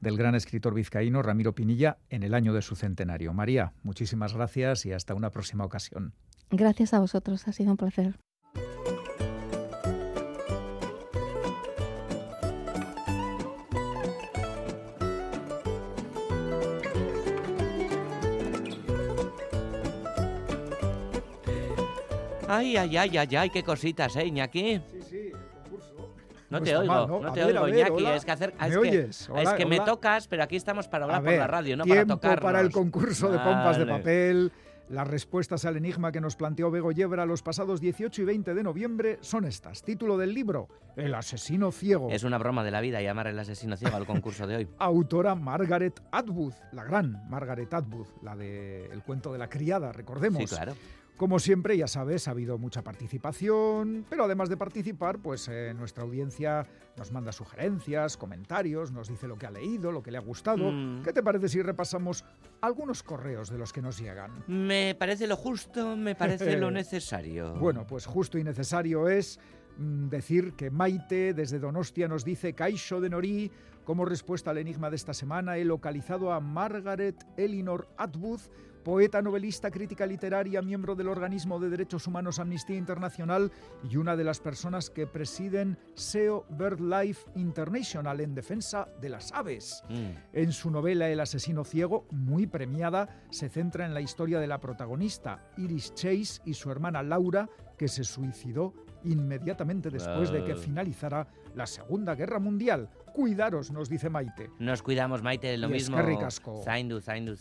del 0.00 0.16
gran 0.16 0.34
escritor 0.34 0.74
vizcaíno 0.74 1.22
Ramiro 1.22 1.54
Pinilla 1.54 1.98
en 2.10 2.22
el 2.22 2.34
año 2.34 2.52
de 2.52 2.62
su 2.62 2.76
centenario. 2.76 3.32
María, 3.32 3.72
muchísimas 3.82 4.34
gracias 4.34 4.86
y 4.86 4.92
hasta 4.92 5.14
una 5.14 5.30
próxima 5.30 5.64
ocasión. 5.64 6.12
Gracias 6.50 6.94
a 6.94 7.00
vosotros, 7.00 7.48
ha 7.48 7.52
sido 7.52 7.72
un 7.72 7.76
placer. 7.76 8.16
Ay, 22.56 22.76
ay, 22.76 22.96
ay, 22.96 23.18
ay, 23.18 23.36
ay, 23.36 23.50
qué 23.50 23.62
cositas, 23.62 24.16
¿eh, 24.16 24.26
Iñaki? 24.26 24.80
Sí, 24.90 25.00
sí, 25.08 25.16
el 25.16 25.32
concurso. 25.62 26.14
No, 26.48 26.62
te 26.62 26.76
oigo, 26.76 27.06
¿no? 27.06 27.32
te 27.32 27.44
oigo, 27.44 27.68
Iñaki. 27.68 28.06
Es 28.06 28.24
que, 28.24 28.30
hacer, 28.30 28.54
¿Me 28.60 28.68
es 28.68 28.76
oyes? 28.76 29.30
Que, 29.32 29.42
es 29.42 29.52
que 29.54 29.66
me 29.66 29.80
tocas, 29.80 30.28
pero 30.28 30.42
aquí 30.42 30.56
estamos 30.56 30.88
para 30.88 31.04
hablar 31.04 31.22
por 31.22 31.32
la 31.32 31.46
radio, 31.46 31.76
no 31.76 31.84
para 31.84 32.06
tocar. 32.06 32.40
para 32.40 32.60
el 32.60 32.70
concurso 32.70 33.30
de 33.30 33.38
pompas 33.38 33.78
de 33.78 33.86
papel. 33.86 34.52
Las 34.88 35.08
respuestas 35.08 35.64
al 35.64 35.76
enigma 35.76 36.12
que 36.12 36.20
nos 36.20 36.36
planteó 36.36 36.70
Bego 36.70 36.92
Yebra 36.92 37.26
los 37.26 37.42
pasados 37.42 37.80
18 37.80 38.22
y 38.22 38.24
20 38.24 38.54
de 38.54 38.62
noviembre 38.62 39.18
son 39.20 39.44
estas. 39.44 39.82
Título 39.82 40.16
del 40.16 40.32
libro, 40.32 40.68
El 40.94 41.12
asesino 41.16 41.72
ciego. 41.72 42.08
Es 42.08 42.22
una 42.22 42.38
broma 42.38 42.62
de 42.62 42.70
la 42.70 42.80
vida 42.80 43.02
llamar 43.02 43.26
el 43.26 43.36
asesino 43.36 43.76
ciego 43.76 43.96
al 43.96 44.06
concurso 44.06 44.46
de 44.46 44.56
hoy. 44.56 44.68
Autora 44.78 45.34
Margaret 45.34 46.00
Atwood, 46.12 46.54
la 46.70 46.84
gran 46.84 47.28
Margaret 47.28 47.74
Atwood, 47.74 48.06
la 48.22 48.36
del 48.36 48.92
el 48.92 49.02
cuento 49.02 49.32
de 49.32 49.38
la 49.38 49.48
criada, 49.48 49.90
recordemos. 49.90 50.40
Sí, 50.40 50.46
claro. 50.46 50.74
Como 51.16 51.38
siempre, 51.38 51.78
ya 51.78 51.86
sabes, 51.86 52.28
ha 52.28 52.32
habido 52.32 52.58
mucha 52.58 52.82
participación, 52.82 54.04
pero 54.10 54.24
además 54.24 54.50
de 54.50 54.58
participar, 54.58 55.18
pues 55.18 55.48
eh, 55.48 55.72
nuestra 55.74 56.04
audiencia 56.04 56.66
nos 56.98 57.10
manda 57.10 57.32
sugerencias, 57.32 58.18
comentarios, 58.18 58.92
nos 58.92 59.08
dice 59.08 59.26
lo 59.26 59.38
que 59.38 59.46
ha 59.46 59.50
leído, 59.50 59.92
lo 59.92 60.02
que 60.02 60.10
le 60.10 60.18
ha 60.18 60.20
gustado. 60.20 60.70
Mm. 60.70 61.02
¿Qué 61.02 61.14
te 61.14 61.22
parece 61.22 61.48
si 61.48 61.62
repasamos 61.62 62.22
algunos 62.60 63.02
correos 63.02 63.48
de 63.48 63.56
los 63.56 63.72
que 63.72 63.80
nos 63.80 63.98
llegan? 63.98 64.44
Me 64.46 64.94
parece 64.94 65.26
lo 65.26 65.36
justo, 65.36 65.96
me 65.96 66.14
parece 66.14 66.58
lo 66.58 66.70
necesario. 66.70 67.54
Bueno, 67.54 67.86
pues 67.86 68.04
justo 68.04 68.36
y 68.36 68.44
necesario 68.44 69.08
es 69.08 69.40
mm, 69.78 70.08
decir 70.08 70.52
que 70.52 70.70
Maite 70.70 71.32
desde 71.32 71.58
Donostia 71.58 72.08
nos 72.08 72.26
dice 72.26 72.52
Caixo 72.52 73.00
de 73.00 73.08
Norí, 73.08 73.50
como 73.84 74.04
respuesta 74.04 74.50
al 74.50 74.58
enigma 74.58 74.90
de 74.90 74.96
esta 74.96 75.14
semana 75.14 75.56
he 75.56 75.64
localizado 75.64 76.32
a 76.32 76.40
Margaret 76.40 77.24
Elinor 77.38 77.88
Atwood, 77.96 78.40
poeta, 78.86 79.20
novelista, 79.20 79.68
crítica 79.68 80.06
literaria, 80.06 80.62
miembro 80.62 80.94
del 80.94 81.08
organismo 81.08 81.58
de 81.58 81.68
derechos 81.68 82.06
humanos 82.06 82.38
Amnistía 82.38 82.76
Internacional 82.76 83.50
y 83.82 83.96
una 83.96 84.14
de 84.14 84.22
las 84.22 84.38
personas 84.38 84.90
que 84.90 85.08
presiden 85.08 85.76
SEO 85.94 86.46
BirdLife 86.50 87.28
International 87.34 88.20
en 88.20 88.36
defensa 88.36 88.86
de 89.00 89.08
las 89.08 89.32
aves. 89.32 89.82
Mm. 89.88 90.10
En 90.34 90.52
su 90.52 90.70
novela 90.70 91.08
El 91.08 91.18
asesino 91.18 91.64
ciego, 91.64 92.06
muy 92.12 92.46
premiada, 92.46 93.24
se 93.30 93.48
centra 93.48 93.86
en 93.86 93.92
la 93.92 94.00
historia 94.00 94.38
de 94.38 94.46
la 94.46 94.60
protagonista, 94.60 95.50
Iris 95.56 95.92
Chase, 95.94 96.40
y 96.44 96.54
su 96.54 96.70
hermana 96.70 97.02
Laura, 97.02 97.48
que 97.76 97.88
se 97.88 98.04
suicidó 98.04 98.72
inmediatamente 99.02 99.90
después 99.90 100.30
de 100.30 100.44
que 100.44 100.54
finalizara 100.54 101.26
la 101.56 101.66
Segunda 101.66 102.14
Guerra 102.14 102.38
Mundial. 102.38 102.88
Cuidaros, 103.16 103.72
nos 103.72 103.88
dice 103.88 104.10
Maite. 104.10 104.50
Nos 104.58 104.82
cuidamos, 104.82 105.22
Maite, 105.22 105.56
lo 105.56 105.70
mismo. 105.70 105.96
Zaindu, 106.62 107.00
zaindu, 107.00 107.34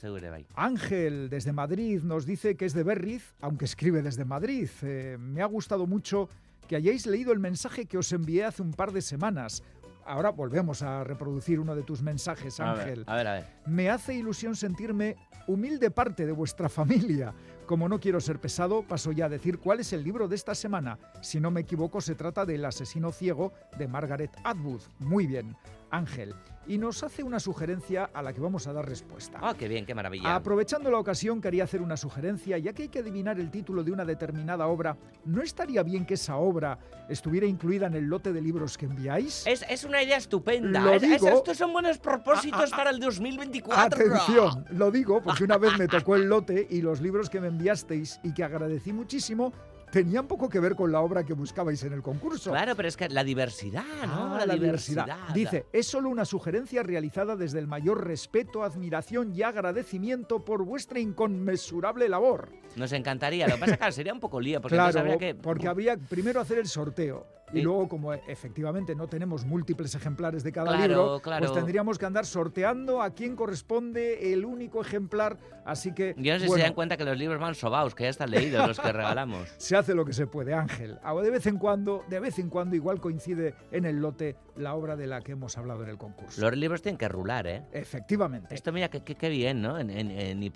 Ángel, 0.56 1.30
desde 1.30 1.52
Madrid, 1.52 2.02
nos 2.02 2.26
dice 2.26 2.56
que 2.56 2.64
es 2.64 2.74
de 2.74 2.84
Berriz, 2.84 3.36
aunque 3.42 3.66
escribe 3.66 4.02
desde 4.02 4.24
Madrid. 4.24 4.70
Eh, 4.84 5.18
me 5.20 5.42
ha 5.42 5.46
gustado 5.48 5.86
mucho 5.86 6.30
que 6.70 6.78
hayáis 6.78 7.06
leído 7.06 7.34
el 7.34 7.40
mensaje 7.40 7.88
que 7.88 7.98
os 7.98 8.10
envié 8.14 8.46
hace 8.46 8.62
un 8.62 8.72
par 8.72 8.94
de 8.94 9.02
semanas. 9.02 9.64
ahora 10.06 10.30
volvemos 10.32 10.82
a 10.82 11.04
reproducir 11.04 11.60
uno 11.60 11.76
de 11.76 11.84
tus 11.84 12.02
mensajes, 12.02 12.58
Ángel. 12.62 13.04
A 13.06 13.16
ver, 13.16 13.28
a 13.28 13.34
ver. 13.34 13.46
Me 13.66 13.90
hace 13.90 14.14
ilusión 14.14 14.56
sentirme 14.56 15.18
humilde 15.46 15.92
parte 15.92 16.26
de 16.26 16.32
vuestra 16.32 16.70
familia. 16.70 17.34
Como 17.66 17.90
no 17.90 18.00
quiero 18.00 18.22
ser 18.22 18.40
pesado, 18.40 18.84
paso 18.84 19.12
ya 19.12 19.26
a 19.26 19.30
decir 19.30 19.58
cuál 19.58 19.80
es 19.80 19.92
el 19.92 20.04
libro 20.04 20.28
de 20.28 20.36
esta 20.36 20.54
semana. 20.54 21.00
Si 21.22 21.40
no 21.40 21.50
me 21.50 21.62
equivoco, 21.62 22.00
se 22.00 22.14
trata 22.14 22.46
del 22.46 22.64
asesino 22.64 23.12
ciego 23.12 23.54
de 23.78 23.88
Margaret 23.88 24.32
Atwood. 24.44 24.82
Muy 25.00 25.26
bien, 25.26 25.56
Ángel 25.90 26.36
y 26.68 26.78
nos 26.78 27.04
hace 27.04 27.24
una 27.24 27.40
sugerencia 27.40 28.10
a 28.14 28.22
la 28.22 28.34
que 28.34 28.42
vamos 28.42 28.68
a 28.68 28.74
dar 28.74 28.88
respuesta. 28.88 29.40
¡Ah, 29.42 29.56
qué 29.58 29.68
bien, 29.68 29.86
qué 29.86 29.94
maravilla! 29.94 30.36
Aprovechando 30.36 30.90
la 30.92 31.00
ocasión, 31.00 31.42
quería 31.42 31.64
hacer 31.64 31.82
una 31.82 31.98
sugerencia, 31.98 32.58
ya 32.58 32.74
que 32.74 32.84
hay 32.84 32.90
que 32.90 33.00
adivinar 33.00 33.40
el 33.40 33.52
título 33.52 33.84
de 33.84 33.92
una 33.92 34.06
determinada 34.06 34.68
obra. 34.68 34.98
¿No 35.26 35.42
estaría 35.42 35.84
bien 35.84 36.06
que 36.06 36.16
esa 36.16 36.38
obra 36.38 36.78
estuviera 37.10 37.46
incluida 37.46 37.88
en 37.88 37.96
el 37.96 38.06
lote 38.06 38.34
de 38.34 38.42
libros 38.42 38.78
que 38.78 38.86
enviáis? 38.86 39.46
Es, 39.48 39.84
una 39.84 40.02
idea 40.02 40.18
estupenda. 40.18 40.82
Lo 40.82 41.00
digo, 41.00 41.28
estos 41.28 41.58
son 41.58 41.74
buenos 41.74 41.98
propósitos 41.98 42.72
para 42.72 42.90
el 42.90 43.00
2024. 43.00 43.84
Atención, 43.84 44.66
lo 44.72 44.90
digo 44.92 45.22
porque 45.22 45.44
una 45.44 45.58
vez 45.58 45.78
me 45.78 45.88
tocó 45.88 46.16
el 46.16 46.28
lote 46.28 46.68
y 46.70 46.82
los 46.82 47.02
libros 47.02 47.30
que 47.30 47.40
me 47.40 47.48
enviasteis 47.48 48.20
y 48.24 48.34
que 48.34 48.44
agradecí 48.44 48.94
muchísimo 48.94 49.54
tenían 49.92 50.28
poco 50.28 50.50
que 50.50 50.60
ver 50.60 50.76
con 50.76 50.92
la 50.92 51.02
obra 51.02 51.24
que 51.24 51.34
buscabais 51.34 51.84
en 51.84 51.94
el 51.94 52.02
concurso. 52.02 52.52
Claro, 52.52 52.76
pero 52.76 52.88
es 52.88 52.98
que 52.98 53.10
la 53.10 53.24
diversidad, 53.24 53.84
¿no? 54.08 54.36
Ah, 54.36 54.46
la, 54.46 54.54
diversidad. 54.54 55.30
Dice, 55.34 55.66
es 55.72 55.88
solo 55.88 56.10
una 56.10 56.26
sugerencia 56.26 56.84
realizada 56.84 57.36
desde 57.36 57.60
el 57.60 57.68
mayor 57.68 58.06
respeto, 58.06 58.64
admiración 58.64 59.34
y 59.34 59.42
agradecimiento 59.42 60.44
por 60.44 60.64
vuestra 60.64 61.00
inconmensurable 61.00 62.10
labor. 62.10 62.50
Nos 62.76 62.92
encantaría, 62.92 63.48
lo 63.48 63.56
que 63.56 63.60
pasa 63.60 63.74
es 63.74 63.80
que 63.80 63.92
sería 63.92 64.14
un 64.14 64.20
poco 64.20 64.40
lío, 64.40 64.62
porque 64.62 64.76
claro, 64.76 65.00
habría 65.00 65.18
que... 65.18 65.36
porque 65.36 65.68
habría 65.68 65.98
primero 65.98 66.42
hacer 66.42 66.60
el 66.60 66.68
sorteo 66.68 67.26
y 67.54 67.62
luego, 67.62 67.88
como 67.88 68.14
efectivamente 68.14 68.96
no 68.96 69.08
tenemos 69.08 69.46
múltiples 69.46 69.94
ejemplares 69.96 70.44
de 70.44 70.52
cada 70.52 70.76
libro, 70.76 71.22
pues 71.24 71.54
tendríamos 71.54 71.98
que 71.98 72.06
andar 72.06 72.26
sorteando 72.26 73.02
a 73.02 73.12
quién 73.12 73.36
corresponde 73.36 74.34
el 74.34 74.46
único 74.46 74.82
ejemplar. 74.82 75.38
Así 75.66 75.94
que. 75.94 76.16
Yo 76.18 76.34
no 76.34 76.40
sé 76.40 76.48
si 76.48 76.54
se 76.54 76.62
dan 76.62 76.74
cuenta 76.74 76.98
que 76.98 77.06
los 77.06 77.18
libros 77.18 77.40
van 77.40 77.56
sobaos, 77.56 77.96
que 77.96 78.04
ya 78.04 78.10
están 78.10 78.32
leídos 78.32 78.68
los 78.68 78.80
que 78.80 78.92
regalamos. 78.92 79.48
se 79.58 79.76
hace 79.76 79.94
lo 79.94 80.06
que 80.06 80.14
se 80.14 80.28
puede, 80.28 80.54
Ángel. 80.54 81.00
De 81.24 81.30
vez 81.32 81.46
en 81.48 81.58
cuando, 81.58 82.04
de 82.10 82.20
vez 82.20 82.40
en 82.40 82.50
cuando, 82.50 82.76
igual 82.76 83.00
coincide 83.00 83.56
en 83.72 83.86
el 83.86 83.98
lote 83.98 84.36
la 84.56 84.76
obra 84.76 84.96
de 84.96 85.08
la 85.08 85.22
que 85.22 85.34
hemos 85.34 85.58
hablado 85.58 85.84
en 85.84 85.90
el 85.90 85.98
concurso. 85.98 86.40
Los 86.42 86.56
libros 86.58 86.82
tienen 86.82 86.98
que 86.98 87.08
rular, 87.08 87.48
¿eh? 87.48 87.64
Efectivamente. 87.72 88.54
Esto, 88.54 88.72
mira, 88.72 88.90
qué 88.90 89.30
bien, 89.30 89.62
¿no? 89.62 89.80
En, 89.80 89.90
en, 89.90 90.12
en 90.12 90.44
y 90.44 90.52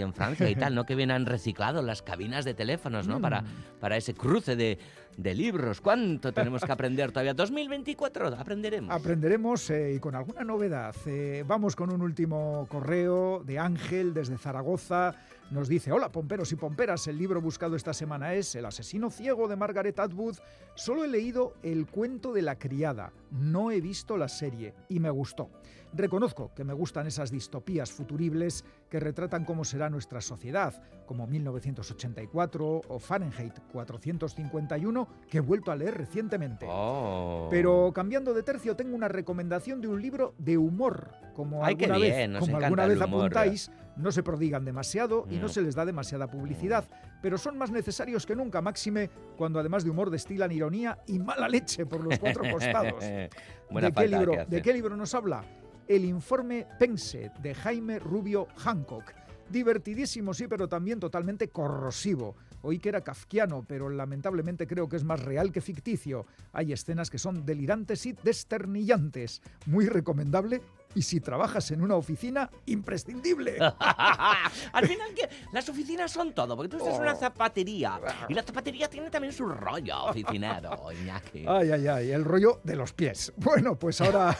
en 0.00 0.14
Francia 0.14 0.50
y 0.50 0.56
tal, 0.56 0.74
¿no? 0.74 0.84
Que 0.94 0.94
bien 0.94 1.10
han 1.10 1.24
reciclado 1.24 1.80
las 1.80 2.02
cabinas 2.02 2.44
de 2.44 2.52
teléfonos, 2.52 3.08
¿no? 3.08 3.20
Para, 3.20 3.40
mm. 3.40 3.46
para 3.80 3.96
ese 3.96 4.12
cruce 4.12 4.54
de, 4.54 4.78
de 5.16 5.34
libros. 5.34 5.80
¿Cuánto 5.80 6.32
tenemos 6.32 6.62
que 6.62 6.72
aprender 6.72 7.12
todavía? 7.12 7.34
2024, 7.34 8.28
aprenderemos. 8.28 8.94
Aprenderemos 8.94 9.70
eh, 9.70 9.94
y 9.96 9.98
con 9.98 10.14
alguna 10.14 10.44
novedad. 10.44 10.94
Eh, 11.06 11.44
vamos 11.46 11.76
con 11.76 11.92
un 11.92 12.02
último 12.02 12.66
correo 12.68 13.42
de 13.44 13.58
Ángel 13.58 14.14
desde 14.14 14.38
Zaragoza. 14.38 15.14
Nos 15.50 15.68
dice, 15.68 15.92
hola 15.92 16.10
pomperos 16.10 16.50
y 16.52 16.56
pomperas, 16.56 17.06
el 17.06 17.18
libro 17.18 17.40
buscado 17.40 17.76
esta 17.76 17.92
semana 17.92 18.34
es 18.34 18.54
El 18.54 18.64
asesino 18.64 19.10
ciego 19.10 19.46
de 19.46 19.56
Margaret 19.56 19.98
Atwood. 19.98 20.38
Solo 20.74 21.04
he 21.04 21.08
leído 21.08 21.54
el 21.62 21.86
cuento 21.86 22.32
de 22.32 22.42
la 22.42 22.58
criada, 22.58 23.12
no 23.30 23.70
he 23.70 23.80
visto 23.80 24.16
la 24.16 24.28
serie 24.28 24.74
y 24.88 25.00
me 25.00 25.10
gustó. 25.10 25.50
Reconozco 25.96 26.52
que 26.54 26.64
me 26.64 26.72
gustan 26.72 27.06
esas 27.06 27.30
distopías 27.30 27.92
futuribles 27.92 28.64
que 28.90 28.98
retratan 28.98 29.44
cómo 29.44 29.64
será 29.64 29.88
nuestra 29.88 30.20
sociedad, 30.20 30.74
como 31.06 31.26
1984 31.28 32.82
o 32.88 32.98
Fahrenheit 32.98 33.60
451, 33.72 35.08
que 35.28 35.38
he 35.38 35.40
vuelto 35.40 35.70
a 35.70 35.76
leer 35.76 35.96
recientemente. 35.96 36.66
Oh. 36.68 37.46
Pero 37.48 37.92
cambiando 37.94 38.34
de 38.34 38.42
tercio, 38.42 38.74
tengo 38.74 38.96
una 38.96 39.06
recomendación 39.06 39.80
de 39.80 39.86
un 39.86 40.02
libro 40.02 40.34
de 40.38 40.58
humor. 40.58 41.12
Como 41.32 41.64
alguna 41.64 41.98
vez, 41.98 42.40
como 42.40 42.56
alguna 42.56 42.86
vez 42.86 43.00
apuntáis, 43.00 43.70
no 43.96 44.10
se 44.10 44.24
prodigan 44.24 44.64
demasiado 44.64 45.26
y 45.30 45.36
no. 45.36 45.48
se 45.48 45.62
les 45.62 45.76
da 45.76 45.84
demasiada 45.84 46.28
publicidad, 46.28 46.84
pero 47.22 47.38
son 47.38 47.56
más 47.56 47.70
necesarios 47.70 48.26
que 48.26 48.34
nunca, 48.34 48.60
máxime, 48.60 49.10
cuando 49.36 49.60
además 49.60 49.84
de 49.84 49.90
humor 49.90 50.10
destilan 50.10 50.50
ironía 50.50 50.98
y 51.06 51.20
mala 51.20 51.48
leche 51.48 51.86
por 51.86 52.02
los 52.02 52.18
cuatro 52.18 52.42
costados. 52.52 53.00
¿De, 53.00 53.92
qué 53.96 54.08
libro, 54.08 54.44
¿De 54.46 54.62
qué 54.62 54.72
libro 54.72 54.96
nos 54.96 55.14
habla? 55.14 55.44
El 55.88 56.04
informe 56.04 56.66
Pense 56.78 57.30
de 57.42 57.54
Jaime 57.54 57.98
Rubio 57.98 58.48
Hancock. 58.56 59.12
Divertidísimo, 59.50 60.32
sí, 60.32 60.46
pero 60.48 60.68
también 60.68 60.98
totalmente 60.98 61.48
corrosivo. 61.48 62.34
Oí 62.62 62.78
que 62.78 62.88
era 62.88 63.02
kafkiano, 63.02 63.62
pero 63.68 63.90
lamentablemente 63.90 64.66
creo 64.66 64.88
que 64.88 64.96
es 64.96 65.04
más 65.04 65.22
real 65.22 65.52
que 65.52 65.60
ficticio. 65.60 66.24
Hay 66.52 66.72
escenas 66.72 67.10
que 67.10 67.18
son 67.18 67.44
delirantes 67.44 68.06
y 68.06 68.12
desternillantes. 68.12 69.42
Muy 69.66 69.86
recomendable 69.86 70.62
y 70.94 71.02
si 71.02 71.20
trabajas 71.20 71.70
en 71.70 71.82
una 71.82 71.96
oficina, 71.96 72.50
imprescindible. 72.66 73.58
Al 74.72 74.86
final, 74.86 75.08
las 75.52 75.68
oficinas 75.68 76.10
son 76.10 76.32
todo, 76.32 76.56
porque 76.56 76.70
tú 76.70 76.76
estás 76.78 76.94
en 76.94 77.02
una 77.02 77.14
oh. 77.14 77.16
zapatería 77.16 78.00
y 78.28 78.34
la 78.34 78.42
zapatería 78.42 78.88
tiene 78.88 79.10
también 79.10 79.32
su 79.32 79.46
rollo 79.46 80.04
oficinero, 80.04 80.92
Iñaki. 81.02 81.44
Ay, 81.46 81.70
ay, 81.70 81.86
ay, 81.86 82.10
el 82.10 82.24
rollo 82.24 82.60
de 82.64 82.76
los 82.76 82.92
pies. 82.92 83.32
Bueno, 83.36 83.76
pues 83.76 84.00
ahora, 84.00 84.36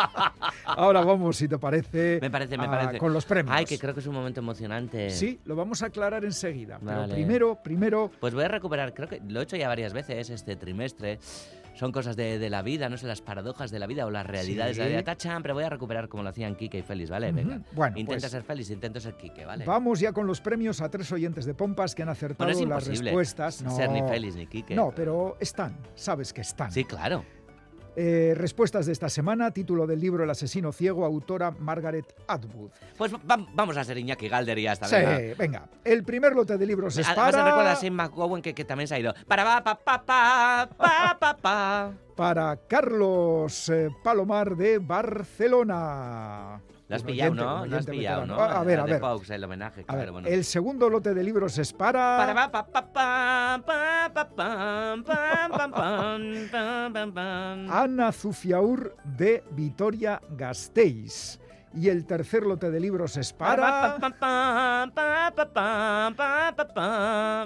ahora 0.64 1.02
vamos, 1.02 1.36
si 1.36 1.48
te 1.48 1.58
parece, 1.58 2.18
me 2.20 2.30
parece, 2.30 2.58
me 2.58 2.68
parece. 2.68 2.98
con 2.98 3.12
los 3.12 3.24
premios. 3.24 3.54
Ay, 3.56 3.64
que 3.64 3.78
creo 3.78 3.94
que 3.94 4.00
es 4.00 4.06
un 4.06 4.14
momento 4.14 4.40
emocionante. 4.40 5.10
Sí, 5.10 5.40
lo 5.44 5.56
vamos 5.56 5.82
a 5.82 5.86
aclarar 5.86 6.24
enseguida. 6.24 6.78
Pero 6.84 7.08
primero, 7.08 7.58
primero... 7.62 8.10
Pues 8.20 8.34
voy 8.34 8.44
a 8.44 8.48
recuperar, 8.48 8.94
creo 8.94 9.08
que 9.08 9.20
lo 9.26 9.40
he 9.40 9.42
hecho 9.44 9.56
ya 9.56 9.68
varias 9.68 9.92
veces 9.92 10.30
este 10.30 10.56
trimestre 10.56 11.18
son 11.78 11.92
cosas 11.92 12.16
de, 12.16 12.50
la 12.50 12.62
vida, 12.62 12.88
no 12.88 12.96
sé, 12.96 13.06
las 13.06 13.20
paradojas 13.20 13.70
de 13.70 13.78
la 13.78 13.86
vida 13.86 14.04
o 14.04 14.10
las 14.10 14.26
realidades 14.26 14.76
de 14.76 14.82
la 14.82 14.88
vida. 14.88 15.04
Tachan, 15.04 15.42
pero 15.42 15.54
voy 15.54 15.62
a 15.62 15.70
recuperar 15.70 16.08
como 16.08 16.24
lo 16.24 16.30
hacían 16.30 16.56
Kike 16.56 16.78
y 16.78 16.82
Félix, 16.82 17.08
¿vale? 17.08 17.30
Venga. 17.30 17.60
Bueno, 17.72 17.96
Intenta 17.96 18.22
pues 18.22 18.32
ser 18.32 18.42
Félix, 18.42 18.70
intento 18.70 18.98
ser 18.98 19.14
Kike, 19.14 19.44
¿vale? 19.44 19.64
Vamos 19.64 20.00
ya 20.00 20.12
con 20.12 20.26
los 20.26 20.40
premios 20.40 20.80
a 20.80 20.90
tres 20.90 21.12
oyentes 21.12 21.44
de 21.44 21.54
Pompas 21.54 21.94
que 21.94 22.02
han 22.02 22.08
acertado 22.08 22.50
las 22.66 22.86
respuestas. 22.86 23.62
No 23.62 23.70
ser 23.70 23.90
ni 23.90 24.02
Félix 24.02 24.34
ni 24.34 24.46
Kike. 24.48 24.74
No, 24.74 24.90
pero 24.90 25.36
están, 25.38 25.76
sabes 25.94 26.32
que 26.32 26.40
están. 26.40 26.72
Sí, 26.72 26.84
claro. 26.84 27.24
Eh, 28.00 28.32
respuestas 28.36 28.86
de 28.86 28.92
esta 28.92 29.08
semana, 29.08 29.50
título 29.50 29.84
del 29.84 29.98
libro 29.98 30.22
El 30.22 30.30
asesino 30.30 30.70
ciego, 30.70 31.04
autora 31.04 31.50
Margaret 31.50 32.06
Atwood. 32.28 32.70
Pues 32.96 33.10
vamos 33.24 33.76
a 33.76 33.82
ser 33.82 33.98
Iñaki 33.98 34.28
Galder 34.28 34.56
y 34.56 34.62
ya 34.62 34.74
está. 34.74 34.86
Sí, 34.86 35.34
venga. 35.36 35.68
El 35.82 36.04
primer 36.04 36.32
lote 36.32 36.56
de 36.56 36.64
libros 36.64 36.96
es 36.96 37.08
para... 37.08 37.44
Recuerda 37.44 37.72
a 37.72 37.74
Sam 37.74 37.94
McGowan 37.94 38.40
que, 38.40 38.54
que, 38.54 38.64
también 38.64 38.86
se 38.86 38.94
ha 38.94 39.00
ido. 39.00 39.12
Para 39.26 39.42
pa 39.42 39.64
pa 39.64 39.74
pa 39.84 40.04
pa 40.06 40.68
pa 40.78 41.18
pa 41.18 41.36
pa. 41.38 41.92
Para 42.14 42.56
Carlos 42.68 43.68
eh, 43.68 43.88
Palomar 44.04 44.54
de 44.54 44.78
Barcelona. 44.78 46.60
Lo 46.88 46.96
has 46.96 47.02
pillado, 47.02 47.34
¿no? 47.34 47.66
Lo 47.66 47.76
has 47.76 47.86
pillado, 47.86 48.26
¿no? 48.26 48.40
A 48.40 48.64
ver, 48.64 48.80
a 48.80 48.84
ver. 48.84 49.02
el 49.28 49.44
homenaje, 49.44 49.84
claro, 49.84 50.12
bueno. 50.12 50.26
El 50.26 50.44
segundo 50.44 50.88
lote 50.88 51.12
de 51.12 51.22
libros 51.22 51.58
es 51.58 51.72
para... 51.72 52.16
Para 52.16 52.50
pa 52.50 52.66
pa 52.66 52.92
pa 52.92 53.62
pa 53.64 54.10
pa 54.14 54.34
pa 54.34 54.68
Ana 57.70 58.10
Zufiaur 58.12 58.96
de 59.04 59.44
Vitoria 59.50 60.20
Gasteiz. 60.30 61.38
Y 61.74 61.88
el 61.88 62.06
tercer 62.06 62.44
lote 62.44 62.70
de 62.70 62.80
libros 62.80 63.16
es 63.16 63.32
para... 63.32 63.98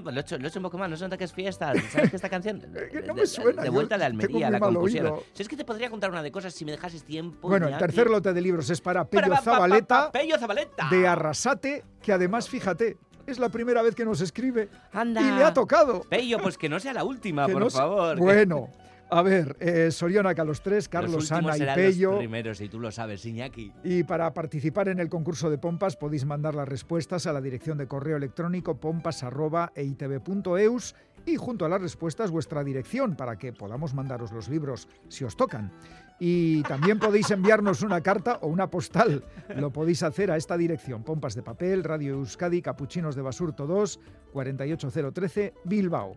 Lo 0.02 0.10
he, 0.10 0.20
hecho, 0.20 0.38
lo 0.38 0.44
he 0.44 0.48
hecho 0.48 0.58
un 0.58 0.62
poco 0.62 0.78
mal, 0.78 0.90
no 0.90 0.96
nota 0.96 1.16
que 1.16 1.24
es 1.24 1.32
fiesta. 1.32 1.72
¿Sabes 1.90 2.10
que 2.10 2.16
esta 2.16 2.28
canción? 2.28 2.62
no 3.06 3.14
me 3.14 3.26
suena. 3.26 3.62
De, 3.62 3.70
vuelta 3.70 3.96
a 3.96 3.98
la 3.98 4.06
Almería, 4.06 4.50
la 4.50 4.60
compusieron. 4.60 5.20
Si 5.32 5.42
es 5.42 5.48
que 5.48 5.56
te 5.56 5.64
podría 5.64 5.90
contar 5.90 6.10
una 6.10 6.22
de 6.22 6.30
cosas 6.30 6.54
si 6.54 6.64
me 6.64 6.72
dejases 6.72 7.04
tiempo. 7.04 7.48
Bueno, 7.48 7.68
el 7.68 7.76
tercer 7.78 8.08
lote 8.08 8.32
de 8.32 8.40
libros 8.40 8.70
es 8.70 8.80
para 8.80 9.04
Pello 9.04 9.36
Zabaleta. 9.36 10.10
Pello 10.12 10.38
Zabaleta. 10.38 10.88
De 10.90 11.06
Arrasate, 11.06 11.84
que 12.00 12.12
además, 12.12 12.48
fíjate, 12.48 12.96
es 13.26 13.38
la 13.38 13.48
primera 13.48 13.82
vez 13.82 13.94
que 13.94 14.04
nos 14.04 14.20
escribe. 14.20 14.68
Anda. 14.92 15.20
Y 15.20 15.30
le 15.30 15.44
ha 15.44 15.52
tocado. 15.52 16.02
Pello, 16.02 16.38
pues 16.38 16.58
que 16.58 16.68
no 16.68 16.80
sea 16.80 16.92
la 16.92 17.04
última, 17.04 17.46
por 17.48 17.70
favor. 17.70 18.18
Bueno, 18.18 18.68
a 19.12 19.22
ver, 19.22 19.56
eh, 19.60 19.90
Soriona 19.90 20.32
los 20.44 20.62
tres, 20.62 20.88
Carlos 20.88 21.30
Ana 21.30 21.54
y 21.56 21.60
Pello. 21.74 22.12
Los 22.12 22.20
primeros, 22.20 22.62
y 22.62 22.68
tú 22.68 22.80
lo 22.80 22.90
sabes, 22.90 23.26
Iñaki. 23.26 23.70
Y 23.84 24.04
para 24.04 24.32
participar 24.32 24.88
en 24.88 25.00
el 25.00 25.10
concurso 25.10 25.50
de 25.50 25.58
pompas 25.58 25.96
podéis 25.96 26.24
mandar 26.24 26.54
las 26.54 26.66
respuestas 26.66 27.26
a 27.26 27.34
la 27.34 27.42
dirección 27.42 27.76
de 27.76 27.86
correo 27.86 28.16
electrónico 28.16 28.80
pompas.eitv.eus 28.80 30.94
y 31.26 31.36
junto 31.36 31.66
a 31.66 31.68
las 31.68 31.82
respuestas 31.82 32.30
vuestra 32.30 32.64
dirección 32.64 33.14
para 33.14 33.36
que 33.36 33.52
podamos 33.52 33.92
mandaros 33.94 34.32
los 34.32 34.48
libros 34.48 34.88
si 35.08 35.24
os 35.24 35.36
tocan. 35.36 35.70
Y 36.18 36.62
también 36.62 36.98
podéis 36.98 37.30
enviarnos 37.30 37.82
una 37.82 38.00
carta 38.00 38.38
o 38.40 38.48
una 38.48 38.70
postal. 38.70 39.22
Lo 39.56 39.70
podéis 39.70 40.02
hacer 40.02 40.30
a 40.30 40.38
esta 40.38 40.56
dirección: 40.56 41.02
Pompas 41.02 41.34
de 41.34 41.42
Papel, 41.42 41.84
Radio 41.84 42.14
Euskadi, 42.14 42.62
Capuchinos 42.62 43.14
de 43.14 43.20
Basurto 43.22 43.66
2, 43.66 44.00
48013, 44.32 45.52
Bilbao. 45.64 46.16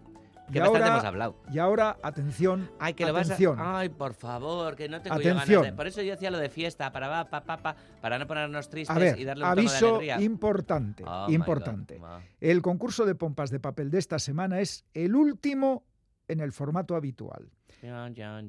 Que 0.51 0.59
y 0.59 0.61
ahora, 0.61 0.87
hemos 0.87 1.03
hablado. 1.03 1.35
Y 1.51 1.59
ahora, 1.59 1.97
atención. 2.03 2.69
Ay, 2.79 2.93
que 2.93 3.03
atención. 3.03 3.57
lo 3.57 3.63
vas 3.63 3.73
a... 3.73 3.79
Ay, 3.79 3.89
por 3.89 4.13
favor, 4.13 4.75
que 4.75 4.87
no 4.87 5.01
tengo 5.01 5.15
atención. 5.15 5.63
ganas 5.63 5.75
Por 5.75 5.87
eso 5.87 6.01
yo 6.01 6.11
decía 6.11 6.29
lo 6.29 6.37
de 6.37 6.49
fiesta, 6.49 6.91
para, 6.91 7.29
pa, 7.29 7.41
pa, 7.43 7.57
pa, 7.57 7.75
para 8.01 8.19
no 8.19 8.27
ponernos 8.27 8.69
tristes 8.69 8.95
a 8.95 8.99
ver, 8.99 9.19
y 9.19 9.25
darle 9.25 9.43
un 9.43 9.49
aviso 9.49 9.79
tono 9.79 9.99
de 9.99 10.11
alegría. 10.11 10.25
importante, 10.25 11.03
oh 11.05 11.29
importante. 11.29 11.99
El 12.39 12.61
concurso 12.61 13.05
de 13.05 13.15
pompas 13.15 13.49
de 13.49 13.59
papel 13.59 13.89
de 13.89 13.99
esta 13.99 14.19
semana 14.19 14.59
es 14.59 14.85
el 14.93 15.15
último 15.15 15.83
en 16.27 16.39
el 16.39 16.51
formato 16.51 16.95
habitual. 16.95 17.49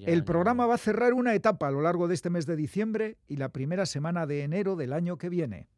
El 0.06 0.24
programa 0.24 0.66
va 0.66 0.74
a 0.74 0.78
cerrar 0.78 1.12
una 1.12 1.34
etapa 1.34 1.68
a 1.68 1.70
lo 1.70 1.82
largo 1.82 2.08
de 2.08 2.14
este 2.14 2.30
mes 2.30 2.46
de 2.46 2.56
diciembre 2.56 3.18
y 3.28 3.36
la 3.36 3.50
primera 3.50 3.84
semana 3.84 4.26
de 4.26 4.42
enero 4.42 4.76
del 4.76 4.92
año 4.92 5.18
que 5.18 5.28
viene. 5.28 5.68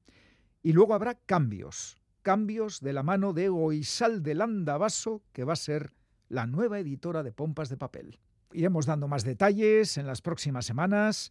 Y 0.62 0.72
luego 0.72 0.94
habrá 0.94 1.14
cambios, 1.14 2.00
cambios 2.22 2.80
de 2.80 2.92
la 2.92 3.02
mano 3.02 3.32
de 3.32 3.48
Oisal 3.48 4.22
de 4.22 4.34
Landavaso, 4.34 5.22
que 5.32 5.44
va 5.44 5.54
a 5.54 5.56
ser 5.56 5.92
la 6.28 6.46
nueva 6.46 6.78
editora 6.78 7.22
de 7.22 7.32
Pompas 7.32 7.68
de 7.68 7.76
Papel. 7.76 8.18
Iremos 8.52 8.86
dando 8.86 9.08
más 9.08 9.24
detalles 9.24 9.98
en 9.98 10.06
las 10.06 10.22
próximas 10.22 10.66
semanas. 10.66 11.30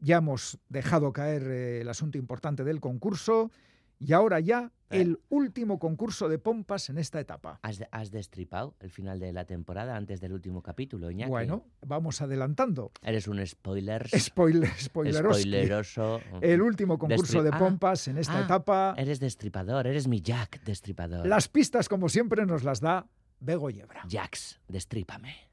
Ya 0.00 0.18
hemos 0.18 0.58
dejado 0.68 1.12
caer 1.12 1.42
eh, 1.42 1.80
el 1.80 1.88
asunto 1.88 2.18
importante 2.18 2.64
del 2.64 2.80
concurso 2.80 3.50
y 3.98 4.12
ahora 4.12 4.40
ya 4.40 4.72
el 4.90 5.20
último 5.30 5.78
concurso 5.78 6.28
de 6.28 6.38
pompas 6.38 6.90
en 6.90 6.98
esta 6.98 7.20
etapa. 7.20 7.60
¿Has, 7.62 8.10
destripado 8.10 8.74
el 8.80 8.90
final 8.90 9.18
de 9.18 9.32
la 9.32 9.46
temporada 9.46 9.96
antes 9.96 10.20
del 10.20 10.32
último 10.32 10.62
capítulo, 10.62 11.10
Iñaki? 11.10 11.30
Bueno, 11.30 11.64
vamos 11.86 12.20
adelantando. 12.20 12.92
Eres 13.02 13.26
un 13.28 13.44
spoiler. 13.46 14.08
Spoiler, 14.18 14.68
spoileroso. 14.78 16.20
El 16.40 16.60
último 16.60 16.98
concurso 16.98 17.42
de 17.42 17.50
ah, 17.52 17.58
pompas 17.58 18.08
en 18.08 18.18
esta 18.18 18.38
ah, 18.40 18.44
etapa. 18.44 18.94
Eres 18.98 19.18
destripador, 19.20 19.86
eres 19.86 20.08
mi 20.08 20.20
Jack 20.20 20.62
destripador. 20.64 21.26
Las 21.26 21.48
pistas, 21.48 21.88
como 21.88 22.08
siempre, 22.08 22.44
nos 22.44 22.64
las 22.64 22.80
da 22.80 23.06
Bego 23.42 23.70
Yebra. 23.70 24.02
Jax, 24.08 24.60
destrípame. 24.68 25.48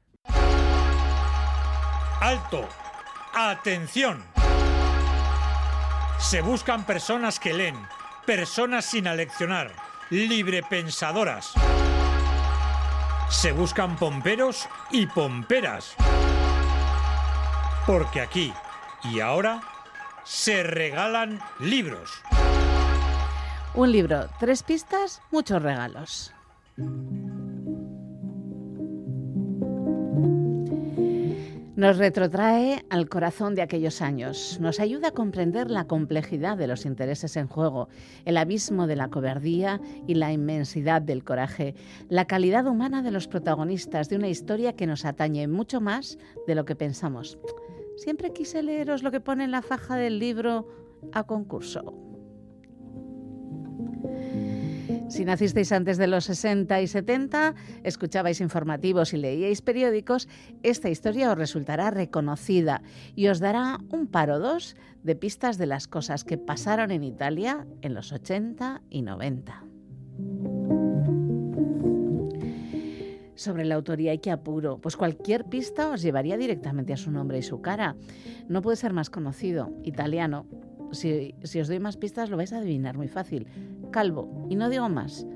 ¡Alto! 2.20 2.68
¡Atención! 3.34 4.22
Se 6.18 6.40
buscan 6.40 6.84
personas 6.84 7.40
que 7.40 7.52
leen 7.52 7.76
personas 8.26 8.84
sin 8.84 9.08
aleccionar, 9.08 9.72
librepensadoras. 10.10 11.52
Se 13.28 13.50
buscan 13.52 13.96
pomperos 13.96 14.68
y 14.92 15.06
pomperas. 15.06 15.96
Porque 17.86 18.20
aquí 18.20 18.52
y 19.02 19.18
ahora 19.18 19.62
se 20.24 20.62
regalan 20.62 21.40
libros. 21.58 22.22
Un 23.74 23.90
libro, 23.90 24.28
tres 24.38 24.62
pistas, 24.62 25.22
muchos 25.32 25.62
regalos. 25.62 26.32
Nos 31.80 31.96
retrotrae 31.96 32.84
al 32.90 33.08
corazón 33.08 33.54
de 33.54 33.62
aquellos 33.62 34.02
años, 34.02 34.58
nos 34.60 34.80
ayuda 34.80 35.08
a 35.08 35.12
comprender 35.12 35.70
la 35.70 35.86
complejidad 35.86 36.58
de 36.58 36.66
los 36.66 36.84
intereses 36.84 37.38
en 37.38 37.46
juego, 37.46 37.88
el 38.26 38.36
abismo 38.36 38.86
de 38.86 38.96
la 38.96 39.08
cobardía 39.08 39.80
y 40.06 40.12
la 40.12 40.30
inmensidad 40.30 41.00
del 41.00 41.24
coraje, 41.24 41.74
la 42.10 42.26
calidad 42.26 42.66
humana 42.66 43.00
de 43.00 43.10
los 43.10 43.28
protagonistas 43.28 44.10
de 44.10 44.16
una 44.16 44.28
historia 44.28 44.76
que 44.76 44.86
nos 44.86 45.06
atañe 45.06 45.48
mucho 45.48 45.80
más 45.80 46.18
de 46.46 46.54
lo 46.54 46.66
que 46.66 46.76
pensamos. 46.76 47.38
Siempre 47.96 48.34
quise 48.34 48.62
leeros 48.62 49.02
lo 49.02 49.10
que 49.10 49.20
pone 49.20 49.44
en 49.44 49.50
la 49.50 49.62
faja 49.62 49.96
del 49.96 50.18
libro 50.18 50.68
a 51.14 51.22
concurso. 51.24 52.09
Si 55.10 55.24
nacisteis 55.24 55.72
antes 55.72 55.98
de 55.98 56.06
los 56.06 56.24
60 56.26 56.80
y 56.82 56.86
70, 56.86 57.56
escuchabais 57.82 58.40
informativos 58.40 59.12
y 59.12 59.16
leíais 59.16 59.60
periódicos, 59.60 60.28
esta 60.62 60.88
historia 60.88 61.32
os 61.32 61.36
resultará 61.36 61.90
reconocida 61.90 62.82
y 63.16 63.26
os 63.26 63.40
dará 63.40 63.80
un 63.90 64.06
par 64.06 64.30
o 64.30 64.38
dos 64.38 64.76
de 65.02 65.16
pistas 65.16 65.58
de 65.58 65.66
las 65.66 65.88
cosas 65.88 66.22
que 66.22 66.38
pasaron 66.38 66.92
en 66.92 67.02
Italia 67.02 67.66
en 67.82 67.94
los 67.94 68.12
80 68.12 68.82
y 68.88 69.02
90. 69.02 69.64
Sobre 73.34 73.64
la 73.64 73.74
autoría 73.74 74.14
y 74.14 74.18
qué 74.18 74.30
apuro, 74.30 74.78
pues 74.78 74.96
cualquier 74.96 75.44
pista 75.46 75.90
os 75.90 76.02
llevaría 76.02 76.36
directamente 76.36 76.92
a 76.92 76.96
su 76.96 77.10
nombre 77.10 77.38
y 77.38 77.42
su 77.42 77.60
cara. 77.60 77.96
No 78.48 78.62
puede 78.62 78.76
ser 78.76 78.92
más 78.92 79.10
conocido, 79.10 79.72
italiano, 79.82 80.46
si, 80.92 81.34
os 81.60 81.68
doy 81.68 81.80
más 81.80 81.96
pistas 81.96 82.30
lo 82.30 82.36
vais 82.36 82.52
a 82.52 82.58
adivinar 82.58 82.96
muy 82.96 83.08
fácil. 83.08 83.46
Calvo, 83.90 84.46
y 84.48 84.56
no 84.56 84.68
digo 84.68 84.88
más. 84.88 85.26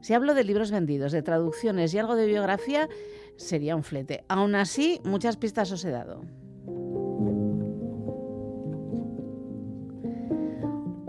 Si 0.00 0.14
hablo 0.14 0.34
de 0.34 0.44
libros 0.44 0.70
vendidos, 0.70 1.12
de 1.12 1.22
traducciones 1.22 1.92
y 1.92 1.98
algo 1.98 2.16
de 2.16 2.26
biografía, 2.26 2.88
sería 3.36 3.76
un 3.76 3.82
flete. 3.82 4.24
Aún 4.28 4.54
así, 4.54 5.00
muchas 5.04 5.36
pistas 5.36 5.72
os 5.72 5.84
he 5.84 5.90
dado. 5.90 6.22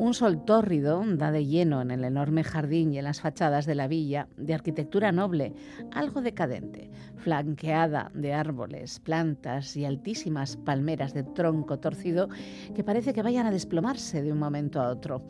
Un 0.08 0.14
sol 0.14 0.46
tórrido 0.46 1.04
da 1.06 1.32
de 1.32 1.46
lleno 1.46 1.82
en 1.82 1.92
el 1.92 2.06
enorme 2.06 2.46
jardín 2.46 2.94
y 2.94 2.98
en 2.98 3.04
las 3.04 3.20
fachadas 3.20 3.66
de 3.66 3.76
la 3.76 3.90
villa, 3.90 4.30
de 4.38 4.54
arquitectura 4.54 5.12
noble, 5.12 5.54
algo 5.92 6.22
decadente, 6.22 6.90
flanqueada 7.18 8.10
de 8.14 8.32
árboles, 8.32 9.02
plantas 9.02 9.76
y 9.76 9.84
altísimas 9.84 10.56
palmeras 10.56 11.14
de 11.14 11.24
tronco 11.24 11.80
torcido 11.80 12.30
que 12.74 12.86
parece 12.86 13.12
que 13.12 13.22
vayan 13.22 13.48
a 13.48 13.52
desplomarse 13.52 14.22
de 14.22 14.32
un 14.32 14.40
momento 14.40 14.80
a 14.80 14.90
otro. 14.92 15.26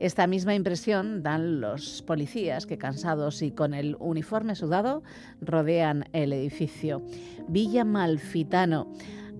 Esta 0.00 0.26
misma 0.26 0.54
impresión 0.54 1.22
dan 1.22 1.60
los 1.60 2.00
policías 2.02 2.64
que, 2.66 2.78
cansados 2.78 3.42
y 3.42 3.52
con 3.52 3.74
el 3.74 3.96
uniforme 4.00 4.54
sudado, 4.54 5.02
rodean 5.42 6.06
el 6.14 6.32
edificio. 6.32 7.02
Villa 7.48 7.84
Malfitano 7.84 8.90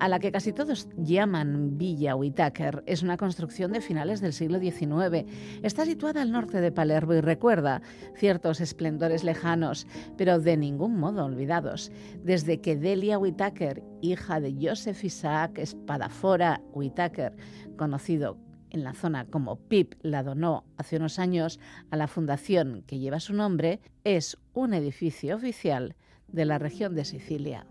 a 0.01 0.09
la 0.09 0.19
que 0.19 0.33
casi 0.33 0.53
todos 0.53 0.89
llaman 0.97 1.77
Villa 1.77 2.17
Whitaker, 2.17 2.83
es 2.87 3.03
una 3.03 3.19
construcción 3.19 3.71
de 3.71 3.83
finales 3.83 4.21
del 4.21 4.33
siglo 4.33 4.59
XIX. 4.59 5.27
Está 5.63 5.85
situada 5.85 6.23
al 6.23 6.33
norte 6.33 6.61
de 6.61 6.73
Palermo 6.73 7.15
y 7.15 7.21
recuerda 7.21 7.83
ciertos 8.17 8.63
esplendores 8.63 9.25
lejanos, 9.25 9.87
pero 10.17 10.41
de 10.41 10.57
ningún 10.57 10.99
modo 10.99 11.27
olvidados. 11.27 11.93
Desde 12.25 12.63
que 12.63 12.77
Delia 12.77 13.19
Whitaker, 13.19 13.83
hija 14.01 14.41
de 14.41 14.57
Joseph 14.59 15.05
Isaac 15.05 15.59
Espadafora 15.59 16.63
Whitaker, 16.73 17.37
conocido 17.77 18.39
en 18.71 18.85
la 18.85 18.95
zona 18.95 19.27
como 19.27 19.57
PIP, 19.57 19.95
la 20.03 20.23
donó 20.23 20.65
hace 20.77 20.97
unos 20.97 21.19
años 21.19 21.61
a 21.91 21.97
la 21.97 22.07
fundación 22.07 22.83
que 22.87 22.99
lleva 22.99 23.21
su 23.21 23.35
nombre, 23.35 23.81
es 24.05 24.39
un 24.55 24.75
edificio 24.75 25.37
oficial 25.37 25.97
de 26.29 26.45
la 26.45 26.59
región 26.59 26.95
de 26.95 27.05
Sicilia. 27.05 27.67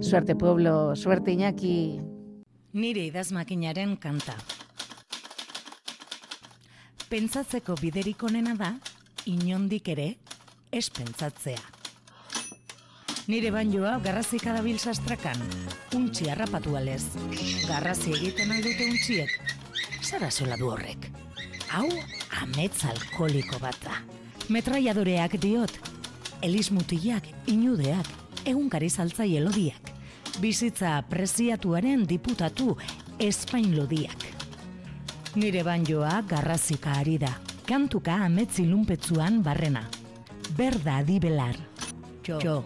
Suerte 0.00 0.36
pueblo, 0.36 0.94
suerte 0.96 1.32
Iñaki. 1.32 2.00
Nire 2.72 3.06
idazmakinaren 3.06 3.96
kanta. 3.96 4.34
Pentsatzeko 7.08 7.76
biderik 7.80 8.22
onena 8.26 8.56
da, 8.58 8.72
inondik 9.30 9.88
ere, 9.94 10.10
ez 10.72 10.90
pentsatzea. 10.90 11.73
Nire 13.24 13.50
banjoa 13.54 13.94
garrazik 14.04 14.44
adabil 14.50 14.76
sastrakan, 14.76 15.38
untxi 15.96 16.28
harrapatu 16.28 16.76
alez. 16.76 17.06
Garrazi 17.64 18.12
egiten 18.18 18.52
aldute 18.52 18.84
untxiek, 18.90 19.32
zara 20.02 20.28
sola 20.30 20.58
du 20.60 20.68
horrek. 20.68 21.08
Hau, 21.72 21.88
ametz 22.42 22.84
alkoholiko 22.84 23.58
bat 23.62 23.80
da. 23.84 23.96
Metraiadoreak 24.52 25.38
diot, 25.40 25.72
elismutiak, 26.44 27.30
inudeak, 27.48 28.12
egunkari 28.44 28.92
saltzai 28.92 29.32
elodiak 29.40 29.94
bizitza 30.40 31.02
preziatuaren 31.08 32.06
diputatu 32.06 32.74
Espain 33.18 33.74
lodiak. 33.76 34.26
Nire 35.38 35.62
banjoa 35.66 36.20
garrazika 36.28 36.98
ari 37.00 37.16
da, 37.18 37.30
kantuka 37.66 38.18
ametzi 38.26 38.66
lunpetzuan 38.66 39.42
barrena. 39.42 39.84
Berda 40.58 40.98
adibelar. 41.02 41.56
Jo, 42.26 42.40
jo. 42.42 42.62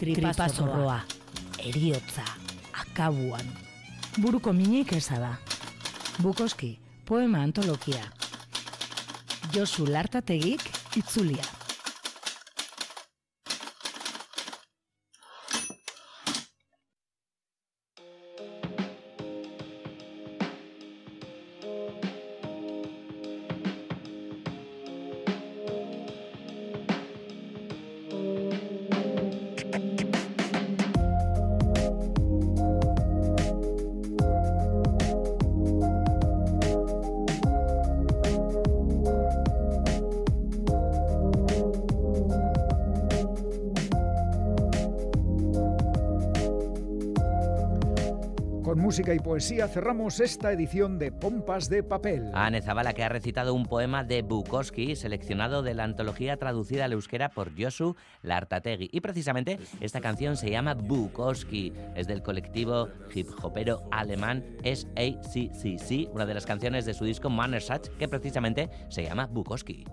Tripazorroa, 0.00 1.02
eriotza, 1.60 2.24
akabuan. 2.72 3.44
Buruko 4.16 4.52
minik 4.52 4.92
da. 5.10 5.36
Bukoski, 6.22 6.78
poema 7.04 7.42
antologia. 7.42 8.04
Josu 9.52 9.86
lartategik 9.86 10.62
itzulia. 10.96 11.59
Con 48.70 48.78
música 48.78 49.12
y 49.12 49.18
poesía 49.18 49.66
cerramos 49.66 50.20
esta 50.20 50.52
edición 50.52 50.96
de 50.96 51.10
Pompas 51.10 51.68
de 51.68 51.82
Papel. 51.82 52.30
A 52.32 52.46
Ane 52.46 52.62
Zavala, 52.62 52.92
que 52.92 53.02
ha 53.02 53.08
recitado 53.08 53.52
un 53.52 53.66
poema 53.66 54.04
de 54.04 54.22
Bukowski, 54.22 54.94
seleccionado 54.94 55.64
de 55.64 55.74
la 55.74 55.82
antología 55.82 56.36
traducida 56.36 56.84
al 56.84 56.92
euskera 56.92 57.30
por 57.30 57.50
Josu 57.60 57.96
Lartategui. 58.22 58.88
Y 58.92 59.00
precisamente 59.00 59.58
esta 59.80 60.00
canción 60.00 60.36
se 60.36 60.52
llama 60.52 60.74
Bukowski. 60.74 61.72
Es 61.96 62.06
del 62.06 62.22
colectivo 62.22 62.90
hip 63.12 63.26
hopero 63.42 63.82
alemán 63.90 64.44
SACCC, 64.62 66.08
una 66.14 66.24
de 66.24 66.34
las 66.34 66.46
canciones 66.46 66.84
de 66.84 66.94
su 66.94 67.04
disco 67.04 67.28
Mannersatz, 67.28 67.90
que 67.98 68.06
precisamente 68.06 68.70
se 68.88 69.02
llama 69.02 69.26
Bukowski. 69.26 69.84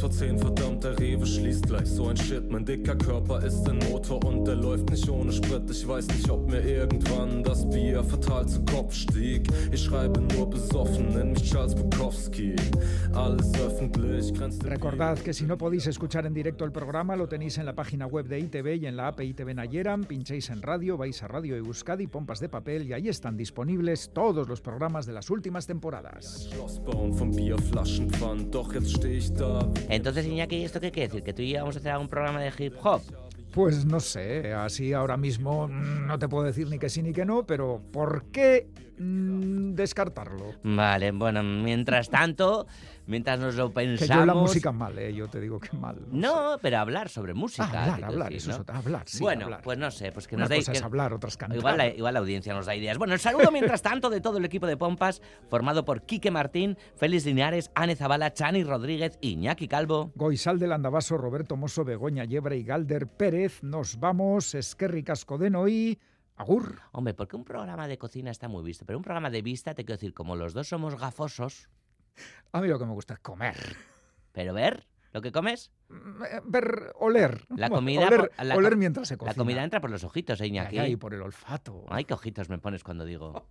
vor 0.00 0.10
zehn, 0.10 0.38
verdammt, 0.38 0.84
der 0.84 0.98
Rewe 0.98 1.26
schließt 1.26 1.66
gleich. 1.66 1.86
So 1.86 2.08
ein 2.08 2.16
Shit, 2.16 2.50
mein 2.50 2.64
dicker 2.64 2.94
Körper 2.94 3.44
ist 3.44 3.68
ein 3.68 3.78
Motor 3.90 4.24
und 4.24 4.44
der 4.46 4.54
läuft 4.54 4.90
nicht 4.90 5.08
ohne 5.08 5.32
Sprit. 5.32 5.68
Ich 5.70 5.86
weiß 5.86 6.06
nicht, 6.08 6.30
ob 6.30 6.48
mir 6.48 6.60
irgendwann 6.60 7.42
das 7.42 7.68
Bier 7.68 8.04
fatal 8.04 8.46
zu 8.46 8.64
Kopf 8.64 8.94
stieg. 8.94 9.48
Ich 9.72 9.82
schreibe 9.82 10.20
nur 10.20 10.48
besoffen, 10.48 11.14
nenn 11.14 11.32
mich 11.32 11.50
Charles 11.50 11.74
Bukowski. 11.74 12.54
Alles 13.12 13.52
öffentlich, 13.54 14.32
Recordad 14.64 15.20
que 15.20 15.32
si 15.32 15.46
no 15.46 15.56
podéis 15.56 15.86
escuchar 15.86 16.26
en 16.26 16.34
directo 16.34 16.64
el 16.64 16.70
programa, 16.72 17.16
lo 17.16 17.26
tenéis 17.26 17.58
en 17.58 17.66
la 17.66 17.74
página 17.74 18.06
web 18.06 18.28
de 18.28 18.38
ITV 18.38 18.76
y 18.76 18.86
en 18.86 18.96
la 18.96 19.08
app 19.08 19.20
ITV 19.20 19.54
Nayeran. 19.54 20.04
Pincháis 20.04 20.50
en 20.50 20.62
radio, 20.62 20.96
vais 20.96 21.22
a 21.22 21.28
Radio 21.28 21.56
Euskadi, 21.56 22.06
Pompas 22.06 22.40
de 22.40 22.48
Papel 22.48 22.86
y 22.86 22.92
ahí 22.92 23.08
están 23.08 23.36
disponibles 23.36 24.10
todos 24.12 24.48
los 24.48 24.60
programas 24.60 25.06
de 25.06 25.12
las 25.14 25.30
últimas 25.30 25.66
temporadas. 25.66 26.48
Schloss 26.50 26.80
bauen 26.84 27.12
vom 27.12 27.30
Bierflaschenpfand. 27.34 28.54
Doch 28.54 28.72
jetzt 28.74 28.96
steh 28.96 29.16
ich 29.16 29.32
da 29.32 29.66
Entonces, 29.88 30.26
Iñaki, 30.26 30.64
¿esto 30.64 30.80
qué 30.80 30.90
quiere 30.90 31.08
decir? 31.08 31.22
¿Que 31.22 31.32
tú 31.32 31.42
y 31.42 31.50
yo 31.50 31.60
vamos 31.60 31.76
a 31.76 31.78
hacer 31.78 31.96
un 31.96 32.08
programa 32.08 32.40
de 32.40 32.52
hip 32.58 32.74
hop? 32.82 33.00
Pues 33.52 33.86
no 33.86 33.98
sé, 33.98 34.52
así 34.52 34.92
ahora 34.92 35.16
mismo 35.16 35.68
mm, 35.68 36.06
no 36.06 36.18
te 36.18 36.28
puedo 36.28 36.44
decir 36.44 36.68
ni 36.68 36.78
que 36.78 36.90
sí 36.90 37.02
ni 37.02 37.12
que 37.12 37.24
no, 37.24 37.44
pero 37.44 37.80
¿por 37.92 38.24
qué 38.30 38.68
mm, 38.98 39.72
descartarlo? 39.72 40.52
Vale, 40.62 41.10
bueno, 41.12 41.42
mientras 41.42 42.10
tanto, 42.10 42.66
mientras 43.08 43.40
nos 43.40 43.56
lo 43.56 43.68
Que 43.70 43.74
pensamos... 43.74 44.16
yo 44.20 44.26
la 44.26 44.34
música 44.34 44.70
mal, 44.70 44.96
¿eh? 44.98 45.12
yo 45.12 45.26
te 45.28 45.40
digo 45.40 45.58
que 45.58 45.76
mal. 45.76 45.96
No, 46.12 46.58
pero 46.62 46.78
hablar 46.78 47.08
sobre 47.08 47.34
música. 47.34 47.68
Ah, 47.72 47.84
hablar, 47.94 48.04
hablar, 48.04 48.28
decir, 48.30 48.36
eso 48.36 48.48
¿no? 48.50 48.54
es 48.54 48.60
otra- 48.60 48.76
hablar, 48.78 49.02
sí, 49.06 49.18
bueno, 49.20 49.44
hablar. 49.46 49.62
pues 49.62 49.76
no 49.78 49.90
sé, 49.90 50.12
pues 50.12 50.28
que 50.28 50.36
Una 50.36 50.44
nos 50.44 50.56
cosa 50.56 50.72
es 50.72 50.78
que- 50.78 50.84
hablar, 50.84 51.12
otras 51.12 51.36
cantar. 51.36 51.58
Igual 51.58 51.76
la, 51.78 51.88
igual 51.88 52.14
la 52.14 52.20
audiencia 52.20 52.54
nos 52.54 52.66
da 52.66 52.76
ideas. 52.76 52.98
Bueno, 52.98 53.14
el 53.14 53.20
saludo 53.20 53.50
mientras 53.50 53.82
tanto 53.82 54.10
de 54.10 54.20
todo 54.20 54.38
el 54.38 54.44
equipo 54.44 54.66
de 54.68 54.76
Pompas, 54.76 55.20
formado 55.48 55.84
por 55.84 56.02
Quique 56.02 56.30
Martín, 56.30 56.76
Félix 56.96 57.24
Linares, 57.26 57.70
Ane 57.74 57.96
Zabala, 57.96 58.32
Chani 58.32 58.62
Rodríguez, 58.62 59.18
Iñaki 59.20 59.66
Calvo. 59.66 60.12
Goizal 60.14 60.58
del 60.58 60.72
Andabaso, 60.72 61.16
Roberto 61.16 61.56
Mosso, 61.56 61.84
Begoña 61.84 62.24
Yebra 62.24 62.54
y 62.54 62.62
Galder 62.62 63.06
Pérez. 63.08 63.62
Nos 63.62 63.98
vamos, 63.98 64.54
Esquerri 64.54 65.02
Cascodeno 65.02 65.66
y... 65.66 65.98
Agur. 66.36 66.78
Hombre, 66.92 67.14
porque 67.14 67.34
un 67.34 67.42
programa 67.42 67.88
de 67.88 67.98
cocina 67.98 68.30
está 68.30 68.46
muy 68.46 68.62
visto, 68.62 68.84
pero 68.86 68.96
un 68.96 69.02
programa 69.02 69.28
de 69.28 69.42
vista, 69.42 69.74
te 69.74 69.84
quiero 69.84 69.96
decir, 69.96 70.14
como 70.14 70.36
los 70.36 70.54
dos 70.54 70.68
somos 70.68 70.94
gafosos, 70.96 71.68
A 72.52 72.60
mí 72.60 72.68
lo 72.68 72.78
que 72.78 72.86
me 72.86 72.92
gusta 72.92 73.14
es 73.14 73.20
comer. 73.20 73.56
pero 74.32 74.52
ver 74.54 74.86
lo 75.12 75.22
que 75.22 75.32
comes, 75.32 75.72
Mm, 75.88 76.22
eh, 76.24 76.40
Ver, 76.44 76.92
oler. 76.96 77.46
la 77.56 77.70
comida... 77.70 78.06
Oler, 78.08 78.20
por- 78.36 78.44
la, 78.46 78.56
oler 78.56 78.72
co- 78.72 78.78
mientras 78.78 79.08
se 79.08 79.16
cocina. 79.16 79.32
la 79.32 79.36
comida 79.36 79.64
entra 79.64 79.80
por 79.80 79.88
los 79.90 80.04
ojitos, 80.04 80.38
¿eh, 80.42 80.46
Iñaki? 80.48 80.78
Ay, 80.78 80.96
por 80.96 81.14
el 81.14 81.22
olfato. 81.22 81.86
Ay, 81.88 82.04
qué 82.04 82.12
ojitos 82.12 82.50
me 82.50 82.58
pones 82.58 82.84
cuando 82.84 83.06
digo... 83.06 83.48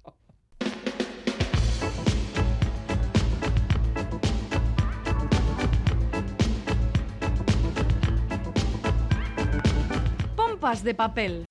Pompas 10.35 10.83
de 10.83 10.93
papel. 10.93 11.45